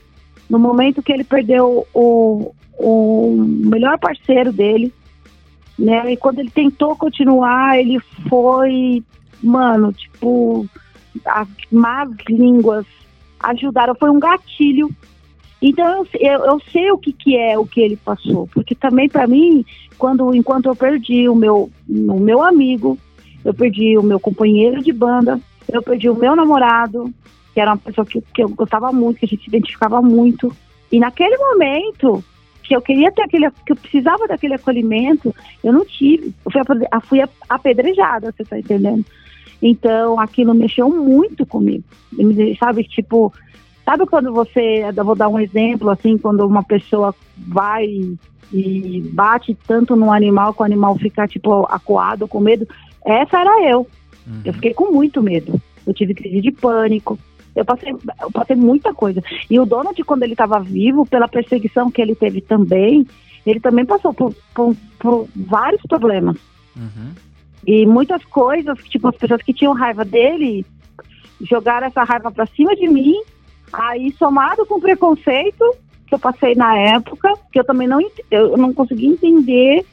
no 0.50 0.60
momento 0.60 1.02
que 1.02 1.14
ele 1.14 1.24
perdeu 1.24 1.88
o, 1.94 2.54
o 2.78 3.36
melhor 3.38 3.98
parceiro 3.98 4.52
dele, 4.52 4.94
né? 5.80 6.12
E 6.12 6.18
quando 6.18 6.40
ele 6.40 6.50
tentou 6.50 6.98
continuar, 6.98 7.80
ele 7.80 7.98
foi, 8.28 9.02
mano, 9.42 9.94
tipo, 9.94 10.68
as 11.26 11.48
más 11.72 12.10
línguas 12.28 12.86
ajudaram, 13.40 13.96
foi 13.96 14.10
um 14.10 14.20
gatilho. 14.20 14.90
Então 15.62 16.06
eu, 16.20 16.46
eu, 16.46 16.62
sei 16.72 16.92
o 16.92 16.98
que, 16.98 17.12
que 17.12 17.36
é 17.36 17.58
o 17.58 17.66
que 17.66 17.82
ele 17.82 17.96
passou, 17.96 18.48
porque 18.54 18.76
também 18.76 19.10
para 19.10 19.26
mim, 19.26 19.66
quando 19.98 20.34
enquanto 20.36 20.68
eu 20.68 20.76
perdi 20.76 21.28
o 21.28 21.36
meu, 21.36 21.70
o 21.90 22.20
meu 22.20 22.44
amigo, 22.44 22.98
eu 23.44 23.54
perdi 23.54 23.98
o 23.98 24.04
meu 24.04 24.20
companheiro 24.20 24.84
de 24.84 24.94
banda, 24.94 25.40
eu 25.72 25.82
perdi 25.82 26.10
o 26.10 26.16
meu 26.16 26.36
namorado, 26.36 27.12
que 27.54 27.60
era 27.60 27.72
uma 27.72 27.78
pessoa 27.78 28.06
que, 28.06 28.22
que 28.34 28.44
eu 28.44 28.50
gostava 28.50 28.92
muito, 28.92 29.20
que 29.20 29.26
a 29.26 29.28
gente 29.28 29.44
se 29.44 29.50
identificava 29.50 30.02
muito. 30.02 30.56
E 30.92 31.00
naquele 31.00 31.38
momento, 31.38 32.24
que 32.68 32.76
eu 32.76 32.82
queria 32.82 33.12
ter 33.12 33.24
aquele, 33.24 33.50
que 33.66 33.72
eu 33.72 33.76
precisava 33.76 34.28
daquele 34.28 34.54
acolhimento, 34.54 35.34
eu 35.64 35.72
não 35.72 35.86
tive. 35.86 36.34
Eu 36.46 37.02
fui 37.02 37.22
apedrejada, 37.50 38.32
você 38.32 38.44
tá 38.44 38.60
entendendo? 38.60 39.06
Então, 39.62 40.20
aquilo 40.20 40.54
mexeu 40.54 40.90
muito 40.90 41.46
comigo. 41.46 41.84
Sabe, 42.60 42.84
tipo, 42.84 43.34
sabe 43.84 44.06
quando 44.06 44.32
você, 44.34 44.84
vou 45.04 45.16
dar 45.16 45.30
um 45.30 45.40
exemplo, 45.40 45.90
assim, 45.90 46.18
quando 46.18 46.46
uma 46.46 46.64
pessoa 46.64 47.14
vai 47.38 47.88
e 48.52 49.02
bate 49.14 49.58
tanto 49.68 49.96
no 49.96 50.12
animal 50.12 50.54
que 50.54 50.62
o 50.62 50.66
animal 50.66 50.96
fica, 50.98 51.28
tipo, 51.28 51.66
acuado, 51.66 52.28
com 52.28 52.40
medo. 52.40 52.68
Essa 53.06 53.40
era 53.40 53.70
eu. 53.70 53.88
Uhum. 54.26 54.42
Eu 54.46 54.54
fiquei 54.54 54.74
com 54.74 54.92
muito 54.92 55.22
medo. 55.22 55.60
Eu 55.86 55.94
tive 55.94 56.14
crise 56.14 56.42
de 56.42 56.52
pânico. 56.52 57.18
Eu 57.56 57.66
passei, 57.66 57.92
eu 58.22 58.32
passei 58.32 58.56
muita 58.56 58.94
coisa. 58.94 59.22
E 59.50 59.60
o 59.60 59.66
Donald, 59.66 60.02
quando 60.04 60.24
ele 60.24 60.34
estava 60.34 60.60
vivo, 60.60 61.06
pela 61.06 61.28
perseguição 61.28 61.90
que 61.90 62.02
ele 62.02 62.14
teve 62.14 62.40
também, 62.40 63.06
ele 63.46 63.60
também 63.60 63.86
passou 63.86 64.14
por, 64.14 64.34
por, 64.54 64.76
por 65.00 65.28
vários 65.36 65.82
problemas. 65.84 66.38
Uhum. 66.76 67.12
E 67.68 67.86
muitas 67.86 68.24
coisas, 68.24 68.80
tipo, 68.86 69.10
as 69.10 69.18
pessoas 69.18 69.42
que 69.42 69.54
tinham 69.54 69.74
raiva 69.74 70.06
dele 70.06 70.66
jogaram 71.42 71.88
essa 71.88 72.02
raiva 72.04 72.32
para 72.32 72.46
cima 72.46 72.74
de 72.74 72.88
mim. 72.88 73.22
Aí, 73.74 74.10
somado 74.14 74.66
com 74.66 74.76
o 74.76 74.82
preconceito 74.82 75.76
que 76.08 76.16
eu 76.16 76.20
passei 76.20 76.56
na 76.56 76.78
época, 76.78 77.34
que 77.52 77.60
eu 77.60 77.66
também 77.66 77.86
não, 77.86 78.00
eu 78.32 78.56
não 78.56 78.74
consegui 78.74 79.08
entender. 79.08 79.86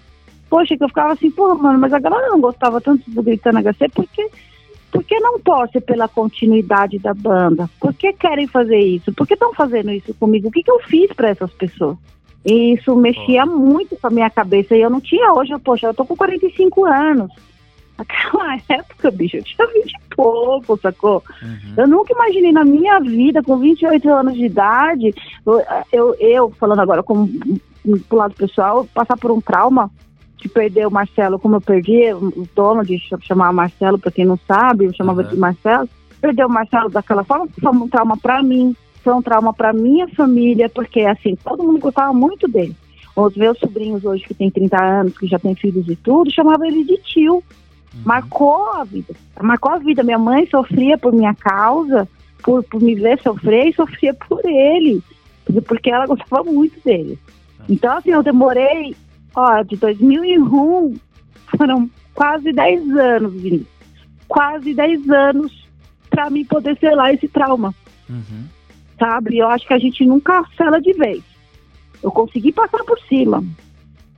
Poxa, 0.48 0.76
que 0.76 0.84
eu 0.84 0.88
ficava 0.88 1.14
assim, 1.14 1.32
porra, 1.32 1.56
mano, 1.56 1.80
mas 1.80 1.92
a 1.92 1.98
galera 1.98 2.28
não 2.28 2.40
gostava 2.40 2.80
tanto 2.80 3.10
do 3.10 3.22
Gritando 3.22 3.58
HC, 3.58 3.88
porque 3.92 4.30
por 4.92 5.02
que 5.02 5.18
não 5.18 5.40
torce 5.40 5.80
pela 5.80 6.06
continuidade 6.06 7.00
da 7.00 7.12
banda? 7.12 7.68
Por 7.80 7.92
que 7.92 8.12
querem 8.12 8.46
fazer 8.46 8.78
isso? 8.78 9.12
Por 9.12 9.26
que 9.26 9.34
estão 9.34 9.52
fazendo 9.52 9.90
isso 9.90 10.14
comigo? 10.14 10.46
O 10.46 10.52
que, 10.52 10.62
que 10.62 10.70
eu 10.70 10.78
fiz 10.84 11.12
para 11.12 11.30
essas 11.30 11.52
pessoas? 11.52 11.96
E 12.46 12.74
isso 12.74 12.94
mexia 12.94 13.44
muito 13.44 13.96
com 13.96 14.06
a 14.06 14.10
minha 14.10 14.30
cabeça. 14.30 14.76
E 14.76 14.80
eu 14.80 14.90
não 14.90 15.00
tinha 15.00 15.32
hoje, 15.32 15.58
poxa, 15.58 15.88
eu 15.88 15.94
tô 15.94 16.04
com 16.04 16.14
45 16.14 16.84
anos. 16.84 17.32
Naquela 17.96 18.56
época, 18.68 19.10
bicho, 19.10 19.36
eu 19.36 19.44
tinha 19.44 19.66
20 19.66 19.92
e 19.92 20.14
pouco, 20.14 20.78
sacou? 20.78 21.22
Uhum. 21.42 21.74
Eu 21.76 21.88
nunca 21.88 22.12
imaginei 22.12 22.52
na 22.52 22.64
minha 22.64 22.98
vida, 23.00 23.42
com 23.42 23.56
28 23.58 24.08
anos 24.12 24.34
de 24.34 24.44
idade, 24.46 25.14
eu, 25.92 26.14
eu, 26.18 26.50
falando 26.52 26.80
agora 26.80 27.02
como 27.02 27.28
pro 28.08 28.18
lado 28.18 28.34
pessoal, 28.34 28.86
passar 28.94 29.16
por 29.16 29.30
um 29.30 29.40
trauma 29.40 29.90
de 30.36 30.48
perder 30.48 30.86
o 30.86 30.90
Marcelo 30.90 31.38
como 31.38 31.56
eu 31.56 31.60
perdi, 31.60 32.12
o 32.12 32.46
dono 32.54 32.84
de 32.84 33.00
chamar 33.22 33.52
Marcelo, 33.52 33.98
para 33.98 34.10
quem 34.10 34.24
não 34.24 34.38
sabe, 34.46 34.84
eu 34.84 34.94
chamava 34.94 35.22
uhum. 35.22 35.28
de 35.28 35.36
Marcelo. 35.36 35.88
Perder 36.20 36.46
o 36.46 36.50
Marcelo 36.50 36.88
daquela 36.88 37.24
forma 37.24 37.46
foi 37.60 37.72
um 37.72 37.88
trauma 37.88 38.16
para 38.16 38.42
mim, 38.42 38.74
foi 39.02 39.12
um 39.12 39.22
trauma 39.22 39.52
para 39.52 39.72
minha 39.72 40.08
família, 40.08 40.68
porque 40.68 41.00
assim, 41.00 41.36
todo 41.36 41.62
mundo 41.62 41.78
gostava 41.78 42.12
muito 42.12 42.48
dele. 42.48 42.74
Os 43.16 43.36
meus 43.36 43.58
sobrinhos 43.58 44.04
hoje, 44.04 44.24
que 44.24 44.34
têm 44.34 44.50
30 44.50 44.82
anos, 44.82 45.16
que 45.16 45.26
já 45.26 45.38
têm 45.38 45.54
filhos 45.54 45.88
e 45.88 45.94
tudo, 45.94 46.32
chamavam 46.32 46.66
ele 46.66 46.82
de 46.84 46.96
tio. 46.98 47.44
Uhum. 47.94 48.02
Marcou 48.04 48.72
a 48.74 48.84
vida. 48.84 49.14
Marcou 49.40 49.72
a 49.72 49.78
vida. 49.78 50.02
Minha 50.02 50.18
mãe 50.18 50.46
sofria 50.46 50.98
por 50.98 51.12
minha 51.12 51.34
causa, 51.34 52.08
por, 52.42 52.62
por 52.64 52.80
me 52.80 52.94
ver 52.94 53.20
sofrer, 53.22 53.68
e 53.68 53.74
sofria 53.74 54.14
por 54.14 54.40
ele, 54.44 55.02
porque 55.66 55.90
ela 55.90 56.06
gostava 56.06 56.44
muito 56.44 56.78
dele. 56.84 57.18
Tá. 57.58 57.64
Então, 57.68 57.96
assim, 57.96 58.10
eu 58.10 58.22
demorei 58.22 58.94
Ó, 59.34 59.62
de 59.62 59.76
2001 59.76 60.96
foram 61.56 61.90
quase 62.14 62.52
10 62.52 62.96
anos, 62.96 63.32
Vinícius. 63.34 63.68
Quase 64.28 64.74
10 64.74 65.10
anos 65.10 65.68
para 66.08 66.30
mim 66.30 66.44
poder 66.44 66.78
selar 66.78 67.12
esse 67.12 67.26
trauma. 67.26 67.74
Uhum. 68.08 68.44
Sabe? 68.98 69.38
Eu 69.38 69.48
acho 69.48 69.66
que 69.66 69.74
a 69.74 69.78
gente 69.78 70.06
nunca 70.06 70.44
sela 70.56 70.80
de 70.80 70.92
vez. 70.92 71.22
Eu 72.02 72.12
consegui 72.12 72.52
passar 72.52 72.84
por 72.84 72.98
cima 73.00 73.42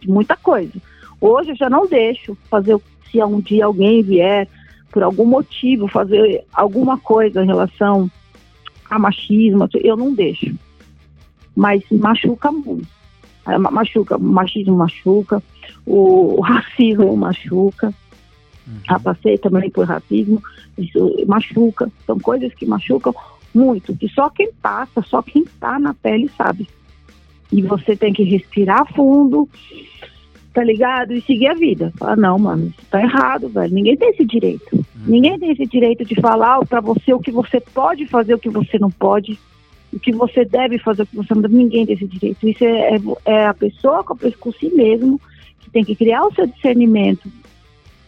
de 0.00 0.08
muita 0.08 0.36
coisa. 0.36 0.74
Hoje 1.18 1.50
eu 1.50 1.56
já 1.56 1.70
não 1.70 1.86
deixo 1.86 2.36
fazer, 2.50 2.78
se 3.16 3.24
um 3.24 3.40
dia 3.40 3.66
alguém 3.66 4.02
vier, 4.02 4.48
por 4.90 5.02
algum 5.02 5.24
motivo, 5.24 5.88
fazer 5.88 6.44
alguma 6.52 6.98
coisa 6.98 7.42
em 7.42 7.46
relação 7.46 8.10
a 8.88 8.98
machismo, 8.98 9.68
eu 9.74 9.96
não 9.96 10.14
deixo. 10.14 10.54
Mas 11.54 11.82
machuca 11.90 12.50
muito 12.52 12.96
machuca, 13.70 14.16
o 14.16 14.20
machismo 14.20 14.76
machuca, 14.76 15.42
o, 15.86 16.40
racismo 16.40 17.16
machuca. 17.16 17.94
Uhum. 18.66 19.00
Passei 19.00 19.38
também 19.38 19.70
por 19.70 19.86
racismo, 19.86 20.42
isso 20.76 21.24
machuca. 21.26 21.90
São 22.04 22.18
coisas 22.18 22.52
que 22.54 22.66
machucam 22.66 23.14
muito, 23.54 23.96
que 23.96 24.08
só 24.08 24.28
quem 24.28 24.52
passa, 24.60 25.00
só 25.02 25.22
quem 25.22 25.42
está 25.42 25.78
na 25.78 25.94
pele 25.94 26.28
sabe. 26.36 26.68
E 27.52 27.62
você 27.62 27.94
tem 27.94 28.12
que 28.12 28.24
respirar 28.24 28.92
fundo, 28.92 29.48
tá 30.56 30.64
ligado? 30.64 31.12
E 31.12 31.20
seguir 31.20 31.48
a 31.48 31.54
vida. 31.54 31.92
Ah, 32.00 32.16
não, 32.16 32.38
mano, 32.38 32.68
isso 32.68 32.86
tá 32.90 33.02
errado, 33.02 33.46
velho. 33.46 33.74
Ninguém 33.74 33.94
tem 33.94 34.08
esse 34.08 34.24
direito. 34.24 34.74
Uhum. 34.74 34.82
Ninguém 35.06 35.38
tem 35.38 35.50
esse 35.50 35.66
direito 35.66 36.02
de 36.02 36.18
falar 36.18 36.64
para 36.64 36.80
você 36.80 37.12
o 37.12 37.20
que 37.20 37.30
você 37.30 37.60
pode 37.60 38.06
fazer, 38.06 38.32
o 38.32 38.38
que 38.38 38.48
você 38.48 38.78
não 38.78 38.90
pode 38.90 39.38
o 39.92 40.00
que 40.00 40.12
você 40.12 40.44
deve 40.44 40.78
fazer, 40.78 41.02
o 41.02 41.06
que 41.06 41.16
você 41.16 41.34
não 41.34 41.42
deve, 41.42 41.54
ninguém 41.54 41.84
tem 41.86 41.94
esse 41.94 42.06
direito. 42.06 42.48
Isso 42.48 42.64
é, 42.64 42.96
é, 42.96 43.00
é 43.26 43.46
a 43.46 43.54
pessoa 43.54 44.02
com, 44.02 44.16
com 44.16 44.52
si 44.52 44.70
mesmo 44.70 45.20
que 45.60 45.70
tem 45.70 45.84
que 45.84 45.94
criar 45.94 46.24
o 46.24 46.34
seu 46.34 46.46
discernimento 46.46 47.30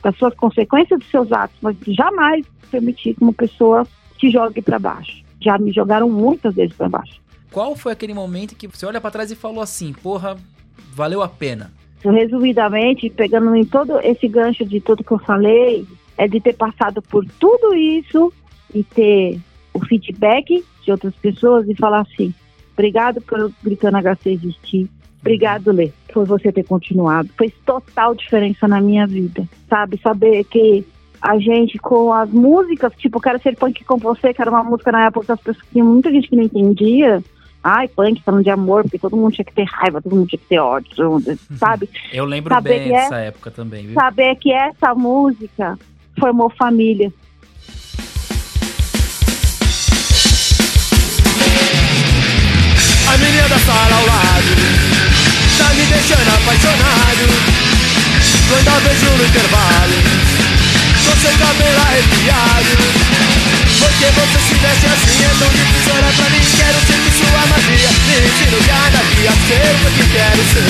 das 0.02 0.16
suas 0.16 0.34
consequências 0.34 0.98
dos 0.98 1.10
seus 1.10 1.30
atos, 1.30 1.56
mas 1.60 1.76
jamais 1.86 2.46
permitir 2.70 3.14
que 3.14 3.22
uma 3.22 3.32
pessoa 3.32 3.86
te 4.16 4.30
jogue 4.30 4.62
para 4.62 4.78
baixo. 4.78 5.22
Já 5.40 5.58
me 5.58 5.70
jogaram 5.70 6.08
muitas 6.08 6.54
vezes 6.54 6.74
para 6.74 6.88
baixo. 6.88 7.20
Qual 7.50 7.76
foi 7.76 7.92
aquele 7.92 8.14
momento 8.14 8.56
que 8.56 8.66
você 8.66 8.84
olha 8.84 9.00
para 9.00 9.10
trás 9.10 9.30
e 9.30 9.36
falou 9.36 9.60
assim, 9.62 9.92
porra, 9.92 10.36
valeu 10.94 11.22
a 11.22 11.28
pena? 11.28 11.77
Resumidamente, 12.04 13.10
pegando 13.10 13.54
em 13.54 13.64
todo 13.64 13.98
esse 14.00 14.28
gancho 14.28 14.64
de 14.64 14.80
tudo 14.80 15.04
que 15.04 15.12
eu 15.12 15.18
falei, 15.18 15.86
é 16.16 16.28
de 16.28 16.40
ter 16.40 16.54
passado 16.54 17.02
por 17.02 17.24
tudo 17.38 17.74
isso 17.74 18.32
e 18.74 18.82
ter 18.82 19.40
o 19.72 19.84
feedback 19.84 20.64
de 20.84 20.90
outras 20.90 21.14
pessoas 21.16 21.68
e 21.68 21.74
falar 21.74 22.00
assim: 22.00 22.32
obrigado 22.72 23.20
por 23.20 23.52
Gritando 23.62 23.98
HC 23.98 24.30
existir. 24.30 24.90
Obrigado, 25.20 25.72
Lê, 25.72 25.90
por 26.12 26.24
você 26.24 26.52
ter 26.52 26.64
continuado. 26.64 27.28
Fez 27.36 27.52
total 27.66 28.14
diferença 28.14 28.68
na 28.68 28.80
minha 28.80 29.06
vida, 29.06 29.48
sabe? 29.68 30.00
Saber 30.00 30.44
que 30.44 30.86
a 31.20 31.38
gente 31.38 31.78
com 31.78 32.12
as 32.12 32.30
músicas, 32.30 32.92
tipo, 32.96 33.20
quero 33.20 33.40
ser 33.42 33.56
punk 33.56 33.84
com 33.84 33.96
você, 33.96 34.32
que 34.32 34.40
era 34.40 34.50
uma 34.50 34.62
música 34.62 34.92
na 34.92 35.06
época 35.06 35.26
das 35.26 35.40
pessoas 35.40 35.66
tinha 35.72 35.84
muita 35.84 36.10
gente 36.10 36.28
que 36.28 36.36
não 36.36 36.44
entendia. 36.44 37.22
Ai, 37.70 37.86
punk 37.86 38.22
falando 38.24 38.42
de 38.42 38.48
amor, 38.48 38.84
porque 38.84 38.98
todo 38.98 39.14
mundo 39.14 39.34
tinha 39.34 39.44
que 39.44 39.52
ter 39.52 39.64
raiva, 39.64 40.00
todo 40.00 40.16
mundo 40.16 40.26
tinha 40.26 40.38
que 40.38 40.46
ter 40.46 40.58
ódio, 40.58 41.22
sabe? 41.58 41.86
Eu 42.10 42.24
lembro 42.24 42.54
saber 42.54 42.78
bem 42.78 42.88
dessa 42.88 43.20
é, 43.20 43.26
época 43.26 43.50
também, 43.50 43.84
viu? 43.84 43.94
Saber 43.94 44.36
que 44.36 44.50
essa 44.50 44.94
música 44.94 45.78
formou 46.18 46.48
família, 46.48 47.12
A 53.06 53.16
menina 53.18 53.48
da 53.48 53.58
sala 53.58 53.96
ao 53.96 54.06
lado 54.06 54.52
Tá 55.56 55.74
me 55.74 55.82
deixando 55.86 56.28
apaixonado 56.28 57.24
Quando 58.48 58.68
a 58.68 58.78
vejo 58.80 59.10
no 59.16 59.24
intervalo 59.24 59.94
Com 61.04 61.16
seu 61.16 61.38
cabelo 61.38 61.80
arrepiado 61.80 63.27
Porque 63.78 64.06
você 64.12 64.38
se 64.38 64.54
veste 64.54 64.86
assim 64.86 65.24
É 65.24 65.32
tão 65.38 65.48
difícil 65.48 65.94
olhar 65.94 66.12
pra 66.16 66.28
mim 66.30 66.42
Quero 66.56 66.78
sentir 66.86 67.12
sua 67.18 67.42
magia. 67.46 67.90
Me 68.06 68.16
ensino 68.26 68.58
cada 68.66 69.00
dia 69.14 69.32
Ser 69.46 69.72
o 69.74 69.90
que 69.94 70.04
quero 70.12 70.42
ser 70.52 70.68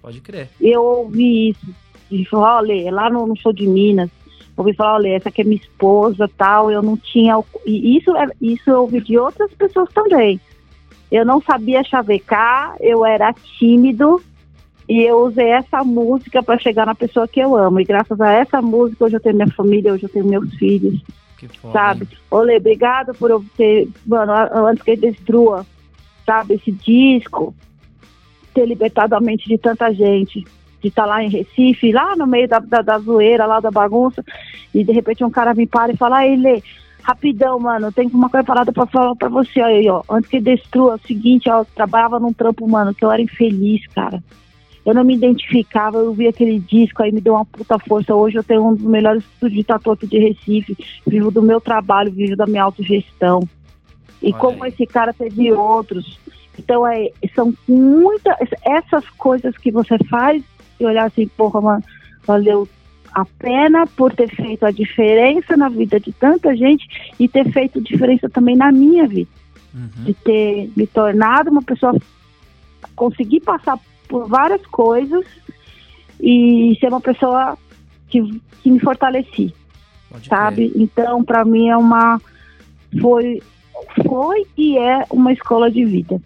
Pode 0.00 0.20
crer. 0.20 0.48
Eu 0.60 0.82
ouvi 0.82 1.50
isso 1.50 1.66
de 2.10 2.24
falar, 2.24 2.58
olha, 2.58 2.90
lá 2.90 3.10
no, 3.10 3.26
no 3.26 3.36
show 3.36 3.52
de 3.52 3.66
Minas, 3.66 4.10
ouvi 4.56 4.74
falar, 4.74 4.94
olha, 4.94 5.08
essa 5.08 5.28
aqui 5.28 5.42
é 5.42 5.44
minha 5.44 5.60
esposa, 5.60 6.30
tal, 6.36 6.70
eu 6.70 6.82
não 6.82 6.96
tinha, 6.96 7.38
e 7.66 7.98
isso, 7.98 8.16
é, 8.16 8.26
isso 8.40 8.70
eu 8.70 8.82
ouvi 8.82 9.00
de 9.00 9.18
outras 9.18 9.52
pessoas 9.54 9.88
também. 9.92 10.40
Eu 11.10 11.24
não 11.24 11.40
sabia 11.40 11.82
chavecar, 11.84 12.76
eu 12.80 13.04
era 13.04 13.32
tímido, 13.32 14.22
e 14.88 15.02
eu 15.02 15.18
usei 15.18 15.48
essa 15.48 15.84
música 15.84 16.42
para 16.42 16.58
chegar 16.58 16.86
na 16.86 16.94
pessoa 16.94 17.28
que 17.28 17.40
eu 17.40 17.54
amo. 17.54 17.80
E 17.80 17.84
graças 17.84 18.18
a 18.20 18.32
essa 18.32 18.62
música, 18.62 19.04
hoje 19.04 19.16
eu 19.16 19.20
tenho 19.20 19.36
minha 19.36 19.50
família, 19.52 19.92
hoje 19.92 20.04
eu 20.04 20.08
tenho 20.08 20.26
meus 20.26 20.52
filhos. 20.54 21.02
Que 21.36 21.46
foda, 21.48 21.72
sabe? 21.72 22.08
Olê, 22.30 22.56
obrigado 22.56 23.14
por 23.14 23.30
eu 23.30 23.44
ter, 23.56 23.88
mano, 24.06 24.32
antes 24.66 24.82
que 24.82 24.92
ele 24.92 25.12
destrua, 25.12 25.64
sabe, 26.24 26.54
esse 26.54 26.72
disco, 26.72 27.54
ter 28.54 28.66
libertado 28.66 29.14
a 29.14 29.20
mente 29.20 29.46
de 29.46 29.58
tanta 29.58 29.92
gente, 29.92 30.44
de 30.80 30.88
estar 30.88 31.04
lá 31.06 31.22
em 31.22 31.28
Recife, 31.28 31.92
lá 31.92 32.16
no 32.16 32.26
meio 32.26 32.48
da, 32.48 32.58
da, 32.58 32.82
da 32.82 32.98
zoeira, 32.98 33.46
lá 33.46 33.60
da 33.60 33.70
bagunça, 33.70 34.24
e 34.74 34.82
de 34.82 34.92
repente 34.92 35.22
um 35.22 35.30
cara 35.30 35.54
me 35.54 35.66
para 35.66 35.92
e 35.92 35.96
fala, 35.96 36.24
Lê, 36.24 36.62
rapidão, 37.08 37.58
mano, 37.58 37.90
tem 37.90 38.06
uma 38.08 38.28
coisa 38.28 38.44
parada 38.44 38.70
pra 38.70 38.84
falar 38.86 39.16
pra 39.16 39.30
você 39.30 39.60
aí, 39.60 39.88
ó, 39.88 40.02
antes 40.10 40.28
que 40.28 40.40
destrua, 40.40 40.92
é 40.92 40.94
o 40.96 41.06
seguinte, 41.06 41.48
ó, 41.48 41.60
eu 41.60 41.64
trabalhava 41.64 42.20
num 42.20 42.34
trampo, 42.34 42.68
mano, 42.68 42.94
que 42.94 43.02
eu 43.02 43.10
era 43.10 43.22
infeliz, 43.22 43.86
cara. 43.88 44.22
Eu 44.84 44.94
não 44.94 45.04
me 45.04 45.14
identificava, 45.14 45.98
eu 45.98 46.12
vi 46.12 46.28
aquele 46.28 46.58
disco 46.58 47.02
aí, 47.02 47.10
me 47.10 47.20
deu 47.20 47.34
uma 47.34 47.44
puta 47.44 47.78
força. 47.78 48.14
Hoje 48.14 48.36
eu 48.36 48.44
tenho 48.44 48.66
um 48.66 48.74
dos 48.74 48.84
melhores 48.84 49.22
estúdios 49.22 49.58
de 49.58 49.64
tatu 49.64 49.90
aqui 49.90 50.06
de 50.06 50.18
Recife. 50.18 50.78
Vivo 51.06 51.30
do 51.30 51.42
meu 51.42 51.60
trabalho, 51.60 52.10
vivo 52.10 52.34
da 52.36 52.46
minha 52.46 52.62
autogestão. 52.62 53.40
E 54.22 54.28
Olha 54.28 54.38
como 54.38 54.64
aí. 54.64 54.70
esse 54.70 54.86
cara 54.86 55.12
teve 55.12 55.52
outros. 55.52 56.18
Então, 56.58 56.86
é, 56.86 57.10
são 57.34 57.52
muitas. 57.68 58.34
Essas 58.64 59.06
coisas 59.10 59.54
que 59.58 59.70
você 59.70 59.98
faz 60.08 60.42
e 60.80 60.86
olhar 60.86 61.04
assim, 61.04 61.26
porra, 61.28 61.60
mano, 61.60 61.84
valeu 62.26 62.66
a 63.12 63.24
pena 63.24 63.86
por 63.86 64.14
ter 64.14 64.28
feito 64.34 64.64
a 64.64 64.70
diferença 64.70 65.56
na 65.56 65.68
vida 65.68 65.98
de 65.98 66.12
tanta 66.12 66.56
gente 66.56 66.86
e 67.18 67.28
ter 67.28 67.50
feito 67.52 67.80
diferença 67.80 68.28
também 68.28 68.56
na 68.56 68.70
minha 68.72 69.06
vida 69.06 69.30
Uhum. 69.74 70.04
de 70.04 70.14
ter 70.14 70.70
me 70.74 70.86
tornado 70.86 71.50
uma 71.50 71.62
pessoa 71.62 71.94
conseguir 72.96 73.40
passar 73.40 73.78
por 74.08 74.26
várias 74.26 74.64
coisas 74.66 75.24
e 76.20 76.76
ser 76.80 76.88
uma 76.88 77.00
pessoa 77.00 77.56
que, 78.08 78.40
que 78.62 78.70
me 78.70 78.80
fortaleci, 78.80 79.54
Pode 80.10 80.26
sabe? 80.26 80.72
Então, 80.74 81.22
para 81.22 81.44
mim 81.44 81.68
é 81.68 81.76
uma 81.76 82.20
foi 83.00 83.42
foi 84.08 84.46
e 84.56 84.78
é 84.78 85.04
uma 85.10 85.32
escola 85.32 85.70
de 85.70 85.84
vida. 85.84 86.20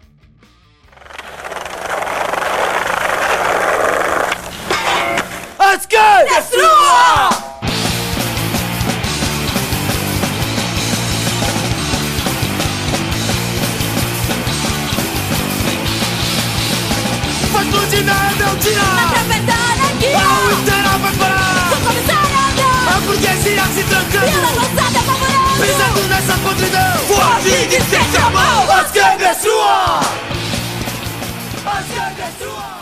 Asgard! 5.93 6.25
Destrua! 6.27 7.29
Faz 17.51 17.67
explodir 17.67 18.03
na 18.05 18.13
rebeldia! 18.13 18.81
Atravessar 18.81 19.85
aqui, 19.91 20.07
A 20.07 20.53
inteira 20.53 20.89
vai 20.97 21.13
parar! 21.13 21.69
vou 21.69 21.79
começar 21.81 22.23
a 22.23 22.95
A 22.95 22.99
burguesia 23.01 23.63
se 23.65 23.83
Pela 23.83 24.03
trancando! 24.03 24.55
calçada 24.55 24.99
favorando 25.05 25.61
Pisando 25.61 26.07
nessa 26.07 26.33
podridão! 26.39 26.97
Forte 27.07 27.67
que 27.69 27.75
estende 27.75 28.17
a 28.17 28.29
mão! 28.29 28.71
Asgard 28.71 29.23
é 29.23 29.33
sua! 29.35 29.99
Asgard 31.65 32.21
é 32.21 32.43
sua! 32.43 32.72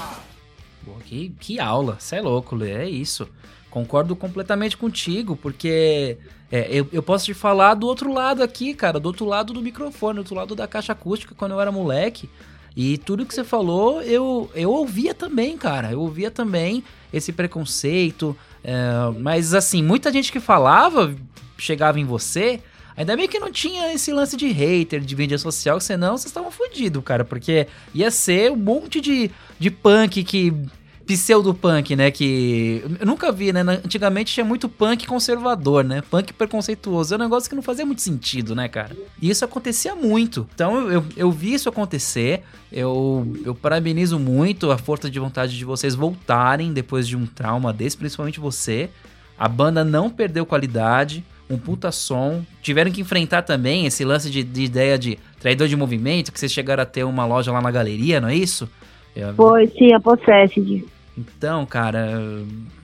Que, 1.11 1.35
que 1.37 1.59
aula, 1.59 1.97
você 1.99 2.15
é 2.15 2.21
louco, 2.21 2.55
Lê, 2.55 2.71
é 2.71 2.89
isso. 2.89 3.27
Concordo 3.69 4.15
completamente 4.15 4.77
contigo, 4.77 5.35
porque 5.35 6.17
é, 6.49 6.69
eu, 6.69 6.87
eu 6.89 7.03
posso 7.03 7.25
te 7.25 7.33
falar 7.33 7.73
do 7.73 7.85
outro 7.85 8.13
lado 8.13 8.41
aqui, 8.41 8.73
cara, 8.73 8.97
do 8.97 9.07
outro 9.07 9.25
lado 9.25 9.51
do 9.51 9.61
microfone, 9.61 10.15
do 10.15 10.19
outro 10.19 10.35
lado 10.35 10.55
da 10.55 10.69
caixa 10.69 10.93
acústica, 10.93 11.35
quando 11.35 11.51
eu 11.51 11.59
era 11.59 11.69
moleque. 11.69 12.29
E 12.77 12.97
tudo 12.97 13.25
que 13.25 13.35
você 13.35 13.43
falou, 13.43 14.01
eu, 14.01 14.49
eu 14.55 14.71
ouvia 14.71 15.13
também, 15.13 15.57
cara. 15.57 15.91
Eu 15.91 15.99
ouvia 15.99 16.31
também 16.31 16.81
esse 17.11 17.33
preconceito. 17.33 18.33
é, 18.63 19.11
mas, 19.19 19.53
assim, 19.53 19.83
muita 19.83 20.13
gente 20.13 20.31
que 20.31 20.39
falava, 20.39 21.13
chegava 21.57 21.99
em 21.99 22.05
você. 22.05 22.61
Ainda 22.95 23.17
bem 23.17 23.27
que 23.27 23.37
não 23.37 23.51
tinha 23.51 23.93
esse 23.93 24.13
lance 24.13 24.37
de 24.37 24.47
hater, 24.47 25.01
de 25.01 25.15
mídia 25.15 25.37
social, 25.37 25.81
senão 25.81 26.17
vocês 26.17 26.27
estavam 26.27 26.51
fodidos, 26.51 27.03
cara. 27.03 27.25
Porque 27.25 27.67
ia 27.93 28.09
ser 28.09 28.49
um 28.49 28.55
monte 28.55 29.01
de, 29.01 29.29
de 29.59 29.69
punk 29.69 30.23
que. 30.23 30.53
Pseudo-punk, 31.05 31.95
né? 31.95 32.11
Que. 32.11 32.83
Eu 32.99 33.05
nunca 33.05 33.31
vi, 33.31 33.51
né? 33.51 33.61
Antigamente 33.61 34.33
tinha 34.33 34.45
muito 34.45 34.69
punk 34.69 35.05
conservador, 35.05 35.83
né? 35.83 36.01
Punk 36.09 36.33
preconceituoso. 36.33 37.13
É 37.13 37.17
um 37.17 37.19
negócio 37.19 37.49
que 37.49 37.55
não 37.55 37.63
fazia 37.63 37.85
muito 37.85 38.01
sentido, 38.01 38.55
né, 38.55 38.67
cara? 38.67 38.95
E 39.21 39.29
isso 39.29 39.43
acontecia 39.43 39.95
muito. 39.95 40.47
Então 40.53 40.89
eu, 40.89 41.03
eu 41.15 41.31
vi 41.31 41.53
isso 41.53 41.69
acontecer. 41.69 42.43
Eu, 42.71 43.35
eu 43.43 43.53
parabenizo 43.53 44.17
muito 44.17 44.71
a 44.71 44.77
força 44.77 45.09
de 45.09 45.19
vontade 45.19 45.57
de 45.57 45.65
vocês 45.65 45.95
voltarem 45.95 46.71
depois 46.71 47.07
de 47.07 47.17
um 47.17 47.25
trauma 47.25 47.73
desse, 47.73 47.97
principalmente 47.97 48.39
você. 48.39 48.89
A 49.37 49.47
banda 49.47 49.83
não 49.83 50.09
perdeu 50.09 50.45
qualidade, 50.45 51.23
um 51.49 51.57
puta 51.57 51.91
som. 51.91 52.45
Tiveram 52.61 52.91
que 52.91 53.01
enfrentar 53.01 53.41
também 53.41 53.85
esse 53.85 54.05
lance 54.05 54.29
de, 54.29 54.43
de 54.43 54.63
ideia 54.63 54.97
de 54.97 55.17
traidor 55.39 55.67
de 55.67 55.75
movimento, 55.75 56.31
que 56.31 56.39
vocês 56.39 56.51
chegaram 56.51 56.83
a 56.83 56.85
ter 56.85 57.03
uma 57.03 57.25
loja 57.25 57.51
lá 57.51 57.61
na 57.61 57.71
galeria, 57.71 58.21
não 58.21 58.29
é 58.29 58.35
isso? 58.35 58.69
É, 59.15 59.31
Foi 59.33 59.67
sim 59.67 59.93
a 59.93 59.99
Possessed. 59.99 60.85
então, 61.17 61.65
cara, 61.65 62.19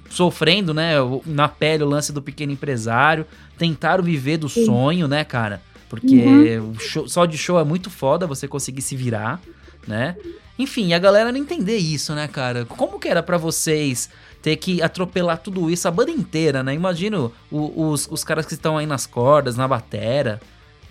sofrendo, 0.09 0.73
né, 0.73 0.93
na 1.25 1.47
pele 1.47 1.83
o 1.83 1.87
lance 1.87 2.11
do 2.11 2.21
pequeno 2.21 2.51
empresário, 2.51 3.25
tentaram 3.57 4.03
viver 4.03 4.37
do 4.37 4.49
sonho, 4.49 5.07
né, 5.07 5.23
cara? 5.23 5.61
Porque 5.89 6.59
o 6.59 6.77
show- 6.79 7.07
só 7.07 7.25
de 7.25 7.37
show 7.37 7.59
é 7.59 7.63
muito 7.63 7.89
foda 7.89 8.27
você 8.27 8.47
conseguir 8.47 8.81
se 8.81 8.95
virar, 8.95 9.41
né? 9.87 10.15
Enfim, 10.59 10.91
a 10.93 10.99
galera 10.99 11.31
não 11.31 11.39
entender 11.39 11.77
isso, 11.77 12.13
né, 12.15 12.27
cara? 12.27 12.65
Como 12.65 12.99
que 12.99 13.07
era 13.07 13.21
pra 13.23 13.37
vocês 13.37 14.09
ter 14.41 14.55
que 14.57 14.81
atropelar 14.81 15.37
tudo 15.37 15.69
isso, 15.69 15.87
a 15.87 15.91
banda 15.91 16.11
inteira, 16.11 16.61
né? 16.63 16.73
Imagino 16.73 17.31
os, 17.51 18.07
os 18.11 18.23
caras 18.23 18.45
que 18.45 18.53
estão 18.53 18.77
aí 18.77 18.85
nas 18.85 19.05
cordas, 19.05 19.55
na 19.55 19.67
batera. 19.67 20.41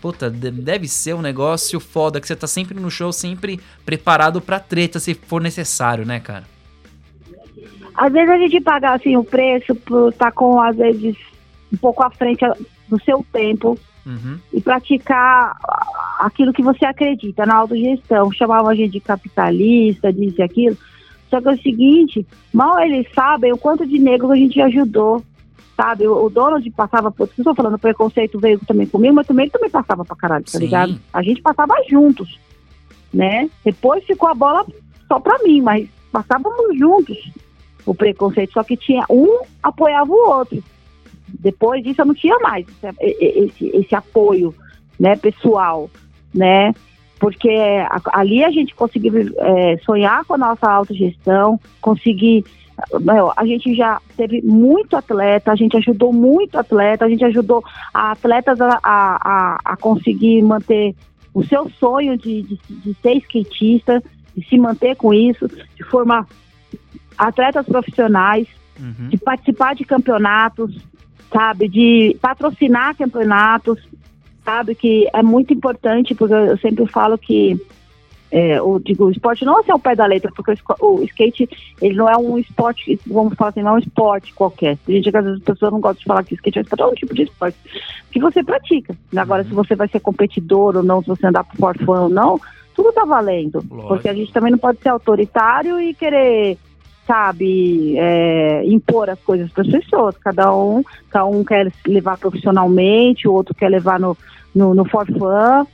Puta, 0.01 0.31
de- 0.31 0.51
deve 0.51 0.87
ser 0.89 1.15
um 1.15 1.23
negócio 1.23 1.81
foda 1.81 2.21
que 2.21 2.27
você 2.27 2.37
tá 2.37 2.47
sempre 2.47 2.79
no 2.79 2.91
show, 2.91 3.13
sempre 3.13 3.59
preparado 3.85 4.41
pra 4.41 4.61
treta 4.61 5.01
se 5.01 5.15
for 5.15 5.41
necessário, 5.41 6.05
né, 6.07 6.21
cara? 6.21 6.45
Às 7.95 8.13
vezes 8.13 8.29
a 8.31 8.37
gente 8.39 8.61
paga 8.61 8.93
assim 8.95 9.17
o 9.17 9.25
preço 9.25 9.75
por 9.75 10.11
estar 10.11 10.31
com 10.33 10.61
às 10.61 10.77
vezes 10.77 11.17
um 11.73 11.77
pouco 11.77 12.03
à 12.05 12.11
frente 12.11 12.45
do 12.89 13.01
seu 13.03 13.25
tempo 13.33 13.79
Uhum. 14.05 14.39
e 14.53 14.61
praticar 14.61 15.57
aquilo 16.21 16.53
que 16.53 16.63
você 16.63 16.85
acredita 16.85 17.45
na 17.45 17.57
autogestão. 17.57 18.31
Chamavam 18.31 18.69
a 18.69 18.75
gente 18.75 18.93
de 18.93 19.01
capitalista, 19.01 20.13
disso 20.13 20.37
e 20.39 20.43
aquilo. 20.43 20.77
Só 21.29 21.41
que 21.41 21.49
é 21.49 21.53
o 21.53 21.61
seguinte, 21.61 22.25
mal 22.53 22.79
eles 22.79 23.09
sabem 23.13 23.53
o 23.53 23.59
quanto 23.59 23.85
de 23.85 23.99
negro 23.99 24.31
a 24.31 24.37
gente 24.37 24.61
ajudou, 24.61 25.25
sabe? 25.77 26.07
O, 26.07 26.25
o 26.25 26.31
Donald 26.31 26.69
passava 26.71 27.11
por... 27.11 27.29
Não 27.29 27.43
estou 27.43 27.55
falando, 27.55 27.79
preconceito 27.79 28.39
veio 28.39 28.59
também 28.67 28.87
comigo, 28.87 29.15
mas 29.15 29.27
também 29.27 29.45
ele 29.45 29.53
também 29.53 29.71
passava 29.71 30.05
pra 30.05 30.17
caralho, 30.17 30.45
tá 30.45 30.53
Sim. 30.53 30.59
ligado? 30.59 31.01
A 31.13 31.23
gente 31.23 31.43
passava 31.43 31.75
juntos, 31.89 32.41
né? 33.13 33.51
Depois 33.65 34.05
ficou 34.05 34.29
a 34.29 34.35
bola 34.35 34.67
só 35.07 35.21
pra 35.21 35.39
mim, 35.45 35.61
mas 35.61 35.89
passávamos 36.11 36.79
juntos 36.79 37.31
o 37.85 37.95
preconceito. 37.95 38.53
Só 38.53 38.65
que 38.65 38.77
tinha 38.77 39.05
um 39.11 39.41
apoiava 39.63 40.11
o 40.11 40.29
outro. 40.31 40.63
Depois 41.29 41.83
disso 41.83 42.01
eu 42.01 42.07
não 42.07 42.15
tinha 42.15 42.39
mais 42.39 42.67
esse, 43.01 43.25
esse, 43.25 43.67
esse 43.77 43.95
apoio, 43.95 44.55
né, 44.99 45.17
pessoal, 45.17 45.91
né? 46.35 46.73
Porque 47.19 47.51
ali 48.13 48.45
a 48.45 48.51
gente 48.51 48.75
conseguiu 48.75 49.13
é, 49.39 49.79
sonhar 49.79 50.25
com 50.25 50.35
a 50.35 50.39
nossa 50.39 50.71
autogestão, 50.71 51.59
conseguir. 51.81 52.45
A 53.37 53.47
gente 53.47 53.75
já 53.75 54.01
teve 54.17 54.43
muito 54.43 54.97
atleta, 54.97 55.53
a 55.53 55.57
gente 55.57 55.77
ajudou 55.77 56.13
muito 56.13 56.59
atleta, 56.59 57.05
a 57.05 57.09
gente 57.09 57.25
ajudou 57.25 57.65
a 57.93 58.13
atletas 58.13 58.61
a, 58.61 58.79
a, 58.83 59.19
a, 59.23 59.59
a 59.65 59.77
conseguir 59.77 60.43
manter 60.43 60.95
o 61.33 61.45
seu 61.45 61.71
sonho 61.71 62.17
de, 62.17 62.43
de, 62.43 62.59
de 62.69 62.95
ser 63.03 63.17
skatista, 63.17 64.03
de 64.37 64.47
se 64.47 64.59
manter 64.59 64.97
com 64.97 65.13
isso, 65.13 65.49
de 65.49 65.85
formar 65.85 66.27
atletas 67.17 67.67
profissionais, 67.67 68.47
Uhum. 68.79 69.09
de 69.09 69.17
participar 69.17 69.75
de 69.75 69.87
campeonatos, 69.87 70.77
sabe, 71.33 71.67
de 71.69 72.17
patrocinar 72.21 72.95
campeonatos, 72.95 73.89
sabe, 74.45 74.75
que 74.75 75.09
é 75.13 75.23
muito 75.23 75.53
importante, 75.53 76.15
porque 76.15 76.35
eu 76.35 76.59
sempre 76.59 76.87
falo 76.87 77.17
que 77.17 77.59
é, 78.37 78.61
o, 78.61 78.79
digo, 78.79 79.07
o 79.07 79.11
esporte 79.11 79.47
não 79.47 79.59
é 79.59 79.63
só 79.63 79.77
o 79.77 79.79
pé 79.79 79.97
da 79.97 80.05
letra, 80.05 80.31
porque 80.37 80.53
o, 80.79 80.87
o 80.87 81.03
skate, 81.05 81.49
ele 81.81 81.95
não 81.95 82.07
é 82.07 82.19
um 82.19 82.37
esporte, 82.37 83.01
vamos 83.07 83.33
falar 83.33 83.49
assim, 83.49 83.63
não 83.63 83.71
é 83.71 83.75
um 83.77 83.79
esporte 83.79 84.35
qualquer. 84.35 84.77
Tem 84.85 84.97
gente 84.97 85.11
que 85.11 85.17
às 85.17 85.25
vezes 85.25 85.39
as 85.39 85.45
pessoas 85.45 85.73
não 85.73 85.81
gostam 85.81 86.01
de 86.01 86.05
falar 86.05 86.23
que 86.23 86.35
skate 86.35 86.59
é 86.59 86.61
um 86.61 86.63
esporte, 86.63 86.83
é 86.83 86.87
um 86.87 86.95
tipo 86.95 87.15
de 87.15 87.23
esporte 87.23 87.57
que 88.11 88.21
você 88.21 88.45
pratica. 88.45 88.95
Agora, 89.17 89.43
se 89.43 89.55
você 89.55 89.75
vai 89.75 89.89
ser 89.89 90.01
competidor 90.01 90.77
ou 90.77 90.83
não, 90.83 91.01
se 91.01 91.09
você 91.09 91.27
andar 91.27 91.45
por 91.45 91.57
for 91.57 91.79
fun 91.79 91.99
ou 92.03 92.09
não, 92.11 92.39
tudo 92.75 92.93
tá 92.93 93.07
valendo. 93.07 93.65
Lógico. 93.71 93.89
Porque 93.89 94.09
a 94.11 94.15
gente 94.15 94.31
também 94.31 94.51
não 94.51 94.59
pode 94.59 94.81
ser 94.83 94.91
autoritário 94.91 95.81
e 95.81 95.95
querer 95.95 96.59
sabe, 97.07 97.97
é, 97.97 98.67
impor 98.67 99.09
as 99.09 99.21
coisas 99.21 99.51
para 99.51 99.63
as 99.63 99.71
pessoas. 99.71 100.15
Cada 100.19 100.55
um, 100.55 100.83
cada 101.09 101.25
um 101.25 101.43
quer 101.43 101.73
levar 101.87 102.19
profissionalmente, 102.19 103.27
o 103.27 103.33
outro 103.33 103.55
quer 103.55 103.71
levar 103.71 103.99
no, 103.99 104.15
no, 104.55 104.75
no 104.75 104.85
for 104.85 105.07
fun, 105.07 105.67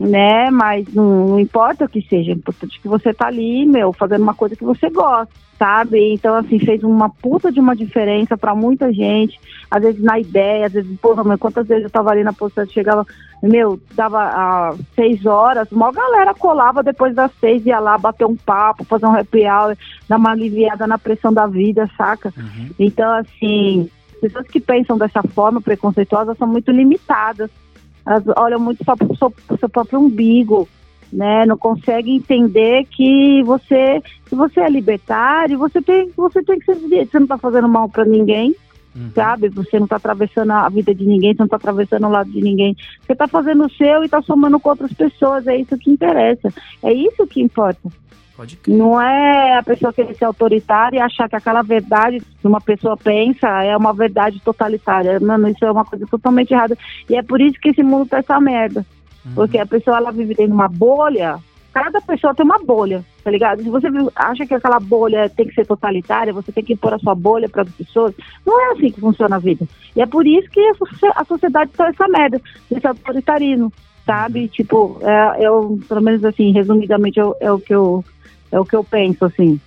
né? 0.00 0.50
Mas 0.50 0.92
não, 0.94 1.28
não 1.28 1.40
importa 1.40 1.84
o 1.84 1.88
que 1.88 2.00
seja, 2.00 2.32
é 2.32 2.34
importante 2.34 2.80
que 2.80 2.88
você 2.88 3.12
tá 3.12 3.26
ali, 3.26 3.66
meu, 3.66 3.92
fazendo 3.92 4.22
uma 4.22 4.32
coisa 4.32 4.56
que 4.56 4.64
você 4.64 4.88
gosta, 4.88 5.28
sabe? 5.58 6.14
Então, 6.14 6.34
assim, 6.34 6.58
fez 6.58 6.82
uma 6.82 7.10
puta 7.10 7.52
de 7.52 7.60
uma 7.60 7.76
diferença 7.76 8.34
pra 8.34 8.54
muita 8.54 8.90
gente, 8.94 9.38
às 9.70 9.82
vezes 9.82 10.02
na 10.02 10.18
ideia, 10.18 10.66
às 10.66 10.72
vezes, 10.72 10.98
porra, 10.98 11.22
mas 11.22 11.38
quantas 11.38 11.68
vezes 11.68 11.84
eu 11.84 11.90
tava 11.90 12.10
ali 12.10 12.24
na 12.24 12.32
posição, 12.32 12.64
chegava, 12.66 13.06
meu, 13.42 13.78
dava 13.94 14.70
às 14.70 14.78
seis 14.94 15.26
horas, 15.26 15.70
uma 15.70 15.92
galera 15.92 16.32
colava 16.32 16.82
depois 16.82 17.14
das 17.14 17.30
seis, 17.38 17.66
ia 17.66 17.78
lá 17.78 17.98
bater 17.98 18.24
um 18.24 18.36
papo, 18.36 18.84
fazer 18.84 19.04
um 19.04 19.14
happy 19.14 19.44
hour, 19.44 19.76
dar 20.08 20.16
uma 20.16 20.30
aliviada 20.30 20.86
na 20.86 20.96
pressão 20.96 21.30
da 21.30 21.46
vida, 21.46 21.86
saca? 21.94 22.32
Uhum. 22.34 22.70
Então, 22.78 23.12
assim, 23.16 23.90
pessoas 24.18 24.46
que 24.46 24.60
pensam 24.60 24.96
dessa 24.96 25.22
forma 25.22 25.60
preconceituosa 25.60 26.34
são 26.36 26.48
muito 26.48 26.70
limitadas. 26.70 27.50
Elas 28.10 28.24
olham 28.36 28.58
muito 28.58 28.84
só 28.84 28.96
para 28.96 29.06
o 29.06 29.16
seu, 29.16 29.32
seu 29.56 29.68
próprio 29.68 30.00
umbigo, 30.00 30.68
né? 31.12 31.46
Não 31.46 31.56
conseguem 31.56 32.16
entender 32.16 32.84
que 32.86 33.40
você, 33.44 34.02
se 34.26 34.34
você 34.34 34.58
é 34.60 34.68
libertário, 34.68 35.56
você 35.56 35.80
tem, 35.80 36.10
você 36.16 36.42
tem 36.42 36.58
que 36.58 36.64
ser 36.64 36.74
você 36.74 37.18
não 37.18 37.22
está 37.22 37.38
fazendo 37.38 37.68
mal 37.68 37.88
para 37.88 38.04
ninguém, 38.04 38.52
Uhum. 38.92 39.08
sabe? 39.14 39.48
Você 39.50 39.78
não 39.78 39.84
está 39.84 39.94
atravessando 39.94 40.50
a 40.50 40.68
vida 40.68 40.92
de 40.92 41.06
ninguém, 41.06 41.32
você 41.32 41.38
não 41.38 41.44
está 41.44 41.56
atravessando 41.58 42.08
o 42.08 42.10
lado 42.10 42.28
de 42.28 42.40
ninguém. 42.40 42.76
Você 43.06 43.12
está 43.12 43.28
fazendo 43.28 43.64
o 43.64 43.70
seu 43.70 44.02
e 44.02 44.06
está 44.06 44.20
somando 44.22 44.58
com 44.58 44.68
outras 44.68 44.92
pessoas. 44.92 45.46
É 45.46 45.56
isso 45.56 45.78
que 45.78 45.92
interessa. 45.92 46.52
É 46.82 46.92
isso 46.92 47.24
que 47.28 47.40
importa. 47.40 47.88
Não 48.70 49.00
é 49.00 49.58
a 49.58 49.62
pessoa 49.62 49.92
querer 49.92 50.14
ser 50.14 50.24
autoritária 50.24 50.98
e 50.98 51.00
achar 51.00 51.28
que 51.28 51.36
aquela 51.36 51.62
verdade 51.62 52.20
que 52.20 52.46
uma 52.46 52.60
pessoa 52.60 52.96
pensa 52.96 53.48
é 53.62 53.76
uma 53.76 53.92
verdade 53.92 54.40
totalitária. 54.44 55.18
Mano, 55.20 55.48
isso 55.48 55.64
é 55.64 55.70
uma 55.70 55.84
coisa 55.84 56.06
totalmente 56.06 56.52
errada. 56.52 56.76
E 57.08 57.16
é 57.16 57.22
por 57.22 57.40
isso 57.40 57.58
que 57.60 57.70
esse 57.70 57.82
mundo 57.82 58.08
tá 58.08 58.18
essa 58.18 58.40
merda. 58.40 58.84
Uhum. 59.24 59.32
Porque 59.34 59.58
a 59.58 59.66
pessoa 59.66 59.96
ela 59.98 60.10
vive 60.10 60.28
dentro 60.34 60.46
de 60.48 60.52
uma 60.52 60.68
bolha. 60.68 61.38
Cada 61.72 62.00
pessoa 62.00 62.34
tem 62.34 62.44
uma 62.44 62.58
bolha, 62.58 63.04
tá 63.22 63.30
ligado? 63.30 63.62
Se 63.62 63.68
você 63.70 63.86
acha 64.16 64.44
que 64.44 64.54
aquela 64.54 64.80
bolha 64.80 65.28
tem 65.28 65.46
que 65.46 65.54
ser 65.54 65.64
totalitária, 65.64 66.32
você 66.32 66.50
tem 66.50 66.64
que 66.64 66.72
impor 66.72 66.92
a 66.94 66.98
sua 66.98 67.14
bolha 67.14 67.48
para 67.48 67.62
as 67.62 67.70
pessoas, 67.70 68.12
não 68.44 68.60
é 68.60 68.72
assim 68.72 68.90
que 68.90 69.00
funciona 69.00 69.36
a 69.36 69.38
vida. 69.38 69.64
E 69.94 70.02
é 70.02 70.06
por 70.06 70.26
isso 70.26 70.50
que 70.50 70.58
a 70.60 70.74
socie- 70.74 71.12
a 71.14 71.24
sociedade 71.24 71.70
tá 71.76 71.86
essa 71.86 72.08
merda, 72.08 72.40
esse 72.72 72.84
autoritarismo, 72.84 73.72
sabe? 74.04 74.48
Tipo, 74.48 74.98
é, 75.02 75.46
eu, 75.46 75.78
pelo 75.88 76.00
menos 76.02 76.24
assim, 76.24 76.50
resumidamente, 76.50 77.20
é, 77.20 77.24
o- 77.24 77.36
é 77.38 77.52
o 77.52 77.60
que 77.60 77.72
eu 77.72 78.04
é 78.50 78.58
o 78.58 78.64
que 78.64 78.74
eu 78.74 78.84
penso, 78.84 79.24
assim. 79.24 79.60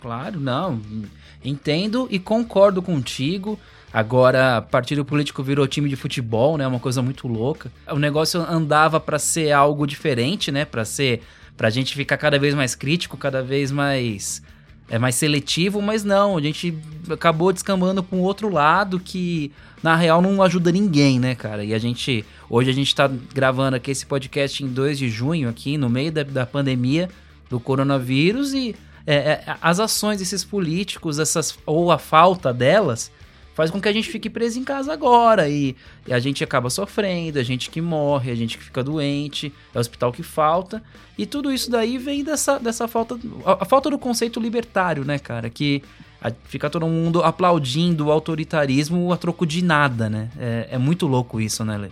Claro, 0.00 0.40
não. 0.40 0.80
Entendo 1.44 2.08
e 2.10 2.18
concordo 2.18 2.82
contigo. 2.82 3.58
Agora, 3.92 4.62
partido 4.62 5.04
político 5.04 5.42
virou 5.42 5.66
time 5.66 5.88
de 5.88 5.96
futebol, 5.96 6.56
né? 6.56 6.66
Uma 6.66 6.80
coisa 6.80 7.02
muito 7.02 7.28
louca. 7.28 7.70
O 7.88 7.98
negócio 7.98 8.40
andava 8.40 8.98
pra 8.98 9.18
ser 9.18 9.52
algo 9.52 9.86
diferente, 9.86 10.50
né? 10.50 10.64
Pra 10.64 10.84
ser 10.84 11.20
pra 11.56 11.68
gente 11.70 11.94
ficar 11.94 12.16
cada 12.16 12.38
vez 12.38 12.54
mais 12.54 12.74
crítico, 12.74 13.16
cada 13.16 13.42
vez 13.42 13.70
mais 13.70 14.42
é 14.88 14.98
mais 14.98 15.14
seletivo, 15.14 15.80
mas 15.80 16.04
não, 16.04 16.36
a 16.36 16.40
gente 16.40 16.76
acabou 17.08 17.52
descambando 17.52 18.02
para 18.02 18.18
um 18.18 18.20
outro 18.20 18.50
lado 18.50 18.98
que 18.98 19.52
na 19.82 19.96
real 19.96 20.20
não 20.20 20.42
ajuda 20.42 20.70
ninguém, 20.70 21.18
né, 21.18 21.34
cara? 21.34 21.64
E 21.64 21.72
a 21.72 21.78
gente 21.78 22.24
hoje 22.50 22.70
a 22.70 22.74
gente 22.74 22.94
tá 22.94 23.10
gravando 23.32 23.76
aqui 23.76 23.90
esse 23.90 24.04
podcast 24.04 24.62
em 24.62 24.68
2 24.68 24.98
de 24.98 25.08
junho 25.08 25.48
aqui 25.48 25.78
no 25.78 25.88
meio 25.88 26.12
da, 26.12 26.22
da 26.22 26.44
pandemia 26.44 27.08
do 27.52 27.60
coronavírus 27.60 28.52
e 28.54 28.74
é, 29.06 29.14
é, 29.14 29.56
as 29.60 29.78
ações 29.78 30.18
desses 30.18 30.42
políticos, 30.44 31.18
essas 31.18 31.58
ou 31.66 31.92
a 31.92 31.98
falta 31.98 32.52
delas, 32.52 33.12
faz 33.54 33.70
com 33.70 33.80
que 33.80 33.88
a 33.88 33.92
gente 33.92 34.08
fique 34.08 34.30
preso 34.30 34.58
em 34.58 34.64
casa 34.64 34.92
agora 34.92 35.48
e, 35.48 35.76
e 36.06 36.12
a 36.14 36.18
gente 36.18 36.42
acaba 36.42 36.70
sofrendo, 36.70 37.38
a 37.38 37.42
gente 37.42 37.68
que 37.68 37.80
morre, 37.80 38.30
a 38.30 38.34
gente 38.34 38.56
que 38.56 38.64
fica 38.64 38.82
doente, 38.82 39.52
é 39.74 39.78
o 39.78 39.80
hospital 39.80 40.10
que 40.12 40.22
falta 40.22 40.82
e 41.18 41.26
tudo 41.26 41.52
isso 41.52 41.70
daí 41.70 41.98
vem 41.98 42.24
dessa, 42.24 42.58
dessa 42.58 42.88
falta, 42.88 43.18
a, 43.44 43.62
a 43.62 43.64
falta 43.66 43.90
do 43.90 43.98
conceito 43.98 44.40
libertário, 44.40 45.04
né, 45.04 45.18
cara, 45.18 45.50
que 45.50 45.82
a- 46.22 46.32
fica 46.44 46.70
todo 46.70 46.86
mundo 46.86 47.22
aplaudindo 47.22 48.06
o 48.06 48.10
autoritarismo 48.12 49.12
a 49.12 49.16
troco 49.18 49.44
de 49.44 49.62
nada, 49.62 50.08
né? 50.08 50.30
É, 50.38 50.68
é 50.72 50.78
muito 50.78 51.06
louco 51.06 51.38
isso, 51.40 51.64
né, 51.64 51.76
Lê? 51.76 51.88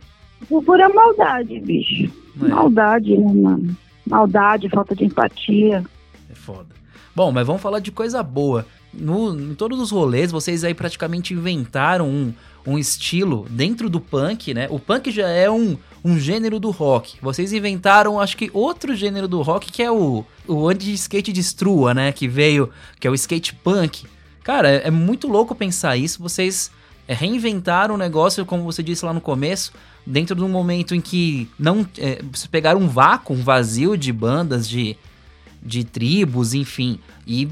Por 0.48 0.62
pura 0.64 0.88
maldade, 0.88 1.60
bicho. 1.60 2.10
É? 2.42 2.48
Maldade, 2.48 3.14
né, 3.18 3.32
mano? 3.34 3.76
Maldade, 4.10 4.68
falta 4.68 4.94
de 4.94 5.04
empatia. 5.04 5.84
É 6.28 6.34
foda. 6.34 6.68
Bom, 7.14 7.30
mas 7.30 7.46
vamos 7.46 7.62
falar 7.62 7.78
de 7.78 7.92
coisa 7.92 8.22
boa. 8.22 8.66
No, 8.92 9.38
em 9.38 9.54
todos 9.54 9.80
os 9.80 9.92
rolês, 9.92 10.32
vocês 10.32 10.64
aí 10.64 10.74
praticamente 10.74 11.32
inventaram 11.32 12.08
um, 12.08 12.34
um 12.66 12.76
estilo 12.76 13.46
dentro 13.48 13.88
do 13.88 14.00
punk, 14.00 14.52
né? 14.52 14.66
O 14.68 14.80
punk 14.80 15.10
já 15.12 15.28
é 15.28 15.48
um, 15.48 15.78
um 16.04 16.18
gênero 16.18 16.58
do 16.58 16.70
rock. 16.70 17.16
Vocês 17.22 17.52
inventaram, 17.52 18.18
acho 18.20 18.36
que, 18.36 18.50
outro 18.52 18.94
gênero 18.96 19.28
do 19.28 19.42
rock, 19.42 19.70
que 19.70 19.82
é 19.82 19.90
o, 19.90 20.24
o 20.46 20.68
anti-skate 20.68 21.32
de 21.32 21.40
strua, 21.40 21.94
né? 21.94 22.10
Que 22.10 22.26
veio, 22.26 22.70
que 22.98 23.06
é 23.06 23.10
o 23.10 23.14
skate 23.14 23.54
punk. 23.54 24.06
Cara, 24.42 24.68
é, 24.68 24.88
é 24.88 24.90
muito 24.90 25.28
louco 25.28 25.54
pensar 25.54 25.96
isso. 25.96 26.20
Vocês 26.20 26.70
é, 27.10 27.14
reinventaram 27.14 27.96
o 27.96 27.98
negócio, 27.98 28.46
como 28.46 28.62
você 28.62 28.84
disse 28.84 29.04
lá 29.04 29.12
no 29.12 29.20
começo, 29.20 29.72
dentro 30.06 30.36
de 30.36 30.44
um 30.44 30.48
momento 30.48 30.94
em 30.94 31.00
que 31.00 31.50
não 31.58 31.84
é, 31.98 32.22
vocês 32.22 32.46
pegaram 32.46 32.80
um 32.80 32.86
vácuo, 32.86 33.34
um 33.34 33.42
vazio 33.42 33.96
de 33.96 34.12
bandas, 34.12 34.68
de, 34.68 34.96
de 35.60 35.82
tribos, 35.82 36.54
enfim, 36.54 37.00
e, 37.26 37.48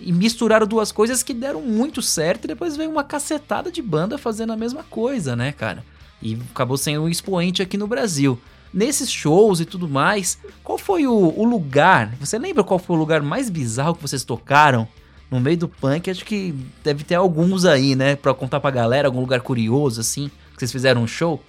e 0.00 0.12
misturaram 0.12 0.64
duas 0.64 0.92
coisas 0.92 1.24
que 1.24 1.34
deram 1.34 1.60
muito 1.60 2.00
certo 2.00 2.44
e 2.44 2.46
depois 2.46 2.76
veio 2.76 2.88
uma 2.88 3.02
cacetada 3.02 3.72
de 3.72 3.82
banda 3.82 4.16
fazendo 4.16 4.52
a 4.52 4.56
mesma 4.56 4.84
coisa, 4.84 5.34
né, 5.34 5.50
cara? 5.50 5.84
E 6.22 6.38
acabou 6.52 6.76
sendo 6.76 7.02
um 7.02 7.08
expoente 7.08 7.60
aqui 7.60 7.76
no 7.76 7.88
Brasil. 7.88 8.40
Nesses 8.72 9.10
shows 9.10 9.58
e 9.58 9.64
tudo 9.64 9.88
mais, 9.88 10.38
qual 10.62 10.78
foi 10.78 11.08
o, 11.08 11.34
o 11.36 11.44
lugar? 11.44 12.14
Você 12.20 12.38
lembra 12.38 12.62
qual 12.62 12.78
foi 12.78 12.94
o 12.94 12.98
lugar 13.00 13.22
mais 13.22 13.50
bizarro 13.50 13.96
que 13.96 14.02
vocês 14.02 14.22
tocaram? 14.22 14.86
No 15.30 15.40
meio 15.40 15.56
do 15.56 15.68
punk, 15.68 16.10
acho 16.10 16.24
que 16.24 16.54
deve 16.82 17.04
ter 17.04 17.14
alguns 17.14 17.64
aí, 17.64 17.94
né? 17.94 18.16
Pra 18.16 18.34
contar 18.34 18.58
pra 18.58 18.70
galera, 18.70 19.06
algum 19.06 19.20
lugar 19.20 19.40
curioso, 19.40 20.00
assim, 20.00 20.28
que 20.28 20.58
vocês 20.58 20.72
fizeram 20.72 21.02
um 21.02 21.06
show. 21.06 21.40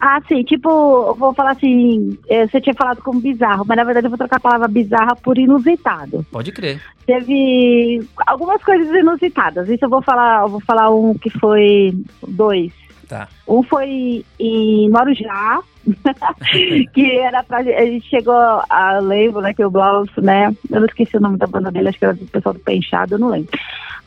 Ah, 0.00 0.20
sim, 0.28 0.44
tipo, 0.44 0.68
eu 0.68 1.14
vou 1.14 1.34
falar 1.34 1.52
assim, 1.52 2.16
eh, 2.28 2.46
você 2.46 2.60
tinha 2.60 2.74
falado 2.74 3.02
como 3.02 3.20
bizarro, 3.20 3.64
mas 3.66 3.76
na 3.76 3.82
verdade 3.82 4.06
eu 4.06 4.10
vou 4.10 4.18
trocar 4.18 4.36
a 4.36 4.40
palavra 4.40 4.68
bizarra 4.68 5.16
por 5.16 5.36
inusitado. 5.36 6.24
Pode 6.30 6.52
crer. 6.52 6.80
Teve 7.04 8.00
algumas 8.24 8.62
coisas 8.62 8.88
inusitadas. 8.94 9.68
Isso 9.68 9.84
eu 9.84 9.88
vou 9.88 10.00
falar, 10.00 10.42
eu 10.42 10.48
vou 10.48 10.60
falar 10.60 10.88
um 10.90 11.14
que 11.14 11.30
foi 11.30 11.92
dois. 12.28 12.72
Tá. 13.08 13.26
Um 13.48 13.62
foi 13.62 14.22
em 14.38 14.90
Marujá, 14.90 15.60
que 16.92 17.18
era 17.18 17.42
pra. 17.42 17.58
A 17.58 17.62
gente 17.62 18.06
chegou 18.06 18.34
a 18.34 18.98
lembro, 19.00 19.40
né, 19.40 19.54
que 19.54 19.64
o 19.64 19.70
Blaus, 19.70 20.10
né? 20.18 20.54
Eu 20.70 20.80
não 20.80 20.86
esqueci 20.86 21.16
o 21.16 21.20
nome 21.20 21.38
da 21.38 21.46
banda 21.46 21.72
dele, 21.72 21.88
acho 21.88 21.98
que 21.98 22.04
era 22.04 22.12
do 22.12 22.26
pessoal 22.26 22.52
do 22.52 22.60
Penchado, 22.60 23.14
eu 23.14 23.18
não 23.18 23.28
lembro. 23.28 23.58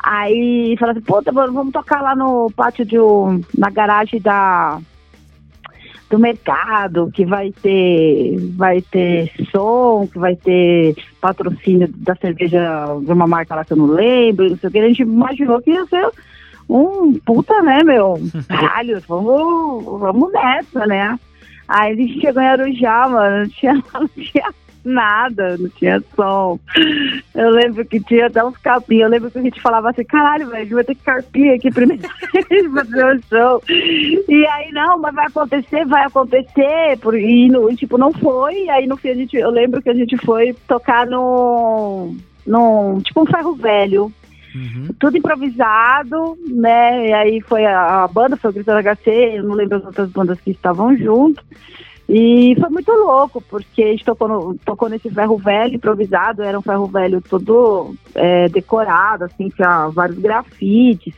Aí 0.03 0.75
falaram 0.79 0.99
assim, 0.99 1.05
puta, 1.05 1.31
mano, 1.31 1.51
vamos 1.51 1.73
tocar 1.73 2.01
lá 2.01 2.15
no 2.15 2.51
pátio 2.55 2.85
de 2.85 2.99
um. 2.99 3.41
na 3.57 3.69
garagem 3.71 4.21
da. 4.21 4.79
Do 6.07 6.19
mercado, 6.19 7.09
que 7.13 7.25
vai 7.25 7.53
ter 7.63 8.35
vai 8.57 8.81
ter 8.81 9.31
som, 9.49 10.05
que 10.11 10.19
vai 10.19 10.35
ter 10.35 10.93
patrocínio 11.21 11.87
da 11.95 12.13
cerveja 12.15 12.59
de 13.01 13.13
uma 13.13 13.25
marca 13.25 13.55
lá 13.55 13.63
que 13.63 13.71
eu 13.71 13.77
não 13.77 13.85
lembro, 13.85 14.49
não 14.49 14.57
sei 14.57 14.67
o 14.67 14.71
que. 14.71 14.79
A 14.79 14.87
gente 14.89 15.03
imaginou 15.03 15.61
que 15.61 15.71
ia 15.71 15.85
ser 15.85 16.11
um 16.71 17.13
puta, 17.25 17.61
né, 17.61 17.83
meu? 17.83 18.17
Caralho, 18.47 19.01
vamos, 19.07 19.99
vamos 19.99 20.31
nessa, 20.31 20.85
né? 20.87 21.19
Aí 21.67 21.93
a 21.93 21.95
gente 21.95 22.21
chegou 22.21 22.41
em 22.41 22.47
Arujá, 22.47 23.07
mano, 23.09 23.39
não 23.39 23.49
tinha, 23.49 23.73
não 23.93 24.07
tinha 24.07 24.53
nada, 24.83 25.57
não 25.57 25.69
tinha 25.69 26.01
som. 26.15 26.59
Eu 27.35 27.49
lembro 27.49 27.85
que 27.85 27.99
tinha 27.99 28.27
até 28.27 28.43
uns 28.43 28.57
capinhos, 28.57 29.03
eu 29.03 29.09
lembro 29.09 29.31
que 29.31 29.39
a 29.39 29.41
gente 29.41 29.61
falava 29.61 29.89
assim, 29.89 30.03
caralho, 30.03 30.47
velho, 30.47 30.57
a 30.57 30.63
gente 30.63 30.73
vai 30.73 30.83
ter 30.83 30.95
que 30.95 31.03
carpir 31.03 31.53
aqui 31.53 31.71
primeiro 31.71 32.01
pra 32.03 32.83
fazer 32.83 33.05
o 33.05 33.21
show. 33.29 33.63
E 33.69 34.45
aí, 34.47 34.71
não, 34.71 34.97
mas 34.97 35.13
vai 35.13 35.27
acontecer, 35.27 35.85
vai 35.85 36.05
acontecer, 36.05 36.97
por, 37.01 37.17
e, 37.17 37.49
no, 37.49 37.69
e, 37.69 37.75
tipo, 37.75 37.97
não 37.97 38.11
foi, 38.11 38.63
e 38.63 38.69
aí 38.69 38.87
no 38.87 38.97
fim 38.97 39.09
a 39.09 39.15
gente, 39.15 39.35
eu 39.37 39.51
lembro 39.51 39.81
que 39.81 39.89
a 39.89 39.93
gente 39.93 40.17
foi 40.17 40.53
tocar 40.67 41.05
no, 41.05 42.15
no 42.45 42.99
tipo 43.03 43.21
um 43.21 43.25
ferro 43.25 43.53
velho, 43.55 44.11
Uhum. 44.53 44.89
tudo 44.99 45.17
improvisado, 45.17 46.37
né? 46.47 47.07
E 47.09 47.13
aí 47.13 47.41
foi 47.41 47.65
a, 47.65 48.03
a 48.03 48.07
banda, 48.07 48.35
foi 48.37 48.49
o 48.49 48.53
Grito 48.53 48.71
HC, 48.71 49.09
eu 49.37 49.43
não 49.43 49.55
lembro 49.55 49.77
as 49.77 49.85
outras 49.85 50.09
bandas 50.09 50.39
que 50.41 50.51
estavam 50.51 50.95
junto. 50.97 51.43
E 52.13 52.53
foi 52.59 52.69
muito 52.69 52.91
louco, 52.91 53.41
porque 53.49 53.81
a 53.83 53.87
gente 53.87 54.03
tocou, 54.03 54.27
no- 54.27 54.55
tocou 54.65 54.89
nesse 54.89 55.09
ferro 55.09 55.37
velho 55.37 55.75
improvisado, 55.75 56.43
era 56.43 56.59
um 56.59 56.61
ferro 56.61 56.85
velho 56.87 57.21
todo 57.21 57.95
é, 58.13 58.49
decorado, 58.49 59.23
assim, 59.23 59.47
tinha 59.47 59.87
vários 59.87 60.19
grafites. 60.19 61.13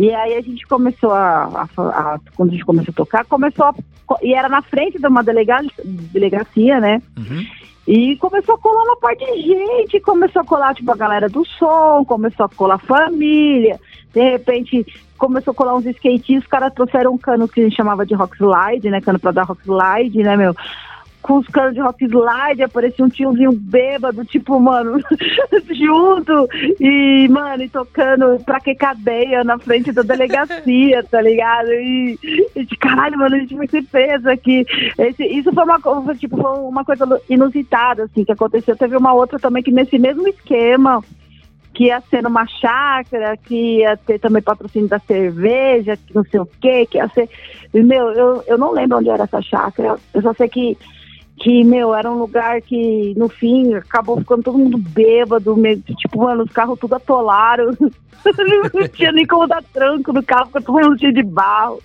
E 0.00 0.10
aí 0.12 0.34
a 0.34 0.40
gente 0.40 0.66
começou 0.66 1.12
a, 1.12 1.44
a- 1.76 1.80
a- 2.14 2.20
Quando 2.34 2.48
a 2.48 2.52
gente 2.54 2.64
começou 2.64 2.90
a 2.90 2.96
tocar, 2.96 3.24
começou 3.26 3.66
a. 3.66 3.74
E 4.20 4.34
era 4.34 4.48
na 4.48 4.62
frente 4.62 4.98
de 4.98 5.06
uma 5.06 5.22
delega, 5.22 5.58
delegacia, 5.84 6.80
né? 6.80 7.00
Uhum. 7.16 7.44
E 7.86 8.16
começou 8.16 8.56
a 8.56 8.58
colar 8.58 8.82
uma 8.82 8.96
parte 8.96 9.24
de 9.24 9.42
gente, 9.42 10.00
começou 10.00 10.42
a 10.42 10.44
colar, 10.44 10.74
tipo, 10.74 10.90
a 10.90 10.96
galera 10.96 11.28
do 11.28 11.44
som, 11.44 12.04
começou 12.04 12.46
a 12.46 12.48
colar 12.48 12.78
família, 12.78 13.78
de 14.12 14.20
repente 14.20 14.84
começou 15.16 15.52
a 15.52 15.54
colar 15.54 15.76
uns 15.76 15.86
skatistas, 15.86 16.42
os 16.42 16.46
caras 16.46 16.74
trouxeram 16.74 17.12
um 17.12 17.18
cano 17.18 17.48
que 17.48 17.60
a 17.60 17.64
gente 17.64 17.76
chamava 17.76 18.04
de 18.04 18.14
rock 18.14 18.36
slide, 18.36 18.90
né, 18.90 19.00
cano 19.00 19.18
pra 19.18 19.30
dar 19.30 19.44
rock 19.44 19.62
slide, 19.62 20.22
né, 20.22 20.36
meu. 20.36 20.54
Com 21.26 21.38
os 21.38 21.46
canos 21.48 21.74
de 21.74 21.80
rock 21.80 22.04
slide, 22.04 22.62
aparecia 22.62 23.04
um 23.04 23.08
tiozinho 23.08 23.50
bêbado, 23.50 24.24
tipo, 24.24 24.60
mano, 24.60 25.00
junto, 25.74 26.48
e, 26.80 27.26
mano, 27.28 27.64
e 27.64 27.68
tocando 27.68 28.38
pra 28.44 28.60
que 28.60 28.76
cadeia 28.76 29.42
na 29.42 29.58
frente 29.58 29.90
da 29.90 30.02
delegacia, 30.02 31.02
tá 31.02 31.20
ligado? 31.20 31.72
E, 31.72 32.16
e 32.54 32.64
de 32.64 32.76
caralho, 32.76 33.18
mano, 33.18 33.34
a 33.34 33.38
gente 33.40 33.56
vai 33.56 33.66
ser 33.66 33.82
preso 33.82 34.30
aqui. 34.30 34.64
Esse, 34.96 35.24
isso 35.24 35.52
foi 35.52 35.64
uma, 35.64 36.14
tipo, 36.14 36.36
foi 36.36 36.60
uma 36.60 36.84
coisa 36.84 37.04
inusitada, 37.28 38.04
assim, 38.04 38.24
que 38.24 38.32
aconteceu. 38.32 38.76
Teve 38.76 38.96
uma 38.96 39.12
outra 39.12 39.36
também 39.36 39.64
que 39.64 39.72
nesse 39.72 39.98
mesmo 39.98 40.28
esquema, 40.28 41.02
que 41.74 41.86
ia 41.86 42.00
ser 42.02 42.22
numa 42.22 42.46
chácara, 42.46 43.36
que 43.36 43.80
ia 43.80 43.96
ter 43.96 44.20
também 44.20 44.40
patrocínio 44.40 44.88
da 44.88 45.00
cerveja, 45.00 45.96
que 45.96 46.14
não 46.14 46.24
sei 46.24 46.38
o 46.38 46.48
quê, 46.60 46.86
que 46.86 46.98
ia 46.98 47.08
ser. 47.08 47.28
Meu, 47.74 48.12
eu, 48.12 48.44
eu 48.46 48.56
não 48.56 48.72
lembro 48.72 48.98
onde 48.98 49.10
era 49.10 49.24
essa 49.24 49.42
chácara. 49.42 49.98
Eu 50.14 50.22
só 50.22 50.32
sei 50.32 50.48
que, 50.48 50.78
que, 51.38 51.62
meu, 51.64 51.94
era 51.94 52.10
um 52.10 52.18
lugar 52.18 52.62
que, 52.62 53.14
no 53.16 53.28
fim, 53.28 53.74
acabou 53.74 54.18
ficando 54.18 54.42
todo 54.42 54.58
mundo 54.58 54.78
bêbado, 54.78 55.56
meio, 55.56 55.80
tipo, 55.80 56.24
mano, 56.24 56.44
os 56.44 56.52
carros 56.52 56.78
tudo 56.78 56.94
atolaram. 56.94 57.70
não 58.74 58.88
tinha 58.88 59.12
nem 59.12 59.26
como 59.26 59.46
dar 59.46 59.62
tranco 59.62 60.12
no 60.12 60.22
carro, 60.22 60.48
porque 60.50 60.66
todo 60.66 60.80
mundo 60.80 60.98
cheio 60.98 61.12
de 61.12 61.22
barro. 61.22 61.80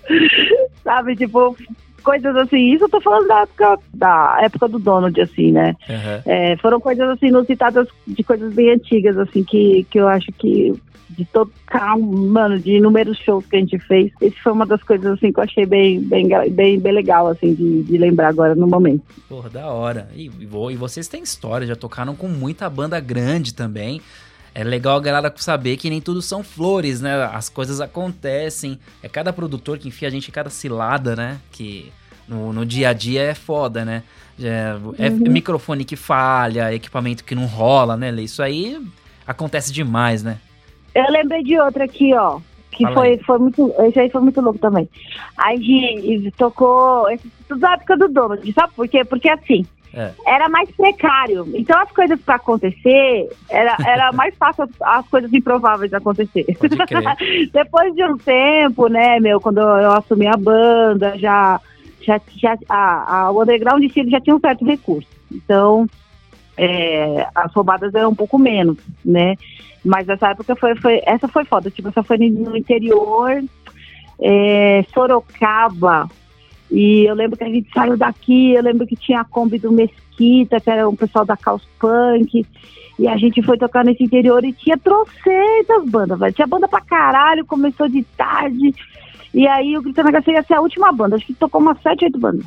Sabe, 0.82 1.14
tipo, 1.14 1.56
coisas 2.02 2.34
assim. 2.36 2.74
Isso 2.74 2.84
eu 2.84 2.88
tô 2.88 3.00
falando 3.00 3.26
da 3.26 3.40
época, 3.40 3.78
da 3.94 4.38
época 4.42 4.68
do 4.68 4.78
Donald, 4.78 5.18
assim, 5.20 5.52
né? 5.52 5.74
Aham. 5.88 6.22
É, 6.26 6.56
foram 6.58 6.80
coisas 6.80 7.08
assim 7.08 7.28
inusitadas 7.28 7.88
de 8.06 8.22
coisas 8.22 8.52
bem 8.52 8.70
antigas, 8.70 9.16
assim, 9.16 9.42
que, 9.42 9.86
que 9.90 9.98
eu 9.98 10.08
acho 10.08 10.30
que 10.32 10.72
de 11.16 11.24
tocar, 11.26 11.96
mano, 11.98 12.58
de 12.58 12.72
inúmeros 12.76 13.18
shows 13.18 13.44
que 13.46 13.56
a 13.56 13.58
gente 13.58 13.78
fez, 13.78 14.10
esse 14.20 14.40
foi 14.40 14.52
uma 14.52 14.66
das 14.66 14.82
coisas 14.82 15.06
assim 15.12 15.32
que 15.32 15.38
eu 15.38 15.44
achei 15.44 15.66
bem, 15.66 16.00
bem, 16.00 16.28
bem, 16.50 16.80
bem 16.80 16.92
legal, 16.92 17.28
assim, 17.28 17.54
de, 17.54 17.82
de 17.82 17.98
lembrar 17.98 18.28
agora 18.28 18.54
no 18.54 18.66
momento. 18.66 19.02
Porra, 19.28 19.50
da 19.50 19.66
hora. 19.68 20.08
E, 20.14 20.26
e 20.26 20.76
vocês 20.76 21.08
têm 21.08 21.22
história, 21.22 21.66
já 21.66 21.76
tocaram 21.76 22.14
com 22.14 22.28
muita 22.28 22.68
banda 22.68 22.98
grande 22.98 23.54
também. 23.54 24.00
É 24.54 24.62
legal 24.62 24.96
a 24.96 25.00
galera 25.00 25.32
saber 25.36 25.76
que 25.76 25.88
nem 25.88 26.00
tudo 26.00 26.20
são 26.20 26.42
flores, 26.44 27.00
né? 27.00 27.24
As 27.32 27.48
coisas 27.48 27.80
acontecem. 27.80 28.78
É 29.02 29.08
cada 29.08 29.32
produtor 29.32 29.78
que 29.78 29.88
enfia 29.88 30.08
a 30.08 30.10
gente 30.10 30.28
em 30.28 30.32
cada 30.32 30.50
cilada, 30.50 31.16
né? 31.16 31.40
Que 31.50 31.90
no, 32.28 32.52
no 32.52 32.66
dia 32.66 32.90
a 32.90 32.92
dia 32.92 33.22
é 33.22 33.34
foda, 33.34 33.84
né? 33.84 34.02
É, 34.40 35.06
é 35.06 35.10
microfone 35.10 35.84
que 35.84 35.96
falha, 35.96 36.74
equipamento 36.74 37.24
que 37.24 37.34
não 37.34 37.46
rola, 37.46 37.96
né? 37.96 38.10
Lê? 38.10 38.22
Isso 38.22 38.42
aí 38.42 38.80
acontece 39.26 39.72
demais, 39.72 40.22
né? 40.22 40.38
Eu 40.94 41.10
lembrei 41.10 41.42
de 41.42 41.58
outra 41.58 41.84
aqui, 41.84 42.14
ó. 42.14 42.38
Que 42.70 42.84
Fala 42.84 42.94
foi, 42.94 43.08
aí. 43.08 43.22
foi 43.22 43.38
muito. 43.38 43.74
Esse 43.80 44.00
aí 44.00 44.10
foi 44.10 44.20
muito 44.22 44.40
louco 44.40 44.58
também. 44.58 44.88
A 45.36 45.54
gente 45.56 46.30
tocou. 46.32 47.08
Esse, 47.10 47.30
tudo 47.48 47.60
da 47.60 47.74
época 47.74 47.96
do 47.96 48.08
Donald, 48.08 48.52
sabe 48.52 48.72
por 48.74 48.88
quê? 48.88 49.04
Porque 49.04 49.28
assim. 49.28 49.66
É. 49.94 50.10
Era 50.26 50.48
mais 50.48 50.70
precário. 50.70 51.46
Então 51.54 51.78
as 51.80 51.90
coisas 51.92 52.20
pra 52.20 52.36
acontecer, 52.36 53.28
era, 53.50 53.76
era 53.84 54.12
mais 54.14 54.34
fácil 54.36 54.64
as, 54.64 54.70
as 54.80 55.08
coisas 55.08 55.32
improváveis 55.32 55.92
acontecer. 55.92 56.46
Depois 57.52 57.94
de 57.94 58.04
um 58.04 58.16
tempo, 58.16 58.88
né, 58.88 59.20
meu, 59.20 59.40
quando 59.40 59.58
eu 59.58 59.92
assumi 59.92 60.26
a 60.26 60.36
banda, 60.36 61.18
já, 61.18 61.60
já, 62.00 62.20
já 62.36 62.56
a, 62.68 63.16
a, 63.16 63.30
o 63.30 63.42
underground 63.42 63.82
ele 63.82 64.10
já 64.10 64.20
tinha 64.20 64.36
um 64.36 64.40
certo 64.40 64.64
recurso. 64.64 65.08
Então, 65.30 65.86
é, 66.56 67.26
as 67.34 67.52
roubadas 67.52 67.94
eram 67.94 68.10
um 68.10 68.14
pouco 68.14 68.38
menos, 68.38 68.78
né? 69.04 69.34
Mas 69.84 70.08
essa 70.08 70.28
época 70.28 70.54
foi, 70.54 70.76
foi 70.76 71.02
essa 71.04 71.26
foi 71.26 71.44
foda, 71.44 71.70
tipo, 71.70 71.88
essa 71.88 72.02
foi 72.02 72.16
no 72.18 72.56
interior, 72.56 73.42
é, 74.20 74.84
Sorocaba, 74.94 76.08
e 76.72 77.04
eu 77.04 77.14
lembro 77.14 77.36
que 77.36 77.44
a 77.44 77.48
gente 77.48 77.70
saiu 77.70 77.98
daqui, 77.98 78.54
eu 78.54 78.62
lembro 78.62 78.86
que 78.86 78.96
tinha 78.96 79.20
a 79.20 79.24
Kombi 79.24 79.58
do 79.58 79.70
Mesquita, 79.70 80.58
que 80.58 80.70
era 80.70 80.88
um 80.88 80.96
pessoal 80.96 81.22
da 81.22 81.36
Caos 81.36 81.68
Punk, 81.78 82.46
e 82.98 83.06
a 83.06 83.16
gente 83.18 83.42
foi 83.42 83.58
tocar 83.58 83.84
nesse 83.84 84.02
interior 84.02 84.42
e 84.42 84.54
tinha 84.54 84.78
trocentas 84.78 85.84
bandas, 85.90 86.18
velho. 86.18 86.32
Tinha 86.32 86.46
banda 86.46 86.66
pra 86.66 86.80
caralho, 86.80 87.44
começou 87.44 87.88
de 87.88 88.02
tarde, 88.16 88.74
e 89.34 89.46
aí 89.46 89.76
o 89.76 89.82
Gritando 89.82 90.10
HC 90.10 90.30
ia 90.30 90.42
ser 90.42 90.54
a 90.54 90.62
última 90.62 90.90
banda, 90.90 91.16
acho 91.16 91.26
que 91.26 91.34
tocou 91.34 91.60
umas 91.60 91.78
sete, 91.82 92.06
oito 92.06 92.18
bandas. 92.18 92.46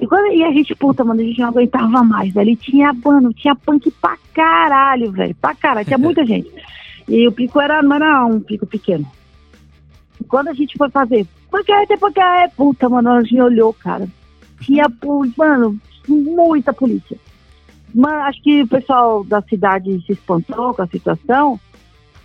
E, 0.00 0.06
quando, 0.06 0.32
e 0.32 0.44
a 0.44 0.52
gente, 0.52 0.72
puta, 0.76 1.02
mano, 1.02 1.20
a 1.20 1.24
gente 1.24 1.40
não 1.40 1.48
aguentava 1.48 2.04
mais, 2.04 2.32
velho. 2.32 2.50
E 2.50 2.56
tinha 2.56 2.92
banda, 2.92 3.30
tinha 3.34 3.56
punk 3.56 3.90
pra 3.90 4.16
caralho, 4.32 5.10
velho. 5.10 5.34
Pra 5.40 5.54
caralho, 5.54 5.86
tinha 5.86 5.98
muita 5.98 6.24
gente. 6.26 6.52
E 7.08 7.26
o 7.26 7.32
pico 7.32 7.60
era, 7.60 7.82
não 7.82 7.96
era 7.96 8.24
um 8.26 8.38
pico 8.38 8.66
pequeno. 8.66 9.10
E 10.20 10.24
quando 10.24 10.48
a 10.48 10.52
gente 10.52 10.76
foi 10.76 10.90
fazer, 10.90 11.26
porque 11.50 11.72
é, 11.72 11.96
porque 11.96 12.20
é, 12.20 12.48
puta, 12.48 12.88
mano, 12.88 13.10
a 13.10 13.22
gente 13.22 13.40
olhou, 13.40 13.72
cara. 13.72 14.08
Tinha, 14.60 14.86
mano, 15.36 15.78
muita 16.08 16.72
polícia. 16.72 17.16
Mano, 17.94 18.22
acho 18.22 18.42
que 18.42 18.62
o 18.62 18.68
pessoal 18.68 19.24
da 19.24 19.40
cidade 19.42 20.04
se 20.04 20.12
espantou 20.12 20.74
com 20.74 20.82
a 20.82 20.86
situação. 20.86 21.58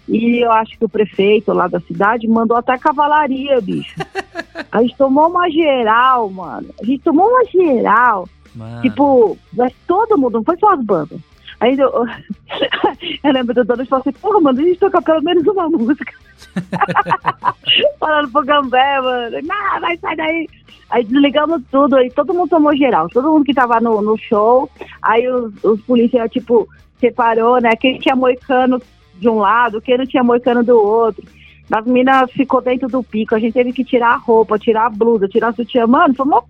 E 0.07 0.43
eu 0.43 0.51
acho 0.51 0.77
que 0.77 0.83
o 0.83 0.89
prefeito 0.89 1.53
lá 1.53 1.67
da 1.67 1.79
cidade 1.79 2.27
mandou 2.27 2.57
até 2.57 2.77
cavalaria, 2.77 3.61
bicho. 3.61 3.95
A 4.71 4.81
gente 4.81 4.97
tomou 4.97 5.29
uma 5.29 5.49
geral, 5.49 6.29
mano. 6.29 6.69
A 6.81 6.85
gente 6.85 7.03
tomou 7.03 7.27
uma 7.27 7.45
geral. 7.45 8.27
Mano. 8.55 8.81
Tipo, 8.81 9.37
mas 9.53 9.73
todo 9.87 10.17
mundo, 10.17 10.33
não 10.33 10.43
foi 10.43 10.57
só 10.57 10.73
as 10.73 10.83
bandas. 10.83 11.19
Aí 11.61 11.77
eu, 11.77 11.89
eu 13.23 13.31
lembro 13.31 13.53
do 13.53 13.63
dono 13.63 13.83
e 13.83 13.85
falou 13.85 14.01
assim, 14.01 14.19
porra, 14.19 14.41
mano, 14.41 14.59
a 14.59 14.63
gente 14.63 14.79
toca 14.79 14.99
pelo 15.01 15.21
menos 15.21 15.45
uma 15.45 15.69
música. 15.69 16.11
Falando 17.99 18.31
pro 18.31 18.43
Gambé, 18.43 18.99
mano, 18.99 19.37
não, 19.43 19.79
vai 19.79 19.95
sair 19.97 20.17
daí. 20.17 20.49
Aí 20.89 21.03
desligamos 21.05 21.61
tudo, 21.71 21.95
aí 21.95 22.09
todo 22.09 22.33
mundo 22.33 22.49
tomou 22.49 22.75
geral, 22.75 23.07
todo 23.09 23.31
mundo 23.31 23.45
que 23.45 23.53
tava 23.53 23.79
no, 23.79 24.01
no 24.01 24.17
show. 24.17 24.69
Aí 25.03 25.29
os, 25.29 25.53
os 25.63 25.79
policiais, 25.81 26.31
tipo, 26.31 26.67
separou, 26.99 27.61
né? 27.61 27.75
Quem 27.79 27.99
tinha 27.99 28.15
moicano 28.15 28.81
de 29.15 29.29
um 29.29 29.37
lado, 29.37 29.79
quem 29.81 29.99
não 29.99 30.05
tinha 30.05 30.23
moicano 30.23 30.63
do 30.63 30.75
outro. 30.75 31.23
As 31.71 31.85
minas 31.85 32.29
ficou 32.31 32.61
dentro 32.61 32.89
do 32.89 33.01
pico, 33.01 33.33
a 33.33 33.39
gente 33.39 33.53
teve 33.53 33.71
que 33.71 33.83
tirar 33.83 34.13
a 34.13 34.17
roupa, 34.17 34.59
tirar 34.59 34.87
a 34.87 34.89
blusa, 34.89 35.27
tirar 35.27 35.49
a 35.49 35.53
sutiã. 35.53 35.87
Mano, 35.87 36.13
foi 36.13 36.25
uma, 36.25 36.43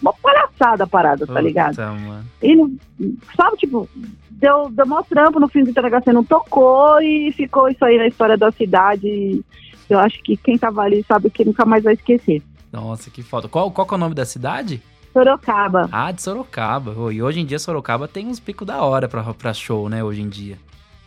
uma 0.00 0.12
palhaçada 0.12 0.84
a 0.84 0.86
parada, 0.86 1.26
tá 1.26 1.40
ligado? 1.40 1.70
Puta, 1.70 1.90
mano. 1.90 2.24
E, 2.40 3.14
sabe, 3.36 3.56
tipo, 3.56 3.88
deu, 4.30 4.70
deu 4.70 4.86
mó 4.86 5.02
trampo 5.02 5.40
no 5.40 5.48
fim 5.48 5.64
do 5.64 5.70
entregação, 5.70 6.12
não 6.12 6.24
tocou 6.24 7.00
e 7.02 7.32
ficou 7.32 7.68
isso 7.68 7.84
aí 7.84 7.98
na 7.98 8.06
história 8.06 8.36
da 8.36 8.52
cidade. 8.52 9.44
Eu 9.88 9.98
acho 9.98 10.22
que 10.22 10.36
quem 10.36 10.56
tava 10.56 10.82
ali 10.82 11.04
sabe 11.06 11.30
que 11.30 11.44
nunca 11.44 11.64
mais 11.64 11.82
vai 11.82 11.94
esquecer. 11.94 12.40
Nossa, 12.72 13.10
que 13.10 13.22
foda. 13.24 13.48
Qual, 13.48 13.72
qual 13.72 13.84
que 13.84 13.94
é 13.94 13.96
o 13.96 14.00
nome 14.00 14.14
da 14.14 14.24
cidade? 14.24 14.80
Sorocaba. 15.12 15.88
Ah, 15.90 16.12
de 16.12 16.22
Sorocaba. 16.22 17.12
E 17.12 17.20
hoje 17.20 17.40
em 17.40 17.44
dia 17.44 17.58
Sorocaba 17.58 18.06
tem 18.06 18.28
uns 18.28 18.38
picos 18.38 18.64
da 18.64 18.84
hora 18.84 19.08
pra, 19.08 19.34
pra 19.34 19.52
show, 19.52 19.88
né? 19.88 20.04
Hoje 20.04 20.22
em 20.22 20.28
dia. 20.28 20.56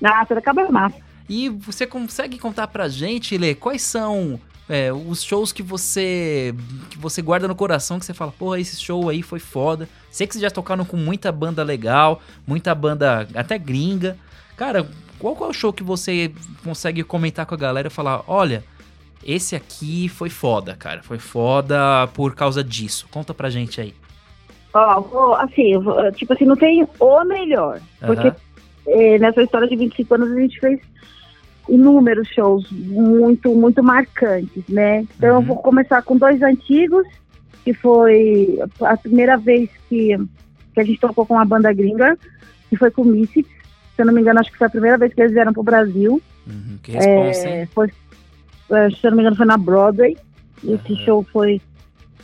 Ah, 0.04 0.26
Sorocaba 0.26 0.64
é 0.64 0.70
massa. 0.70 1.13
E 1.30 1.50
você 1.50 1.88
consegue 1.88 2.38
contar 2.38 2.68
pra 2.68 2.88
gente, 2.90 3.38
Lê, 3.38 3.56
quais 3.56 3.82
são 3.82 4.40
é, 4.70 4.92
os 4.92 5.24
shows 5.24 5.52
que 5.52 5.64
você 5.64 6.54
que 6.90 6.98
você 6.98 7.22
guarda 7.22 7.48
no 7.48 7.56
coração, 7.56 8.00
que 8.00 8.06
você 8.06 8.14
fala, 8.14 8.32
porra, 8.32 8.60
esse 8.60 8.80
show 8.82 9.10
aí 9.10 9.22
foi 9.22 9.40
foda. 9.40 9.88
Sei 10.12 10.28
que 10.28 10.34
vocês 10.34 10.42
já 10.42 10.52
tocaram 10.52 10.86
com 10.86 10.98
muita 10.98 11.32
banda 11.32 11.64
legal, 11.64 12.22
muita 12.46 12.74
banda 12.76 13.28
até 13.36 13.58
gringa. 13.58 14.18
Cara, 14.58 14.88
qual, 15.20 15.36
qual 15.36 15.50
é 15.50 15.52
o 15.52 15.56
show 15.56 15.72
que 15.74 15.84
você 15.84 16.32
consegue 16.64 17.04
comentar 17.04 17.46
com 17.46 17.56
a 17.56 17.58
galera 17.58 17.88
e 17.88 17.92
falar, 17.92 18.24
olha, 18.28 18.64
esse 19.26 19.56
aqui 19.56 20.10
foi 20.10 20.30
foda, 20.30 20.76
cara. 20.76 21.02
Foi 21.02 21.18
foda 21.18 22.08
por 22.14 22.36
causa 22.36 22.64
disso. 22.64 23.08
Conta 23.10 23.34
pra 23.34 23.50
gente 23.50 23.80
aí. 23.80 23.94
Ó, 24.74 25.02
vou- 25.02 25.36
assim, 25.36 25.72
tipo 26.16 26.34
assim, 26.34 26.46
não 26.46 26.56
tem 26.56 26.88
o 27.00 27.24
melhor. 27.26 27.80
Porque 28.00 28.34
Eh, 28.88 29.18
nessa 29.20 29.42
história 29.42 29.68
de 29.68 29.76
25 29.76 30.14
anos 30.16 30.32
a 30.32 30.40
gente 30.40 30.60
fez 30.60 30.80
inúmeros 31.70 32.28
shows 32.30 32.70
muito, 32.72 33.54
muito 33.56 33.82
marcantes, 33.82 34.64
né? 34.68 35.06
Então 35.18 35.36
Uhum. 35.36 35.42
eu 35.42 35.42
vou 35.42 35.58
começar 35.58 36.02
com 36.02 36.18
dois 36.18 36.42
antigos, 36.42 37.06
que 37.64 37.74
foi 37.74 38.60
a 38.82 38.98
primeira 38.98 39.38
vez 39.38 39.70
que, 39.88 40.18
que 40.74 40.80
a 40.82 40.84
gente 40.84 41.00
tocou 41.00 41.26
com 41.26 41.40
a 41.40 41.46
banda 41.46 41.72
gringa, 41.72 42.18
que 42.70 42.76
foi 42.76 42.92
com 42.92 43.04
o 43.04 43.06
Misfits. 43.06 43.50
Se 43.96 44.02
eu 44.02 44.06
não 44.06 44.14
me 44.14 44.20
engano, 44.22 44.40
acho 44.40 44.52
que 44.52 44.58
foi 44.58 44.68
a 44.68 44.72
primeira 44.72 44.98
vez 44.98 45.14
que 45.14 45.22
eles 45.22 45.32
vieram 45.32 45.54
pro 45.54 45.64
Brasil. 45.64 46.22
Uhum, 46.46 46.78
que 46.84 46.92
responsa, 46.92 47.48
É, 47.48 47.66
foi, 47.68 47.90
é, 48.72 48.90
se 48.90 48.98
eu 49.06 49.12
não 49.12 49.18
me 49.18 49.24
engano, 49.24 49.36
foi 49.38 49.46
na 49.46 49.56
Broadway. 49.58 50.18
Esse 50.68 50.96
show 51.06 51.24
foi 51.32 51.62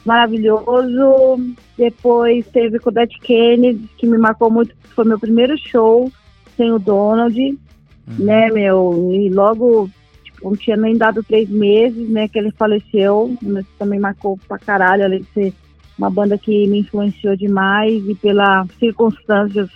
maravilhoso. 0.06 1.56
Depois 1.78 2.46
teve 2.48 2.80
com 2.80 2.90
o 2.90 2.94
Dead 2.94 3.10
Kennedy, 3.22 3.88
que 3.98 4.08
me 4.08 4.18
marcou 4.18 4.50
muito, 4.52 4.76
foi 4.96 5.06
meu 5.06 5.20
primeiro 5.20 5.58
show 5.58 6.12
sem 6.60 6.74
o 6.74 6.78
Donald, 6.78 7.40
Uhum. 7.40 8.26
né, 8.26 8.50
meu? 8.50 9.12
E 9.14 9.30
logo, 9.30 9.90
tipo, 10.24 10.50
não 10.50 10.58
tinha 10.58 10.76
nem 10.76 10.98
dado 10.98 11.24
três 11.24 11.48
meses, 11.48 12.10
né, 12.10 12.28
que 12.28 12.38
ele 12.38 12.52
faleceu. 12.52 13.34
Mas 13.42 13.66
também 13.78 14.00
marcou 14.00 14.38
pra 14.48 14.58
caralho, 14.60 15.06
além 15.06 15.22
de 15.22 15.28
ser 15.28 15.54
uma 15.98 16.10
banda 16.10 16.38
que 16.38 16.68
me 16.68 16.80
influenciou 16.80 17.36
demais 17.38 18.04
e 18.08 18.16
pelas 18.16 18.68
circunstâncias 18.78 19.70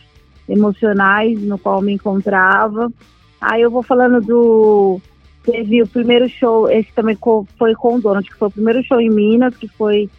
emocionais 0.49 1.41
no 1.41 1.57
qual 1.57 1.81
me 1.81 1.93
encontrava. 1.93 2.91
Aí 3.39 3.61
eu 3.61 3.71
vou 3.71 3.83
falando 3.83 4.19
do. 4.19 4.99
Teve 5.45 5.81
o 5.81 5.87
primeiro 5.87 6.27
show, 6.29 6.69
esse 6.69 6.91
também 6.93 7.17
foi 7.57 7.75
com 7.75 7.95
o 7.95 8.01
Donald, 8.01 8.27
que 8.27 8.35
foi 8.35 8.47
o 8.47 8.51
primeiro 8.51 8.81
show 8.83 8.99
em 8.99 9.09
Minas, 9.09 9.55
que 9.55 9.67
foi 9.67 10.09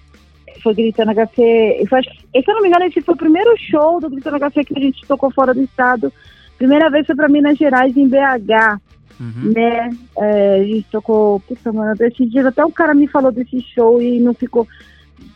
foi 0.63 0.75
Gritando 0.75 1.11
HC. 1.13 1.85
Foi, 1.89 2.03
se 2.03 2.45
eu 2.47 2.55
não 2.55 2.63
me 2.63 2.69
engano, 2.69 2.85
esse 2.85 3.01
foi 3.01 3.15
o 3.15 3.19
primeiro 3.19 3.55
show 3.59 4.01
do 4.01 4.09
Gritando 4.09 4.37
HC 4.37 4.65
que 4.65 4.79
a 4.79 4.81
gente 4.81 5.07
tocou 5.07 5.31
fora 5.31 5.53
do 5.53 5.63
estado. 5.63 6.13
Primeira 6.59 6.91
vez 6.91 7.07
foi 7.07 7.15
pra 7.17 7.29
Minas 7.29 7.57
Gerais, 7.59 7.97
em 7.97 8.09
BH, 8.09 8.81
Uhum. 9.21 9.53
né? 9.55 9.91
É, 10.19 10.61
a 10.61 10.65
gente 10.65 10.87
tocou. 10.91 11.39
Puta, 11.41 11.73
mano, 11.73 11.95
desses 11.95 12.29
dias 12.31 12.47
até 12.47 12.65
um 12.65 12.71
cara 12.71 12.95
me 12.95 13.07
falou 13.07 13.31
desse 13.31 13.61
show 13.61 14.01
e 14.03 14.19
não 14.21 14.35
ficou. 14.35 14.67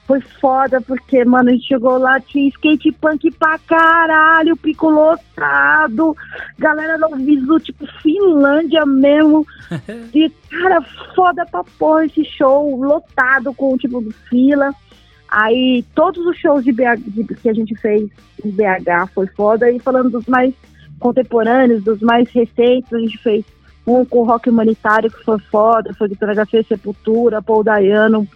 Foi 0.06 0.20
foda, 0.40 0.80
porque, 0.80 1.22
mano, 1.24 1.50
a 1.50 1.52
gente 1.52 1.66
chegou 1.68 1.98
lá, 1.98 2.18
tinha 2.18 2.48
skate 2.48 2.90
punk 2.92 3.30
pra 3.32 3.58
caralho, 3.58 4.56
pico 4.56 4.88
lotado, 4.88 6.16
galera 6.58 6.96
no 6.96 7.14
visu, 7.16 7.60
tipo, 7.60 7.86
Finlândia 8.02 8.84
mesmo. 8.86 9.46
E, 10.14 10.30
cara, 10.50 10.80
foda 11.14 11.44
pra 11.46 11.62
porra 11.78 12.06
esse 12.06 12.24
show, 12.24 12.74
lotado 12.82 13.52
com, 13.54 13.76
tipo, 13.76 14.02
fila. 14.30 14.72
Aí, 15.30 15.84
todos 15.94 16.24
os 16.26 16.38
shows 16.38 16.64
de 16.64 16.72
BH, 16.72 16.96
de- 17.06 17.24
que 17.34 17.48
a 17.50 17.52
gente 17.54 17.74
fez 17.76 18.08
em 18.42 18.50
BH 18.50 19.08
foi 19.14 19.26
foda. 19.26 19.70
E 19.70 19.78
falando 19.78 20.08
dos 20.08 20.24
mais 20.26 20.54
contemporâneos, 20.99 21.82
dos 21.84 22.01
mais 22.01 22.28
recentes, 22.30 22.92
a 22.92 22.99
gente 22.99 23.18
fez 23.18 23.44
um 23.86 24.05
com 24.05 24.22
rock 24.24 24.51
humanitário 24.51 25.11
que 25.11 25.24
foi 25.24 25.38
foda, 25.51 25.94
foi 25.94 26.09
do 26.09 26.16
HC 26.16 26.62
Sepultura, 26.68 27.40
Paul 27.40 27.64
Dayano, 27.64 28.26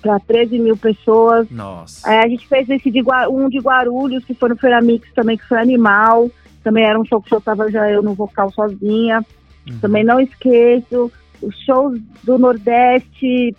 para 0.00 0.18
13 0.20 0.58
mil 0.58 0.76
pessoas. 0.76 1.48
Nossa. 1.50 2.08
Aí 2.08 2.18
a 2.18 2.28
gente 2.28 2.46
fez 2.46 2.68
esse 2.70 2.90
de, 2.90 3.02
um 3.30 3.48
de 3.48 3.58
Guarulhos, 3.58 4.24
que 4.24 4.34
foi 4.34 4.48
no 4.50 4.56
Feira 4.56 4.80
Mix 4.80 5.08
também, 5.14 5.36
que 5.36 5.46
foi 5.48 5.58
animal. 5.58 6.30
Também 6.62 6.84
era 6.84 6.98
um 6.98 7.04
show 7.04 7.20
que 7.20 7.34
eu 7.34 7.40
tava 7.40 7.70
já 7.70 7.90
eu 7.90 8.02
no 8.02 8.14
vocal 8.14 8.50
sozinha. 8.52 9.24
Uhum. 9.68 9.78
Também 9.78 10.04
não 10.04 10.20
esqueço. 10.20 11.10
Os 11.42 11.58
shows 11.64 11.98
do 12.22 12.38
Nordeste, 12.38 13.54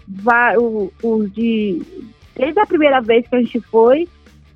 o- 0.59 0.91
os 1.03 1.31
de. 1.33 1.81
Desde 2.35 2.59
a 2.59 2.65
primeira 2.65 2.99
vez 3.01 3.27
que 3.27 3.35
a 3.35 3.39
gente 3.39 3.59
foi, 3.61 4.07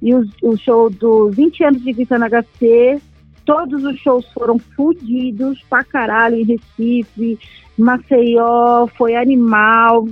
e 0.02 0.14
os- 0.14 0.30
o 0.42 0.58
show 0.58 0.90
dos 0.90 1.36
20 1.36 1.64
anos 1.64 1.84
de 1.84 1.94
Gritando 1.94 2.26
HC, 2.26 3.00
todos 3.50 3.84
os 3.84 3.98
shows 3.98 4.28
foram 4.32 4.60
fudidos 4.60 5.60
pra 5.68 5.84
caralho 5.84 6.36
em 6.36 6.44
Recife, 6.44 7.40
Maceió, 7.76 8.86
foi 8.96 9.16
animal. 9.16 10.08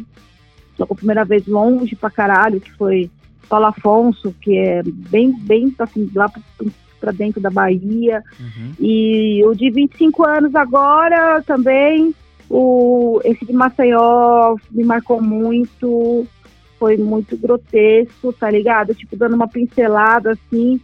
Tocou 0.75 0.95
a 0.95 0.97
primeira 0.97 1.23
vez 1.23 1.45
longe 1.45 1.95
pra 1.95 2.09
caralho, 2.09 2.59
que 2.59 2.71
foi 2.73 3.11
Paulo 3.47 3.67
Afonso, 3.67 4.33
que 4.41 4.57
é 4.57 4.81
bem, 4.83 5.31
bem 5.41 5.71
assim, 5.77 6.09
lá 6.15 6.27
pra, 6.27 6.41
pra 6.99 7.11
dentro 7.11 7.39
da 7.39 7.51
Bahia. 7.51 8.23
Uhum. 8.39 8.71
E 8.79 9.43
o 9.45 9.53
de 9.53 9.69
25 9.69 10.27
anos 10.27 10.55
agora 10.55 11.39
também, 11.43 12.15
o, 12.49 13.21
esse 13.23 13.45
de 13.45 13.53
Maceió 13.53 14.55
me 14.71 14.83
marcou 14.83 15.21
muito, 15.21 16.25
foi 16.79 16.97
muito 16.97 17.37
grotesco, 17.37 18.33
tá 18.33 18.49
ligado? 18.49 18.95
Tipo, 18.95 19.15
dando 19.15 19.35
uma 19.35 19.47
pincelada 19.47 20.31
assim, 20.31 20.81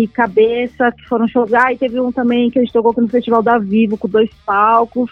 de 0.00 0.06
cabeça, 0.08 0.92
que 0.92 1.04
foram. 1.08 1.26
Ah, 1.58 1.72
e 1.72 1.78
teve 1.78 1.98
um 2.00 2.12
também 2.12 2.50
que 2.50 2.58
a 2.58 2.62
gente 2.62 2.72
tocou 2.72 2.94
no 2.96 3.08
Festival 3.08 3.42
da 3.42 3.58
Vivo, 3.58 3.96
com 3.96 4.08
dois 4.08 4.30
palcos, 4.44 5.10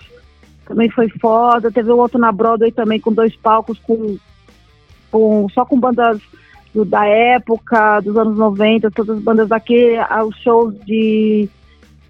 também 0.66 0.90
foi 0.90 1.08
foda. 1.08 1.70
Teve 1.70 1.90
um 1.92 1.96
outro 1.98 2.18
na 2.18 2.30
Broadway 2.32 2.70
também, 2.72 3.00
com 3.00 3.12
dois 3.12 3.34
palcos, 3.36 3.78
com, 3.78 4.16
com 5.10 5.48
só 5.50 5.64
com 5.64 5.78
bandas 5.78 6.20
do- 6.74 6.84
da 6.84 7.06
época, 7.06 8.00
dos 8.00 8.16
anos 8.16 8.36
90, 8.36 8.90
todas 8.90 9.16
as 9.16 9.22
bandas 9.22 9.48
daqui, 9.48 9.96
ah, 9.96 10.24
os 10.24 10.36
shows 10.38 10.74
de 10.84 11.48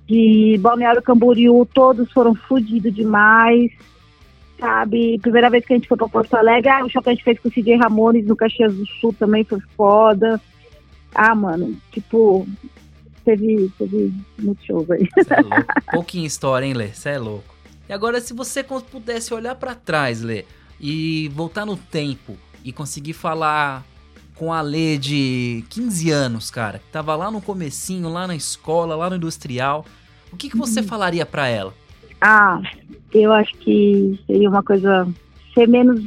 de 0.06 0.58
Balneário 0.60 1.00
Camboriú, 1.00 1.66
todos 1.72 2.12
foram 2.12 2.34
fodidos 2.34 2.94
demais, 2.94 3.72
sabe? 4.60 5.18
Primeira 5.22 5.48
vez 5.48 5.64
que 5.64 5.72
a 5.72 5.76
gente 5.76 5.88
foi 5.88 5.96
pra 5.96 6.06
Porto 6.08 6.34
Alegre, 6.34 6.68
ah, 6.68 6.84
o 6.84 6.90
show 6.90 7.00
que 7.02 7.08
a 7.08 7.12
gente 7.14 7.24
fez 7.24 7.38
com 7.40 7.48
o 7.48 7.50
CJ 7.50 7.76
Ramones 7.76 8.26
no 8.26 8.36
Caxias 8.36 8.74
do 8.74 8.84
Sul 8.86 9.14
também 9.18 9.44
foi 9.44 9.60
foda. 9.74 10.38
Ah, 11.14 11.34
mano, 11.34 11.76
tipo, 11.92 12.46
teve, 13.24 13.70
teve 13.78 14.12
muitos 14.38 14.64
shows 14.64 14.90
aí. 14.90 15.08
Cê 15.24 15.34
é 15.34 15.40
louco. 15.40 15.64
Pouquinha 15.92 16.26
história, 16.26 16.66
hein, 16.66 16.74
Lê? 16.74 16.88
Você 16.88 17.10
é 17.10 17.18
louco. 17.18 17.54
E 17.88 17.92
agora, 17.92 18.20
se 18.20 18.32
você 18.32 18.62
pudesse 18.62 19.32
olhar 19.32 19.54
pra 19.54 19.74
trás, 19.74 20.22
Lê, 20.22 20.44
e 20.80 21.28
voltar 21.34 21.64
no 21.64 21.76
tempo 21.76 22.36
e 22.64 22.72
conseguir 22.72 23.12
falar 23.12 23.84
com 24.34 24.52
a 24.52 24.60
Lê 24.60 24.98
de 24.98 25.64
15 25.70 26.10
anos, 26.10 26.50
cara, 26.50 26.78
que 26.78 26.90
tava 26.90 27.14
lá 27.14 27.30
no 27.30 27.40
comecinho, 27.40 28.08
lá 28.08 28.26
na 28.26 28.34
escola, 28.34 28.96
lá 28.96 29.08
no 29.08 29.16
industrial, 29.16 29.84
o 30.32 30.36
que, 30.36 30.50
que 30.50 30.56
você 30.56 30.82
falaria 30.82 31.24
pra 31.24 31.46
ela? 31.46 31.72
Ah, 32.20 32.60
eu 33.12 33.32
acho 33.32 33.54
que 33.58 34.18
seria 34.26 34.48
uma 34.48 34.62
coisa 34.62 35.06
ser 35.52 35.68
menos, 35.68 36.04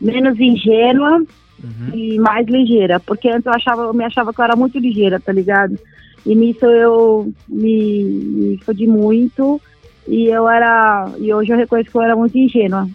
menos 0.00 0.40
ingênua 0.40 1.24
Uhum. 1.62 1.94
e 1.94 2.18
mais 2.18 2.46
ligeira, 2.48 2.98
porque 2.98 3.28
antes 3.28 3.46
eu 3.46 3.52
achava, 3.52 3.82
eu 3.82 3.94
me 3.94 4.04
achava 4.04 4.32
que 4.32 4.40
eu 4.40 4.44
era 4.44 4.56
muito 4.56 4.78
ligeira, 4.78 5.20
tá 5.20 5.32
ligado? 5.32 5.78
E 6.26 6.34
nisso 6.34 6.64
eu 6.66 7.32
me, 7.48 8.02
me 8.04 8.58
fodi 8.64 8.86
muito 8.86 9.60
e 10.08 10.26
eu 10.26 10.48
era, 10.48 11.08
e 11.18 11.32
hoje 11.32 11.52
eu 11.52 11.56
reconheço 11.56 11.90
que 11.90 11.96
eu 11.96 12.02
era 12.02 12.16
muito 12.16 12.36
ingênua, 12.36 12.88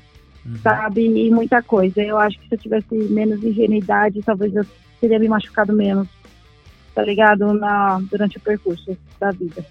Uhum. 0.46 0.58
sabe? 0.64 1.06
E 1.06 1.30
muita 1.30 1.62
coisa. 1.62 2.02
Eu 2.02 2.18
acho 2.18 2.40
que 2.40 2.48
se 2.48 2.56
eu 2.56 2.60
tivesse 2.60 2.96
menos 2.96 3.44
ingenuidade, 3.44 4.22
talvez 4.24 4.56
eu 4.56 4.66
teria 5.02 5.20
me 5.20 5.28
machucado 5.28 5.74
menos, 5.74 6.08
tá 6.96 7.04
ligado? 7.04 7.52
Na, 7.54 8.00
durante 8.10 8.38
o 8.38 8.42
percurso 8.42 8.98
da 9.20 9.32
vida. 9.32 9.66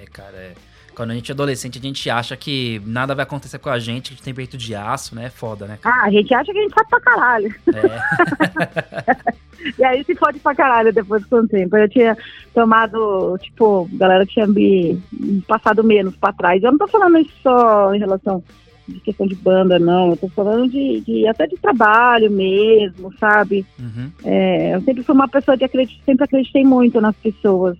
É, 0.00 0.04
cara, 0.12 0.36
é. 0.36 0.52
Quando 1.00 1.12
a 1.12 1.14
gente 1.14 1.30
é 1.30 1.34
adolescente, 1.34 1.78
a 1.78 1.80
gente 1.80 2.10
acha 2.10 2.36
que 2.36 2.78
nada 2.84 3.14
vai 3.14 3.22
acontecer 3.22 3.58
com 3.58 3.70
a 3.70 3.78
gente, 3.78 4.08
que 4.08 4.12
a 4.12 4.16
gente 4.16 4.22
tem 4.22 4.34
peito 4.34 4.58
de 4.58 4.74
aço, 4.74 5.14
né? 5.14 5.24
É 5.24 5.30
foda, 5.30 5.66
né? 5.66 5.78
Ah, 5.82 6.02
a 6.04 6.10
gente 6.10 6.34
acha 6.34 6.52
que 6.52 6.58
a 6.58 6.62
gente 6.62 6.74
sabe 6.74 6.90
pra 6.90 7.00
caralho. 7.00 7.54
É. 7.68 9.40
E 9.78 9.84
aí 9.84 10.02
se 10.04 10.14
fode 10.14 10.38
pra 10.38 10.54
caralho 10.54 10.90
depois 10.90 11.22
com 11.26 11.36
o 11.36 11.46
tempo. 11.46 11.76
Eu 11.76 11.86
tinha 11.86 12.16
tomado, 12.54 13.36
tipo, 13.42 13.86
galera 13.92 14.24
tinha 14.24 14.46
me 14.46 14.98
passado 15.46 15.84
menos 15.84 16.16
pra 16.16 16.32
trás. 16.32 16.62
Eu 16.62 16.70
não 16.70 16.78
tô 16.78 16.88
falando 16.88 17.18
isso 17.18 17.34
só 17.42 17.94
em 17.94 17.98
relação 17.98 18.42
de 18.88 19.00
questão 19.00 19.26
de 19.26 19.34
banda, 19.34 19.78
não. 19.78 20.10
Eu 20.10 20.16
tô 20.16 20.28
falando 20.30 20.66
de, 20.70 21.00
de 21.00 21.26
até 21.26 21.46
de 21.46 21.58
trabalho 21.58 22.30
mesmo, 22.30 23.12
sabe? 23.18 23.66
Uhum. 23.78 24.10
É, 24.24 24.74
eu 24.74 24.80
sempre 24.80 25.02
fui 25.02 25.14
uma 25.14 25.28
pessoa 25.28 25.58
de 25.58 25.64
acreditar, 25.64 26.02
sempre 26.06 26.24
acreditei 26.24 26.64
muito 26.64 26.98
nas 26.98 27.16
pessoas. 27.16 27.76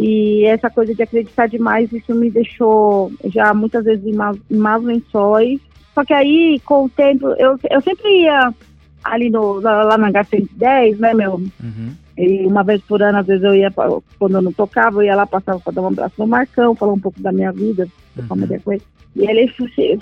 E 0.00 0.44
essa 0.44 0.70
coisa 0.70 0.94
de 0.94 1.02
acreditar 1.02 1.48
demais, 1.48 1.92
isso 1.92 2.14
me 2.14 2.30
deixou 2.30 3.12
já 3.24 3.52
muitas 3.52 3.84
vezes 3.84 4.06
em 4.06 4.14
más, 4.14 4.36
em 4.48 4.86
lençóis. 4.86 5.60
Só 5.92 6.04
que 6.04 6.14
aí, 6.14 6.60
com 6.64 6.84
o 6.84 6.88
tempo, 6.88 7.26
eu, 7.36 7.58
eu 7.68 7.80
sempre 7.80 8.22
ia 8.22 8.54
ali 9.02 9.28
no, 9.28 9.54
lá 9.54 9.82
lá 9.82 9.98
na 9.98 10.12
H110, 10.12 10.98
né, 10.98 11.14
meu? 11.14 11.34
Uhum. 11.34 11.94
E 12.18 12.44
uma 12.46 12.64
vez 12.64 12.82
por 12.82 13.00
ano, 13.00 13.18
às 13.18 13.26
vezes 13.26 13.44
eu 13.44 13.54
ia, 13.54 13.70
quando 14.18 14.34
eu 14.36 14.42
não 14.42 14.52
tocava, 14.52 14.98
eu 14.98 15.02
ia 15.06 15.14
lá, 15.14 15.24
passava 15.24 15.60
para 15.60 15.72
dar 15.72 15.82
um 15.82 15.86
abraço 15.86 16.14
no 16.18 16.26
Marcão, 16.26 16.74
falar 16.74 16.92
um 16.94 16.98
pouco 16.98 17.20
da 17.22 17.30
minha 17.30 17.52
vida, 17.52 17.86
uma 18.16 18.36
Uhum. 18.36 18.42
ideia 18.42 18.60
com 18.64 18.72
ele. 18.72 18.82
E 19.16 19.24
ele 19.28 19.48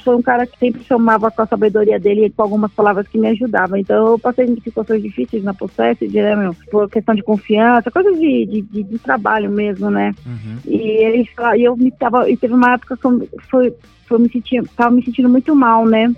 foi- 0.02 0.14
um 0.16 0.22
cara 0.22 0.46
que 0.46 0.58
sempre 0.58 0.82
chamava 0.84 1.30
com 1.30 1.40
a 1.42 1.46
sabedoria 1.46 1.98
dele 1.98 2.26
e 2.26 2.30
com 2.30 2.42
algumas 2.42 2.72
palavras 2.72 3.06
que 3.06 3.18
me 3.18 3.28
ajudavam. 3.28 3.78
Então 3.78 4.06
eu 4.12 4.18
passei 4.18 4.46
em 4.46 4.60
situações 4.60 5.02
difíceis 5.02 5.42
na 5.44 5.54
processo, 5.54 6.04
né, 6.10 6.34
meu? 6.36 6.54
Por 6.70 6.88
questão 6.90 7.14
de 7.14 7.22
confiança, 7.22 7.90
coisas 7.90 8.18
de, 8.18 8.46
de, 8.46 8.62
de- 8.62 8.82
de 8.82 8.98
trabalho 8.98 9.50
mesmo, 9.50 9.90
né? 9.90 10.12
Uhum. 10.26 10.56
E 10.66 10.76
ele 11.04 11.28
e 11.56 11.62
eu 11.64 11.76
me 11.76 11.90
tava, 11.90 12.28
e 12.30 12.36
teve 12.36 12.54
uma 12.54 12.72
época 12.74 12.96
que 12.96 13.06
eu 13.06 14.18
me 14.18 14.28
sentindo, 14.30 14.68
tava 14.76 14.90
me 14.90 15.04
sentindo 15.04 15.28
muito 15.28 15.54
mal, 15.54 15.86
né? 15.86 16.12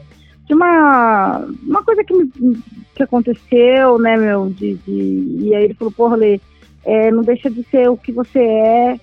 De 0.49 0.55
uma, 0.55 1.47
uma 1.63 1.83
coisa 1.85 2.03
que, 2.03 2.15
me- 2.15 2.63
que 2.95 3.03
aconteceu, 3.03 3.99
né, 3.99 4.17
meu? 4.17 4.49
De, 4.49 4.75
de, 4.77 5.39
e 5.45 5.55
aí 5.55 5.65
ele 5.65 5.75
falou, 5.75 5.93
porra, 5.93 6.17
Lê, 6.17 6.41
é, 6.85 7.11
não 7.11 7.23
deixa 7.23 7.51
de 7.51 7.63
ser 7.65 7.89
o 7.91 7.97
que 7.97 8.11
você 8.11 8.39
é, 8.41 9.01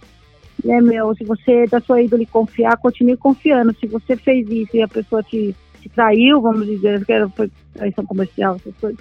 né, 0.63 0.81
meu? 0.81 1.13
Se 1.15 1.23
você 1.23 1.67
da 1.67 1.79
sua 1.79 2.01
ídole 2.01 2.25
confiar, 2.25 2.77
continue 2.77 3.15
confiando. 3.15 3.75
Se 3.79 3.85
você 3.85 4.17
fez 4.17 4.49
isso 4.49 4.75
e 4.75 4.81
a 4.81 4.87
pessoa 4.87 5.21
te, 5.21 5.55
te 5.81 5.89
traiu, 5.89 6.41
vamos 6.41 6.65
dizer, 6.65 7.05
que 7.05 7.13
era, 7.13 7.29
foi 7.29 7.51
traição 7.73 8.05
comercial, 8.05 8.55
essas 8.55 8.73
coisas, 8.81 8.99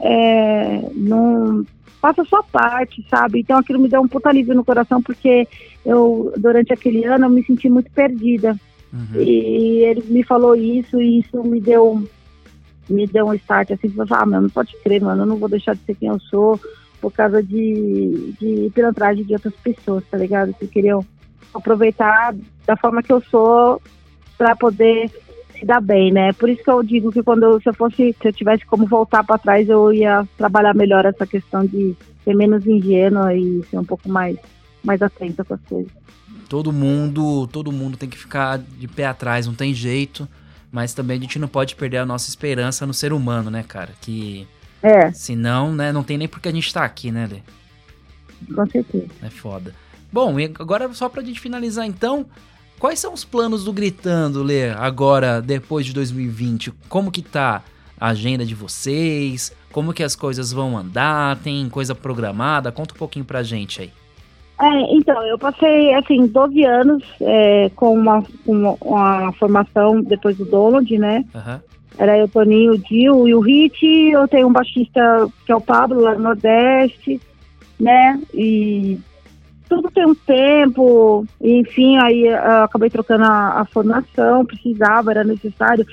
é, 0.00 0.82
não 0.94 1.64
faça 2.02 2.22
a 2.22 2.24
sua 2.26 2.42
parte, 2.42 3.04
sabe? 3.08 3.40
Então 3.40 3.58
aquilo 3.58 3.80
me 3.80 3.88
deu 3.88 4.00
um 4.02 4.08
puta 4.08 4.28
alívio 4.28 4.54
no 4.54 4.64
coração, 4.64 5.02
porque 5.02 5.48
eu, 5.86 6.32
durante 6.36 6.72
aquele 6.72 7.04
ano, 7.06 7.24
eu 7.24 7.30
me 7.30 7.42
senti 7.44 7.68
muito 7.68 7.90
perdida. 7.92 8.54
Uhum. 8.92 9.20
E 9.20 9.84
ele 9.84 10.02
me 10.08 10.22
falou 10.22 10.56
isso, 10.56 11.00
e 11.00 11.20
isso 11.20 11.42
me 11.42 11.60
deu 11.60 12.02
me 12.88 13.06
deu 13.06 13.26
um 13.26 13.34
start 13.34 13.70
assim, 13.70 13.90
falar, 13.90 14.22
ah, 14.22 14.26
meu, 14.26 14.40
não 14.40 14.48
pode 14.48 14.74
crer, 14.82 15.02
mano, 15.02 15.22
eu 15.22 15.26
não 15.26 15.36
vou 15.36 15.48
deixar 15.48 15.74
de 15.74 15.82
ser 15.82 15.94
quem 15.94 16.08
eu 16.08 16.18
sou 16.20 16.58
por 17.00 17.12
causa 17.12 17.42
de, 17.42 18.34
de 18.40 18.70
pilantragem 18.74 19.24
de 19.24 19.34
outras 19.34 19.54
pessoas, 19.56 20.02
tá 20.10 20.16
ligado? 20.16 20.54
Que 20.54 20.66
queriam 20.66 21.04
aproveitar 21.54 22.34
da 22.66 22.76
forma 22.76 23.02
que 23.02 23.12
eu 23.12 23.20
sou 23.30 23.80
pra 24.36 24.56
poder 24.56 25.10
se 25.52 25.64
dar 25.64 25.80
bem, 25.80 26.12
né? 26.12 26.32
Por 26.32 26.48
isso 26.48 26.62
que 26.62 26.70
eu 26.70 26.82
digo 26.82 27.12
que 27.12 27.22
quando 27.22 27.60
se 27.60 27.68
eu 27.68 27.74
fosse, 27.74 28.14
se 28.20 28.28
eu 28.28 28.32
tivesse 28.32 28.64
como 28.66 28.86
voltar 28.86 29.24
pra 29.24 29.38
trás, 29.38 29.68
eu 29.68 29.92
ia 29.92 30.26
trabalhar 30.36 30.74
melhor 30.74 31.04
essa 31.04 31.26
questão 31.26 31.64
de 31.64 31.94
ser 32.24 32.34
menos 32.34 32.66
ingênua 32.66 33.34
e 33.34 33.62
ser 33.64 33.78
um 33.78 33.84
pouco 33.84 34.08
mais 34.08 34.36
mais 34.82 35.02
atenta 35.02 35.44
com 35.44 35.54
as 35.54 35.60
coisas. 35.62 35.92
Todo 36.48 36.72
mundo, 36.72 37.46
todo 37.48 37.70
mundo 37.70 37.96
tem 37.96 38.08
que 38.08 38.18
ficar 38.18 38.58
de 38.58 38.88
pé 38.88 39.06
atrás, 39.06 39.46
não 39.46 39.54
tem 39.54 39.74
jeito. 39.74 40.28
Mas 40.70 40.92
também 40.92 41.18
a 41.18 41.20
gente 41.20 41.38
não 41.38 41.48
pode 41.48 41.74
perder 41.74 41.98
a 41.98 42.06
nossa 42.06 42.28
esperança 42.28 42.86
no 42.86 42.92
ser 42.92 43.12
humano, 43.12 43.50
né, 43.50 43.64
cara? 43.66 43.92
Que 44.00 44.46
É, 44.82 45.10
Senão, 45.12 45.72
né, 45.74 45.92
não 45.92 46.02
tem 46.02 46.18
nem 46.18 46.28
por 46.28 46.40
que 46.40 46.48
a 46.48 46.52
gente 46.52 46.72
tá 46.72 46.84
aqui, 46.84 47.10
né, 47.10 47.26
Lê? 47.30 47.40
com 48.54 48.66
certeza. 48.66 49.08
É 49.22 49.30
foda. 49.30 49.74
Bom, 50.12 50.38
e 50.38 50.44
agora 50.44 50.92
só 50.94 51.08
pra 51.08 51.22
gente 51.22 51.40
finalizar 51.40 51.86
então, 51.86 52.26
quais 52.78 52.98
são 53.00 53.12
os 53.12 53.24
planos 53.24 53.64
do 53.64 53.72
Gritando, 53.72 54.42
Lê, 54.42 54.70
agora, 54.70 55.42
depois 55.42 55.84
de 55.84 55.92
2020? 55.92 56.72
Como 56.88 57.10
que 57.10 57.22
tá 57.22 57.62
a 57.98 58.08
agenda 58.08 58.44
de 58.44 58.54
vocês? 58.54 59.52
Como 59.72 59.92
que 59.92 60.02
as 60.02 60.14
coisas 60.14 60.52
vão 60.52 60.78
andar? 60.78 61.36
Tem 61.38 61.68
coisa 61.68 61.94
programada? 61.94 62.70
Conta 62.70 62.94
um 62.94 62.98
pouquinho 62.98 63.24
pra 63.24 63.42
gente 63.42 63.80
aí. 63.82 63.92
É, 64.60 64.94
então, 64.94 65.22
eu 65.24 65.38
passei, 65.38 65.94
assim, 65.94 66.26
12 66.26 66.64
anos 66.64 67.04
é, 67.20 67.70
com 67.76 67.94
uma, 67.94 68.24
uma, 68.44 68.76
uma 68.80 69.32
formação 69.32 70.02
depois 70.02 70.36
do 70.36 70.44
Donald, 70.44 70.98
né? 70.98 71.24
Aham. 71.34 71.62
Era 71.96 72.16
eu, 72.16 72.28
Toninho, 72.28 72.74
o 72.74 72.78
Dil 72.78 73.28
e 73.28 73.34
o 73.34 73.40
Hit. 73.40 73.84
Eu 73.84 74.26
tenho 74.28 74.46
um 74.48 74.52
baixista 74.52 75.28
que 75.44 75.50
é 75.50 75.56
o 75.56 75.60
Pablo, 75.60 76.00
lá 76.00 76.14
no 76.14 76.22
Nordeste, 76.22 77.20
né? 77.78 78.20
E 78.32 78.98
tudo 79.68 79.90
tem 79.90 80.06
um 80.06 80.14
tempo. 80.14 81.26
E, 81.40 81.58
enfim, 81.58 81.96
aí 81.98 82.26
eu 82.26 82.64
acabei 82.64 82.88
trocando 82.88 83.24
a, 83.24 83.60
a 83.60 83.64
formação, 83.64 84.46
precisava, 84.46 85.10
era 85.10 85.24
necessário 85.24 85.84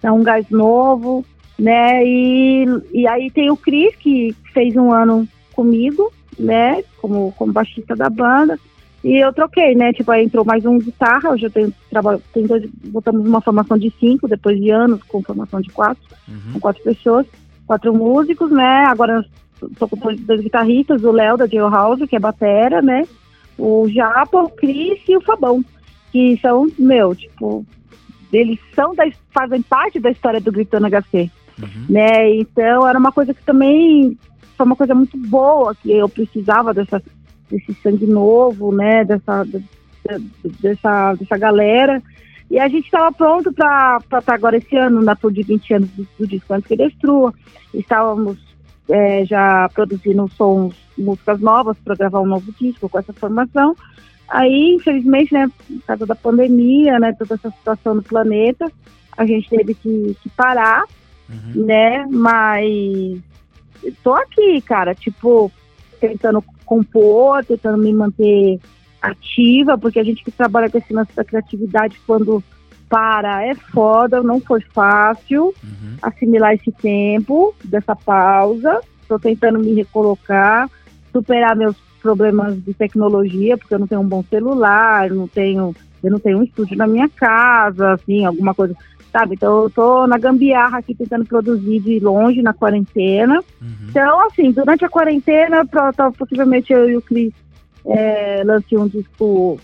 dar 0.00 0.12
um 0.12 0.22
gás 0.22 0.48
novo, 0.50 1.24
né? 1.56 2.04
E, 2.04 2.64
e 2.92 3.06
aí 3.06 3.30
tem 3.30 3.50
o 3.50 3.56
Cris, 3.56 3.94
que 3.96 4.34
fez 4.52 4.76
um 4.76 4.92
ano 4.92 5.28
comigo, 5.54 6.12
né? 6.38 6.82
Como, 7.00 7.32
como 7.32 7.52
baixista 7.52 7.94
da 7.96 8.08
banda. 8.10 8.58
E 9.04 9.16
eu 9.16 9.32
troquei, 9.32 9.74
né? 9.74 9.92
Tipo, 9.92 10.12
aí 10.12 10.24
entrou 10.24 10.44
mais 10.44 10.64
um 10.64 10.78
guitarra, 10.78 11.30
hoje 11.30 11.46
eu 11.46 11.50
tenho 11.50 11.72
trabalho, 11.90 12.22
tem 12.32 12.46
dois, 12.46 12.64
botamos 12.84 13.26
uma 13.26 13.40
formação 13.40 13.76
de 13.76 13.92
cinco, 13.98 14.28
depois 14.28 14.60
de 14.60 14.70
anos 14.70 15.02
com 15.04 15.20
formação 15.22 15.60
de 15.60 15.70
quatro, 15.70 16.02
Uhum. 16.28 16.52
com 16.54 16.60
quatro 16.60 16.82
pessoas, 16.84 17.26
quatro 17.66 17.92
músicos, 17.92 18.50
né? 18.52 18.84
Agora 18.86 19.24
tô 19.78 19.88
com 19.88 19.96
dois, 19.96 20.40
guitarristas, 20.40 21.02
o 21.02 21.10
Léo 21.10 21.36
da 21.36 21.46
Jailhouse, 21.46 22.06
que 22.06 22.14
é 22.14 22.20
batera, 22.20 22.80
né? 22.80 23.02
O 23.58 23.88
Japa, 23.88 24.38
o 24.40 24.48
Cris 24.50 25.00
e 25.08 25.16
o 25.16 25.20
Fabão, 25.20 25.64
que 26.12 26.38
são, 26.40 26.68
meu, 26.78 27.12
tipo, 27.14 27.66
eles 28.32 28.58
são 28.74 28.94
da, 28.94 29.04
fazem 29.32 29.62
parte 29.62 29.98
da 29.98 30.10
história 30.10 30.40
do 30.40 30.52
Gritando 30.52 30.86
HC 30.88 31.28
Uhum. 31.60 31.86
né? 31.88 32.34
Então 32.36 32.86
era 32.88 32.98
uma 32.98 33.12
coisa 33.12 33.34
que 33.34 33.44
também 33.44 34.16
foi 34.62 34.66
uma 34.66 34.76
coisa 34.76 34.94
muito 34.94 35.16
boa 35.18 35.74
que 35.74 35.90
eu 35.90 36.08
precisava 36.08 36.72
dessa 36.72 37.02
desse 37.50 37.74
sangue 37.82 38.06
novo, 38.06 38.72
né? 38.72 39.04
Dessa 39.04 39.42
de- 39.44 39.58
de- 39.58 40.50
dessa 40.60 41.14
dessa 41.14 41.36
galera. 41.36 42.00
E 42.50 42.58
a 42.60 42.68
gente 42.68 42.84
estava 42.84 43.10
pronto 43.12 43.52
para 43.52 43.98
estar 44.00 44.34
agora 44.34 44.56
esse 44.56 44.76
ano 44.76 45.02
na 45.02 45.16
tour 45.16 45.32
de 45.32 45.42
20 45.42 45.74
anos 45.74 45.88
do, 45.90 46.06
do 46.18 46.26
disco 46.26 46.52
antes 46.54 46.68
que 46.68 46.76
destrua. 46.76 47.34
Estávamos 47.74 48.38
é, 48.88 49.24
já 49.24 49.68
produzindo 49.74 50.28
sons, 50.36 50.74
músicas 50.96 51.40
novas 51.40 51.76
para 51.84 51.94
gravar 51.96 52.20
um 52.20 52.26
novo 52.26 52.52
disco 52.60 52.88
com 52.88 52.98
essa 52.98 53.12
formação. 53.12 53.74
Aí, 54.28 54.74
infelizmente, 54.74 55.32
né, 55.34 55.48
por 55.66 55.82
causa 55.86 56.06
da 56.06 56.14
pandemia, 56.14 56.98
né, 56.98 57.12
toda 57.18 57.34
essa 57.34 57.50
situação 57.50 57.96
do 57.96 58.02
planeta, 58.02 58.70
a 59.16 59.26
gente 59.26 59.48
teve 59.48 59.74
que, 59.74 60.16
que 60.22 60.28
parar 60.30 60.84
Uhum. 61.30 61.64
né? 61.64 62.04
Mas 62.10 63.18
tô 64.02 64.14
aqui, 64.14 64.60
cara, 64.62 64.94
tipo, 64.94 65.50
tentando 66.00 66.42
compor, 66.64 67.44
tentando 67.44 67.78
me 67.78 67.92
manter 67.92 68.58
ativa, 69.00 69.76
porque 69.76 69.98
a 69.98 70.04
gente 70.04 70.22
que 70.24 70.30
trabalha 70.30 70.70
com 70.70 70.78
esse 70.78 70.92
lance 70.92 71.14
da 71.14 71.24
criatividade 71.24 72.00
quando 72.06 72.42
para 72.88 73.46
é 73.46 73.54
foda, 73.54 74.22
não 74.22 74.38
foi 74.40 74.60
fácil 74.74 75.46
Uhum. 75.64 75.96
assimilar 76.02 76.54
esse 76.54 76.70
tempo 76.70 77.54
dessa 77.64 77.96
pausa. 77.96 78.80
Tô 79.08 79.18
tentando 79.18 79.58
me 79.58 79.72
recolocar, 79.74 80.68
superar 81.10 81.56
meus 81.56 81.74
problemas 82.02 82.62
de 82.62 82.74
tecnologia, 82.74 83.56
porque 83.56 83.74
eu 83.74 83.78
não 83.78 83.86
tenho 83.86 84.00
um 84.02 84.06
bom 84.08 84.22
celular, 84.28 85.08
não 85.10 85.26
tenho, 85.26 85.74
eu 86.02 86.10
não 86.10 86.18
tenho 86.18 86.38
um 86.38 86.42
estúdio 86.42 86.76
na 86.76 86.86
minha 86.86 87.08
casa, 87.08 87.92
assim, 87.92 88.24
alguma 88.26 88.54
coisa, 88.54 88.74
sabe? 89.12 89.34
Então 89.34 89.64
eu 89.64 89.70
tô 89.70 90.06
na 90.06 90.16
gambiarra 90.18 90.78
aqui 90.78 90.94
tentando 90.94 91.24
produzir 91.26 91.80
de 91.80 92.00
longe 92.00 92.40
na 92.42 92.52
quarentena. 92.54 93.38
Uhum. 93.60 93.68
Então, 93.90 94.26
assim, 94.26 94.50
durante 94.50 94.84
a 94.84 94.88
quarentena, 94.88 95.64
pro- 95.66 95.92
tá, 95.92 96.10
possivelmente 96.10 96.72
eu 96.72 96.88
e 96.88 96.96
o 96.96 97.02
Cris 97.02 97.32
é, 97.86 98.42
lancei 98.44 98.78
um 98.78 98.88
disco 98.88 99.58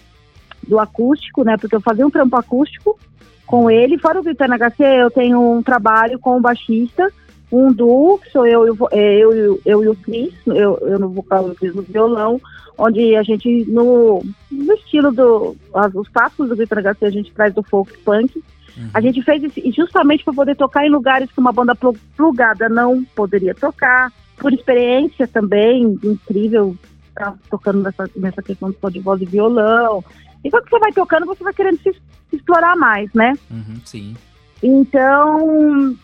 do 0.66 0.78
acústico, 0.78 1.44
né? 1.44 1.56
Porque 1.56 1.74
eu 1.74 1.80
fazia 1.80 2.06
um 2.06 2.10
trampo 2.10 2.36
acústico 2.36 2.98
com 3.46 3.70
ele. 3.70 3.98
Fora 3.98 4.20
o 4.20 4.22
Gritando 4.22 4.54
HC, 4.54 4.82
eu 4.82 5.10
tenho 5.10 5.40
um 5.40 5.62
trabalho 5.62 6.18
com 6.18 6.36
o 6.36 6.40
baixista, 6.40 7.10
um 7.50 7.72
duo, 7.72 8.18
que 8.18 8.30
sou 8.30 8.46
eu, 8.46 8.66
e 8.66 8.76
é, 8.92 9.16
eu, 9.16 9.32
e 9.34 9.48
o- 9.48 9.60
eu 9.64 9.84
e 9.84 9.88
o 9.88 9.94
Cris, 9.96 10.34
eu, 10.46 10.76
eu 10.82 10.98
no 10.98 11.08
vocal 11.08 11.48
e 11.48 11.52
o 11.52 11.54
Cris 11.54 11.74
no 11.74 11.80
violão, 11.82 12.38
onde 12.76 13.16
a 13.16 13.22
gente, 13.22 13.64
no, 13.66 14.22
no 14.50 14.72
estilo 14.74 15.10
do. 15.10 15.56
As, 15.72 15.94
os 15.94 16.08
do 16.48 16.54
Gritando 16.56 16.82
HC, 16.82 17.06
a 17.06 17.10
gente 17.10 17.32
traz 17.32 17.54
do 17.54 17.62
folk 17.62 17.96
punk. 18.04 18.42
Uhum. 18.78 18.90
A 18.94 19.00
gente 19.00 19.22
fez 19.22 19.42
isso 19.42 19.72
justamente 19.72 20.24
para 20.24 20.32
poder 20.32 20.56
tocar 20.56 20.86
em 20.86 20.90
lugares 20.90 21.30
que 21.30 21.40
uma 21.40 21.52
banda 21.52 21.74
plu- 21.74 21.96
plugada 22.16 22.68
não 22.68 23.04
poderia 23.04 23.54
tocar. 23.54 24.12
Por 24.36 24.52
experiência 24.52 25.26
também, 25.26 25.98
incrível, 26.04 26.76
tá 27.14 27.34
tocando 27.50 27.82
nessa, 27.82 28.08
nessa 28.14 28.42
questão 28.42 28.72
só 28.80 28.88
de 28.88 29.00
voz 29.00 29.20
e 29.20 29.26
violão. 29.26 30.04
E 30.44 30.50
quando 30.50 30.68
você 30.68 30.78
vai 30.78 30.92
tocando, 30.92 31.26
você 31.26 31.42
vai 31.42 31.52
querendo 31.52 31.78
se, 31.78 31.92
se 31.92 32.36
explorar 32.36 32.76
mais, 32.76 33.12
né? 33.12 33.32
Uhum. 33.50 33.80
Sim. 33.84 34.16
Então, 34.62 35.96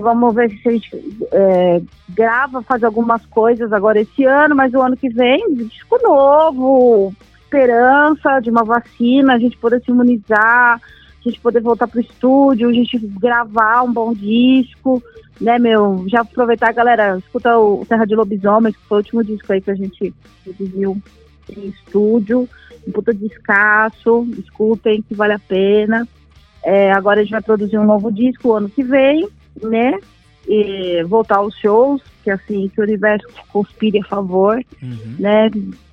vamos 0.00 0.34
ver 0.34 0.50
se 0.50 0.68
a 0.68 0.72
gente 0.72 1.18
é, 1.32 1.82
grava, 2.10 2.62
faz 2.62 2.84
algumas 2.84 3.24
coisas 3.26 3.72
agora 3.72 4.00
esse 4.00 4.24
ano, 4.24 4.54
mas 4.54 4.72
o 4.72 4.80
ano 4.80 4.96
que 4.96 5.08
vem, 5.08 5.54
disco 5.54 5.98
novo, 6.02 7.12
esperança 7.42 8.40
de 8.40 8.50
uma 8.50 8.64
vacina, 8.64 9.34
a 9.34 9.38
gente 9.38 9.56
poder 9.56 9.82
se 9.82 9.90
imunizar, 9.90 10.80
a 11.28 11.30
gente 11.30 11.40
poder 11.40 11.60
voltar 11.60 11.88
pro 11.88 12.00
estúdio, 12.00 12.68
a 12.68 12.72
gente 12.72 12.98
gravar 12.98 13.82
um 13.82 13.92
bom 13.92 14.12
disco, 14.12 15.02
né, 15.40 15.58
meu? 15.58 16.04
Já 16.08 16.20
aproveitar, 16.20 16.72
galera, 16.72 17.18
escuta 17.18 17.58
o 17.58 17.84
Terra 17.86 18.04
de 18.04 18.14
Lobisomens, 18.14 18.76
que 18.76 18.84
foi 18.86 18.98
o 18.98 19.00
último 19.00 19.24
disco 19.24 19.52
aí 19.52 19.60
que 19.60 19.70
a 19.70 19.74
gente 19.74 20.14
produziu 20.44 21.00
em 21.56 21.66
estúdio, 21.68 22.48
um 22.86 22.92
puta 22.92 23.12
descasso, 23.12 24.26
escutem 24.38 25.02
que 25.02 25.14
vale 25.14 25.32
a 25.34 25.38
pena. 25.38 26.06
É, 26.64 26.92
agora 26.92 27.20
a 27.20 27.22
gente 27.22 27.32
vai 27.32 27.42
produzir 27.42 27.78
um 27.78 27.84
novo 27.84 28.10
disco 28.12 28.48
o 28.48 28.54
ano 28.54 28.68
que 28.68 28.82
vem, 28.82 29.28
né? 29.62 29.98
E 30.48 31.02
voltar 31.04 31.38
aos 31.38 31.56
shows, 31.56 32.02
que 32.22 32.30
assim, 32.30 32.68
que 32.68 32.80
o 32.80 32.84
universo 32.84 33.26
conspire 33.52 33.98
a 34.00 34.04
favor, 34.04 34.60
Uhum. 34.82 35.16
né? 35.18 35.50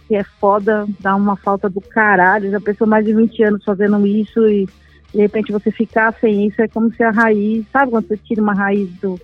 Que 0.08 0.16
é 0.16 0.24
foda, 0.24 0.86
dá 1.00 1.16
uma 1.16 1.36
falta 1.36 1.70
do 1.70 1.82
caralho. 1.82 2.52
Já 2.52 2.60
pensou 2.60 2.86
mais 2.88 3.04
de 3.06 3.14
20 3.14 3.44
anos 3.44 3.64
fazendo 3.64 4.06
isso 4.06 4.48
e 4.48 4.68
de 5.14 5.20
repente 5.20 5.52
você 5.52 5.72
ficar 5.72 6.14
sem 6.20 6.48
isso 6.48 6.62
é 6.62 6.68
como 6.68 6.92
se 6.94 7.04
a 7.04 7.12
raiz, 7.12 7.66
sabe 7.72 7.92
quando 7.92 8.08
você 8.08 8.18
tira 8.18 8.42
uma 8.42 8.54
raiz 8.54 8.90
do, 9.00 9.20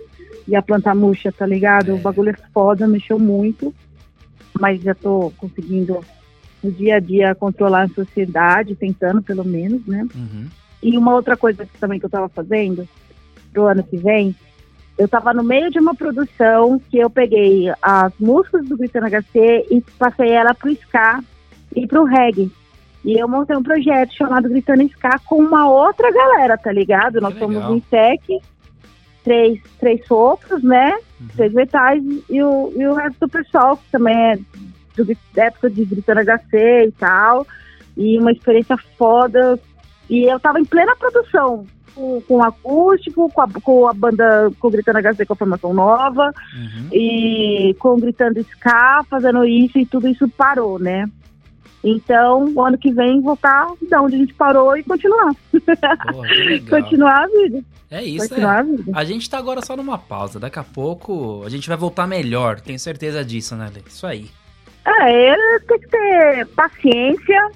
e 0.48 0.56
a 0.56 0.62
planta 0.62 0.94
murcha, 0.94 1.32
tá 1.32 1.46
ligado? 1.46 1.92
É. 1.92 1.94
O 1.94 1.98
bagulho 1.98 2.30
é 2.30 2.36
foda, 2.54 2.88
mexeu 2.88 3.18
muito, 3.18 3.74
mas 4.60 4.82
já 4.82 4.94
tô 4.94 5.32
conseguindo 5.38 6.00
no 6.64 6.72
dia 6.72 6.98
a 6.98 7.00
dia 7.00 7.36
controlar 7.36 7.84
a 7.84 7.90
sociedade, 7.90 8.76
tentando 8.76 9.22
pelo 9.22 9.44
menos, 9.44 9.86
né? 9.86 10.08
Uhum. 10.14 10.48
E 10.82 10.98
uma 10.98 11.14
outra 11.14 11.36
coisa 11.36 11.66
que 11.66 11.78
também 11.78 12.00
que 12.00 12.06
eu 12.06 12.10
tava 12.10 12.30
fazendo 12.30 12.88
pro 13.52 13.68
ano 13.68 13.84
que 13.84 13.98
vem, 13.98 14.36
eu 14.98 15.08
tava 15.08 15.34
no 15.34 15.44
meio 15.44 15.72
de 15.72 15.80
uma 15.80 15.96
produção 15.96 16.80
que 16.90 16.98
eu 16.98 17.10
peguei 17.10 17.72
as 17.82 18.14
músicas 18.20 18.68
do 18.68 18.78
Gritando 18.78 19.08
HC 19.08 19.68
e 19.72 19.82
passei 19.98 20.30
ela 20.30 20.54
pro 20.54 20.70
ska 20.72 21.24
e 21.76 21.88
pro 21.88 22.04
reggae. 22.04 22.52
E 23.04 23.18
eu 23.18 23.28
montei 23.28 23.56
um 23.56 23.64
projeto 23.64 24.14
chamado 24.14 24.50
Gritando 24.50 24.84
Ska 24.84 25.20
com 25.26 25.38
uma 25.38 25.70
outra 25.70 26.12
galera, 26.12 26.58
tá 26.58 26.72
ligado? 26.72 27.22
Nós 27.22 27.38
somos 27.40 27.64
um 27.66 27.80
tech, 27.80 28.22
três, 29.24 29.60
três 29.80 30.06
sopros, 30.06 30.62
né? 30.64 30.98
Uhum. 31.20 31.28
Três 31.36 31.54
metais 31.54 32.04
e 32.30 32.44
o, 32.44 32.74
e 32.76 32.86
o 32.88 32.94
resto 32.94 33.20
do 33.22 33.30
pessoal, 33.30 33.78
que 33.78 33.90
também 33.92 34.16
é 34.18 34.36
do, 34.96 35.18
da 35.34 35.46
época 35.46 35.70
de 35.70 35.86
Gritando 35.86 36.22
HC 36.22 36.88
e 36.88 36.92
tal. 36.92 37.48
E 37.96 38.20
uma 38.20 38.32
experiência 38.32 38.78
foda. 38.98 39.58
E 40.10 40.24
eu 40.26 40.40
tava 40.40 40.60
em 40.60 40.66
plena 40.66 40.96
produção, 40.96 41.66
com, 41.96 42.22
com 42.22 42.36
o 42.36 42.44
acústico, 42.44 43.32
com 43.32 43.42
a, 43.42 43.48
com 43.62 43.88
a 43.88 43.94
banda, 43.94 44.52
com 44.60 44.68
o 44.68 44.72
Gritando 44.72 45.00
HC 45.02 45.26
com 45.26 45.34
a 45.34 45.38
formação 45.38 45.74
nova, 45.74 46.34
Uhum. 46.56 46.90
e 46.92 47.76
com 47.80 47.90
o 47.94 47.98
Gritando 47.98 48.40
Ska, 48.40 49.04
fazendo 49.10 49.46
isso, 49.46 49.78
e 49.78 49.86
tudo 49.86 50.08
isso 50.08 50.28
parou, 50.30 50.80
né? 50.80 51.06
Então, 51.84 52.52
o 52.54 52.62
ano 52.62 52.78
que 52.78 52.92
vem, 52.92 53.22
voltar 53.22 53.68
da 53.90 54.02
onde 54.02 54.16
a 54.16 54.20
gente 54.20 54.34
parou 54.34 54.76
e 54.76 54.84
continuar. 54.84 55.34
Porra. 56.12 56.28
Continuar 56.70 57.24
a 57.24 57.28
vida. 57.28 57.64
É 57.92 58.04
isso, 58.04 58.34
é. 58.36 58.44
a. 58.44 58.64
A 58.94 59.04
gente 59.04 59.30
tá 59.30 59.38
agora 59.38 59.62
só 59.62 59.76
numa 59.76 59.98
pausa. 59.98 60.40
Daqui 60.40 60.60
a 60.60 60.64
pouco 60.64 61.42
a 61.46 61.50
gente 61.50 61.68
vai 61.68 61.78
voltar 61.78 62.06
melhor. 62.06 62.60
Tenho 62.60 62.78
certeza 62.78 63.24
disso, 63.24 63.56
né, 63.56 63.70
Lê? 63.74 63.82
Isso 63.88 64.06
aí. 64.06 64.30
É, 64.86 65.60
tem 65.60 65.80
que 65.80 65.88
ter 65.88 66.46
paciência. 66.48 67.52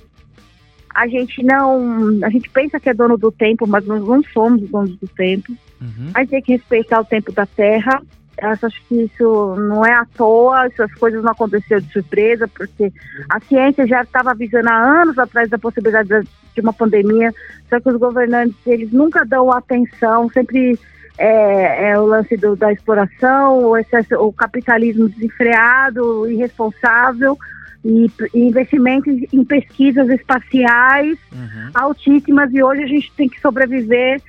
A 0.89 1.07
gente 1.07 1.43
não. 1.43 2.19
A 2.23 2.29
gente 2.29 2.49
pensa 2.49 2.79
que 2.79 2.89
é 2.89 2.93
dono 2.93 3.17
do 3.17 3.31
tempo, 3.31 3.67
mas 3.67 3.85
nós 3.85 4.03
não 4.03 4.23
somos 4.23 4.69
donos 4.69 4.95
do 4.97 5.07
tempo. 5.07 5.51
Uhum. 5.81 6.11
A 6.13 6.21
gente 6.21 6.29
tem 6.29 6.41
que 6.41 6.51
respeitar 6.53 7.01
o 7.01 7.05
tempo 7.05 7.31
da 7.31 7.45
terra, 7.45 8.01
acho 8.41 8.81
que 8.87 9.03
isso 9.03 9.55
não 9.55 9.85
é 9.85 9.93
à 9.93 10.05
toa, 10.05 10.65
essas 10.65 10.91
coisas 10.95 11.23
não 11.23 11.31
aconteceram 11.31 11.81
de 11.81 11.91
surpresa, 11.91 12.47
porque 12.47 12.91
a 13.29 13.39
ciência 13.39 13.85
já 13.87 14.01
estava 14.01 14.31
avisando 14.31 14.69
há 14.69 15.01
anos 15.01 15.17
atrás 15.17 15.49
da 15.49 15.57
possibilidade 15.57 16.09
de 16.09 16.61
uma 16.61 16.73
pandemia, 16.73 17.33
só 17.69 17.79
que 17.79 17.89
os 17.89 17.97
governantes, 17.97 18.55
eles 18.65 18.91
nunca 18.91 19.25
dão 19.25 19.51
atenção, 19.51 20.29
sempre 20.29 20.77
é, 21.17 21.91
é 21.91 21.99
o 21.99 22.05
lance 22.05 22.35
do, 22.37 22.55
da 22.55 22.71
exploração, 22.71 23.65
o, 23.65 23.77
excesso, 23.77 24.15
o 24.15 24.33
capitalismo 24.33 25.09
desenfreado, 25.09 26.29
irresponsável, 26.29 27.37
e, 27.85 28.09
e 28.33 28.39
investimento 28.47 29.09
em, 29.09 29.43
pesquisas 29.43 30.09
espaciais 30.09 31.17
Uhum. 31.33 31.69
altíssimas, 31.73 32.53
e 32.53 32.63
hoje 32.63 32.83
a 32.83 32.87
gente 32.87 33.11
tem 33.13 33.27
que 33.27 33.39
sobreviver 33.41 34.21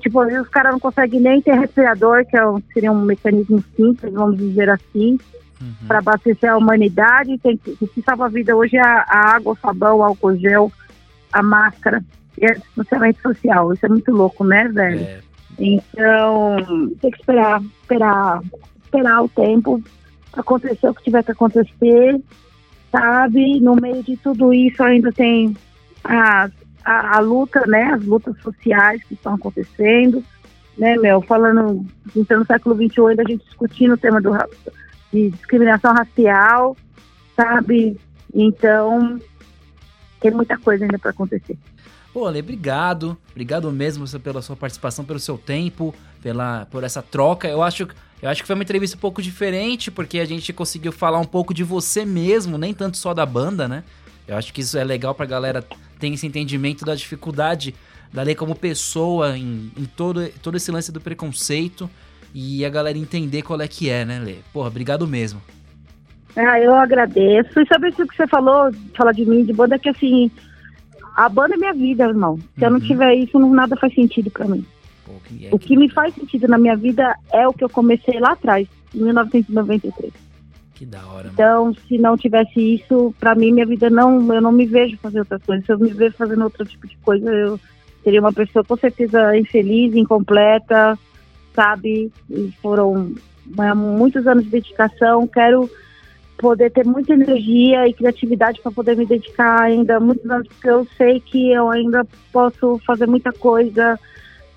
tipo, 0.00 0.20
os 0.24 0.48
caras 0.48 0.72
não 0.72 0.80
conseguem 0.80 1.20
nem 1.20 1.40
ter 1.42 1.58
respirador, 1.58 2.24
que 2.26 2.36
é 2.36 2.46
um- 2.46 2.62
seria 2.72 2.90
um 2.92 3.04
mecanismo 3.04 3.62
simples, 3.76 4.12
vamos 4.12 4.36
dizer 4.38 4.68
assim, 4.70 5.18
Uhum. 5.60 5.86
para 5.86 5.98
abastecer 6.00 6.50
a 6.50 6.56
humanidade. 6.56 7.38
Tem 7.38 7.56
que, 7.56 7.76
o 7.80 7.86
que 7.88 8.02
salva 8.02 8.26
a 8.26 8.28
vida 8.28 8.54
hoje 8.56 8.76
é 8.76 8.80
a, 8.82 9.04
a 9.08 9.36
água, 9.36 9.52
o 9.52 9.56
sabão, 9.56 9.98
o 9.98 10.02
álcool 10.02 10.36
gel, 10.36 10.70
a 11.32 11.42
máscara 11.42 12.02
e 12.36 12.44
o 12.46 12.54
distanciamento 12.54 13.20
social. 13.22 13.72
Isso 13.72 13.86
é 13.86 13.88
muito 13.88 14.10
louco, 14.10 14.44
né, 14.44 14.68
velho? 14.68 15.00
É, 15.00 15.20
Então, 15.58 16.56
tem 17.00 17.10
que 17.10 17.18
esperar, 17.18 17.62
esperar, 17.82 18.40
esperar 18.84 19.22
o 19.22 19.28
tempo 19.28 19.82
acontecer 20.36 20.88
o 20.88 20.94
que 20.94 21.04
tiver 21.04 21.22
que 21.22 21.30
acontecer, 21.32 22.20
sabe? 22.90 23.60
No 23.60 23.76
meio 23.76 24.02
de 24.02 24.16
tudo 24.16 24.52
isso 24.52 24.82
ainda 24.82 25.12
tem 25.12 25.56
a, 26.02 26.50
a, 26.84 27.16
a 27.16 27.20
luta, 27.20 27.64
né? 27.66 27.92
As 27.94 28.04
lutas 28.04 28.36
sociais 28.42 29.02
que 29.04 29.14
estão 29.14 29.34
acontecendo, 29.34 30.22
né, 30.76 30.96
meu? 30.96 31.20
Falando, 31.22 31.86
então 32.14 32.40
no 32.40 32.46
século 32.46 32.74
XXI 32.74 33.06
ainda 33.08 33.22
a 33.22 33.28
gente 33.28 33.44
discutindo 33.44 33.94
o 33.94 33.98
tema 33.98 34.20
do, 34.20 34.30
de 35.12 35.30
discriminação 35.30 35.92
racial, 35.94 36.76
sabe? 37.36 37.96
Então, 38.34 39.18
tem 40.20 40.30
muita 40.30 40.58
coisa 40.58 40.84
ainda 40.84 40.98
para 40.98 41.10
acontecer. 41.10 41.56
Pô, 42.12 42.26
Ale, 42.26 42.40
obrigado. 42.40 43.16
Obrigado 43.32 43.70
mesmo 43.72 44.06
pela 44.20 44.40
sua 44.40 44.54
participação, 44.54 45.04
pelo 45.04 45.18
seu 45.18 45.36
tempo, 45.36 45.94
pela, 46.22 46.66
por 46.66 46.84
essa 46.84 47.02
troca. 47.02 47.48
Eu 47.48 47.62
acho, 47.62 47.88
eu 48.22 48.28
acho 48.28 48.40
que 48.40 48.46
foi 48.46 48.54
uma 48.54 48.62
entrevista 48.62 48.96
um 48.96 49.00
pouco 49.00 49.20
diferente, 49.20 49.90
porque 49.90 50.20
a 50.20 50.24
gente 50.24 50.52
conseguiu 50.52 50.92
falar 50.92 51.18
um 51.18 51.24
pouco 51.24 51.52
de 51.52 51.64
você 51.64 52.04
mesmo, 52.04 52.56
nem 52.56 52.72
tanto 52.72 52.96
só 52.96 53.12
da 53.12 53.26
banda, 53.26 53.66
né? 53.66 53.82
Eu 54.26 54.36
acho 54.36 54.52
que 54.52 54.60
isso 54.60 54.78
é 54.78 54.84
legal 54.84 55.14
pra 55.14 55.26
galera 55.26 55.64
ter 56.08 56.14
esse 56.14 56.26
entendimento 56.26 56.84
da 56.84 56.94
dificuldade 56.94 57.74
da 58.12 58.22
lei 58.22 58.34
como 58.34 58.54
pessoa 58.54 59.36
em, 59.36 59.70
em 59.76 59.84
todo, 59.84 60.28
todo 60.42 60.56
esse 60.56 60.70
lance 60.70 60.92
do 60.92 61.00
preconceito 61.00 61.88
e 62.34 62.64
a 62.64 62.68
galera 62.70 62.98
entender 62.98 63.42
qual 63.42 63.60
é 63.60 63.66
que 63.68 63.88
é, 63.90 64.04
né, 64.04 64.18
Lê? 64.18 64.36
Porra, 64.52 64.68
obrigado 64.68 65.06
mesmo. 65.06 65.40
Ah, 66.36 66.60
eu 66.60 66.74
agradeço. 66.74 67.60
E 67.60 67.66
sobre 67.66 67.90
isso 67.90 68.06
que 68.06 68.16
você 68.16 68.26
falou, 68.26 68.70
falar 68.96 69.12
de 69.12 69.24
mim, 69.24 69.44
de 69.44 69.52
banda, 69.52 69.78
que 69.78 69.88
assim, 69.88 70.30
a 71.16 71.28
banda 71.28 71.54
é 71.54 71.56
minha 71.56 71.72
vida, 71.72 72.04
irmão. 72.04 72.38
Se 72.58 72.64
eu 72.64 72.70
não 72.70 72.78
Uhum. 72.80 72.86
tiver 72.86 73.14
isso, 73.14 73.38
não, 73.38 73.52
nada 73.54 73.76
faz 73.76 73.94
sentido 73.94 74.30
pra 74.30 74.46
mim. 74.46 74.64
Pô, 75.04 75.12
que 75.24 75.46
é 75.46 75.50
O 75.52 75.58
que 75.58 75.76
me 75.76 75.88
faz 75.88 76.14
sentido 76.14 76.48
na 76.48 76.58
minha 76.58 76.76
vida 76.76 77.14
é 77.32 77.46
o 77.46 77.52
que 77.52 77.62
eu 77.64 77.68
comecei 77.68 78.18
lá 78.18 78.32
atrás, 78.32 78.66
em 78.94 78.98
1993. 78.98 80.12
Que 80.74 80.84
da 80.84 81.06
hora, 81.06 81.24
mano. 81.24 81.32
Então, 81.32 81.74
se 81.86 81.96
não 81.98 82.16
tivesse 82.16 82.60
isso, 82.60 83.14
pra 83.20 83.34
mim, 83.34 83.52
minha 83.52 83.66
vida 83.66 83.88
não, 83.88 84.32
eu 84.34 84.40
não 84.40 84.50
me 84.50 84.66
vejo 84.66 84.98
fazendo 84.98 85.20
outras 85.20 85.42
coisas. 85.42 85.64
Se 85.64 85.72
eu 85.72 85.78
me 85.78 85.92
vejo 85.92 86.16
fazendo 86.16 86.42
outro 86.42 86.64
tipo 86.66 86.86
de 86.86 86.96
coisa, 86.98 87.30
eu 87.30 87.60
seria 88.02 88.20
uma 88.20 88.32
pessoa 88.32 88.64
com 88.64 88.76
certeza 88.76 89.36
infeliz, 89.36 89.94
incompleta, 89.94 90.98
sabe? 91.54 92.12
E 92.28 92.52
foram 92.60 93.14
né, 93.56 93.72
muitos 93.72 94.26
anos 94.26 94.44
de 94.44 94.50
dedicação. 94.50 95.26
Quero 95.28 95.70
poder 96.36 96.70
ter 96.72 96.84
muita 96.84 97.14
energia 97.14 97.86
e 97.86 97.94
criatividade 97.94 98.60
para 98.60 98.72
poder 98.72 98.96
me 98.96 99.06
dedicar 99.06 99.62
ainda 99.62 100.00
muitos 100.00 100.28
anos, 100.28 100.48
porque 100.48 100.68
eu 100.68 100.86
sei 100.96 101.20
que 101.20 101.52
eu 101.52 101.70
ainda 101.70 102.04
posso 102.32 102.80
fazer 102.84 103.06
muita 103.06 103.32
coisa, 103.32 103.98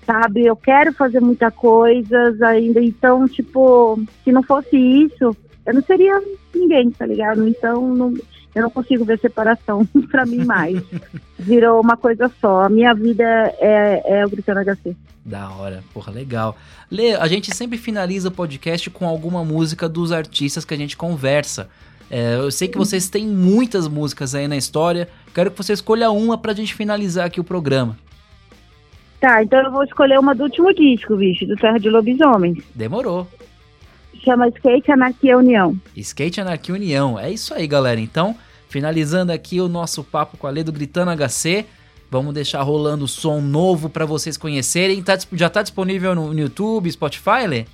sabe? 0.04 0.44
Eu 0.44 0.56
quero 0.56 0.92
fazer 0.92 1.20
muita 1.20 1.50
coisas 1.50 2.42
ainda. 2.42 2.82
Então, 2.82 3.26
tipo, 3.28 3.98
se 4.24 4.32
não 4.32 4.42
fosse 4.42 4.76
isso, 4.76 5.34
eu 5.68 5.74
não 5.74 5.82
seria 5.82 6.18
ninguém, 6.54 6.90
tá 6.90 7.04
ligado? 7.04 7.46
Então, 7.46 7.94
não, 7.94 8.14
eu 8.54 8.62
não 8.62 8.70
consigo 8.70 9.04
ver 9.04 9.20
separação 9.20 9.84
pra 10.10 10.24
mim 10.24 10.44
mais. 10.44 10.82
Virou 11.38 11.78
uma 11.80 11.94
coisa 11.94 12.32
só. 12.40 12.62
A 12.64 12.68
minha 12.70 12.94
vida 12.94 13.22
é, 13.58 14.20
é 14.20 14.26
o 14.26 14.30
Gritando 14.30 14.60
HC. 14.64 14.96
Da 15.22 15.50
hora, 15.50 15.84
porra, 15.92 16.10
legal. 16.10 16.56
Lê, 16.90 17.14
a 17.14 17.26
gente 17.28 17.54
sempre 17.54 17.76
finaliza 17.76 18.28
o 18.28 18.32
podcast 18.32 18.88
com 18.88 19.06
alguma 19.06 19.44
música 19.44 19.86
dos 19.86 20.10
artistas 20.10 20.64
que 20.64 20.72
a 20.72 20.76
gente 20.76 20.96
conversa. 20.96 21.68
É, 22.10 22.36
eu 22.36 22.50
sei 22.50 22.66
que 22.66 22.78
vocês 22.78 23.10
têm 23.10 23.26
muitas 23.26 23.86
músicas 23.86 24.34
aí 24.34 24.48
na 24.48 24.56
história. 24.56 25.06
Quero 25.34 25.50
que 25.50 25.58
você 25.58 25.74
escolha 25.74 26.10
uma 26.10 26.38
pra 26.38 26.54
gente 26.54 26.74
finalizar 26.74 27.26
aqui 27.26 27.38
o 27.38 27.44
programa. 27.44 27.94
Tá, 29.20 29.42
então 29.42 29.62
eu 29.62 29.70
vou 29.70 29.84
escolher 29.84 30.18
uma 30.18 30.34
do 30.34 30.44
último 30.44 30.72
disco, 30.72 31.14
bicho, 31.14 31.46
do 31.46 31.56
Terra 31.56 31.76
de 31.76 31.90
Lobisomens. 31.90 32.64
Demorou. 32.74 33.26
Chama 34.24 34.48
Skate 34.48 34.90
Anarquia 34.90 35.38
União. 35.38 35.78
Skate 35.96 36.40
Anarquia 36.40 36.74
União. 36.74 37.18
É 37.18 37.30
isso 37.30 37.54
aí, 37.54 37.66
galera. 37.66 38.00
Então, 38.00 38.36
finalizando 38.68 39.32
aqui 39.32 39.60
o 39.60 39.68
nosso 39.68 40.02
papo 40.04 40.36
com 40.36 40.46
a 40.46 40.50
Lê 40.50 40.62
do 40.62 40.72
Gritando 40.72 41.10
HC. 41.10 41.64
Vamos 42.10 42.32
deixar 42.32 42.62
rolando 42.62 43.06
som 43.06 43.40
novo 43.40 43.88
pra 43.88 44.06
vocês 44.06 44.36
conhecerem. 44.36 45.02
Tá 45.02 45.18
já 45.32 45.50
tá 45.50 45.62
disponível 45.62 46.14
no, 46.14 46.32
no 46.32 46.40
YouTube, 46.40 46.90
Spotify, 46.90 47.46
Lê? 47.46 47.66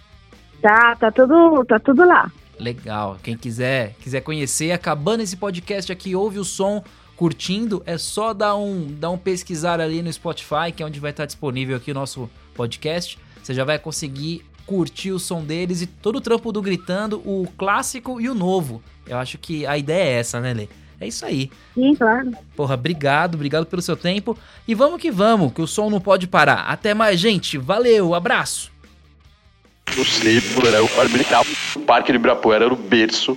Tá, 0.60 0.96
tá 0.96 1.12
tudo, 1.12 1.64
tá 1.64 1.78
tudo 1.78 2.04
lá. 2.04 2.30
Legal. 2.58 3.18
Quem 3.22 3.36
quiser, 3.36 3.94
quiser 4.00 4.20
conhecer, 4.22 4.72
acabando 4.72 5.22
esse 5.22 5.36
podcast 5.36 5.90
aqui, 5.92 6.16
ouve 6.16 6.38
o 6.38 6.44
som, 6.44 6.82
curtindo, 7.16 7.82
é 7.86 7.98
só 7.98 8.32
dar 8.32 8.56
um, 8.56 8.86
dar 8.98 9.10
um 9.10 9.18
pesquisar 9.18 9.80
ali 9.80 10.02
no 10.02 10.12
Spotify, 10.12 10.72
que 10.74 10.82
é 10.82 10.86
onde 10.86 11.00
vai 11.00 11.10
estar 11.10 11.26
disponível 11.26 11.76
aqui 11.76 11.90
o 11.90 11.94
nosso 11.94 12.30
podcast. 12.54 13.18
Você 13.42 13.54
já 13.54 13.64
vai 13.64 13.78
conseguir 13.78 14.44
curtir 14.66 15.12
o 15.12 15.18
som 15.18 15.42
deles 15.42 15.82
e 15.82 15.86
todo 15.86 16.16
o 16.16 16.20
trampo 16.20 16.52
do 16.52 16.62
Gritando, 16.62 17.18
o 17.24 17.46
clássico 17.56 18.20
e 18.20 18.28
o 18.28 18.34
novo. 18.34 18.82
Eu 19.06 19.18
acho 19.18 19.38
que 19.38 19.66
a 19.66 19.76
ideia 19.76 20.16
é 20.16 20.20
essa, 20.20 20.40
né, 20.40 20.54
Lê? 20.54 20.68
É 21.00 21.08
isso 21.08 21.26
aí. 21.26 21.50
Sim, 21.74 21.94
claro. 21.94 22.32
Porra, 22.56 22.74
obrigado, 22.74 23.34
obrigado 23.34 23.66
pelo 23.66 23.82
seu 23.82 23.96
tempo. 23.96 24.38
E 24.66 24.74
vamos 24.74 25.00
que 25.00 25.10
vamos, 25.10 25.52
que 25.52 25.60
o 25.60 25.66
som 25.66 25.90
não 25.90 26.00
pode 26.00 26.26
parar. 26.26 26.66
Até 26.68 26.94
mais, 26.94 27.20
gente. 27.20 27.58
Valeu, 27.58 28.14
abraço. 28.14 28.72
No 29.96 30.04
centro 30.04 30.66
era 30.66 30.82
o 30.82 30.88
Parque 30.88 31.14
Ibirapuera. 31.14 31.46
O 31.76 31.80
Parque 31.80 32.12
de 32.12 32.18
Ibirapuera 32.18 32.64
era 32.64 32.74
o 32.74 32.76
berço 32.76 33.36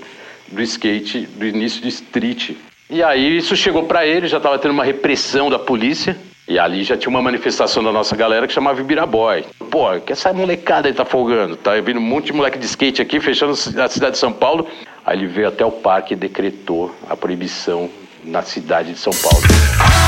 do 0.51 0.61
skate 0.61 1.25
do 1.25 1.45
início 1.45 1.81
de 1.81 1.89
street. 1.89 2.51
E 2.89 3.03
aí 3.03 3.37
isso 3.37 3.55
chegou 3.55 3.83
pra 3.83 4.05
ele, 4.05 4.27
já 4.27 4.39
tava 4.39 4.57
tendo 4.57 4.71
uma 4.71 4.85
repressão 4.85 5.49
da 5.49 5.59
polícia. 5.59 6.17
E 6.47 6.57
ali 6.57 6.83
já 6.83 6.95
tinha 6.95 7.09
uma 7.09 7.21
manifestação 7.21 7.83
da 7.83 7.91
nossa 7.91 8.15
galera 8.15 8.47
que 8.47 8.53
chamava 8.53 8.79
Ibiraboy. 8.79 9.43
Pô, 9.69 9.99
que 9.99 10.13
essa 10.13 10.31
molecada 10.31 10.87
aí 10.87 10.93
tá 10.93 11.03
folgando. 11.03 11.57
Tá 11.57 11.73
vindo 11.81 11.99
um 11.99 12.03
monte 12.03 12.27
de 12.27 12.33
moleque 12.33 12.57
de 12.57 12.65
skate 12.65 13.01
aqui, 13.01 13.19
fechando 13.19 13.51
a 13.51 13.89
cidade 13.89 14.11
de 14.11 14.17
São 14.17 14.31
Paulo. 14.31 14.65
Aí 15.05 15.17
ele 15.17 15.27
veio 15.27 15.49
até 15.49 15.65
o 15.65 15.71
parque 15.71 16.13
e 16.13 16.17
decretou 16.17 16.95
a 17.09 17.17
proibição 17.17 17.89
na 18.23 18.41
cidade 18.41 18.93
de 18.93 18.99
São 18.99 19.13
Paulo. 19.13 20.06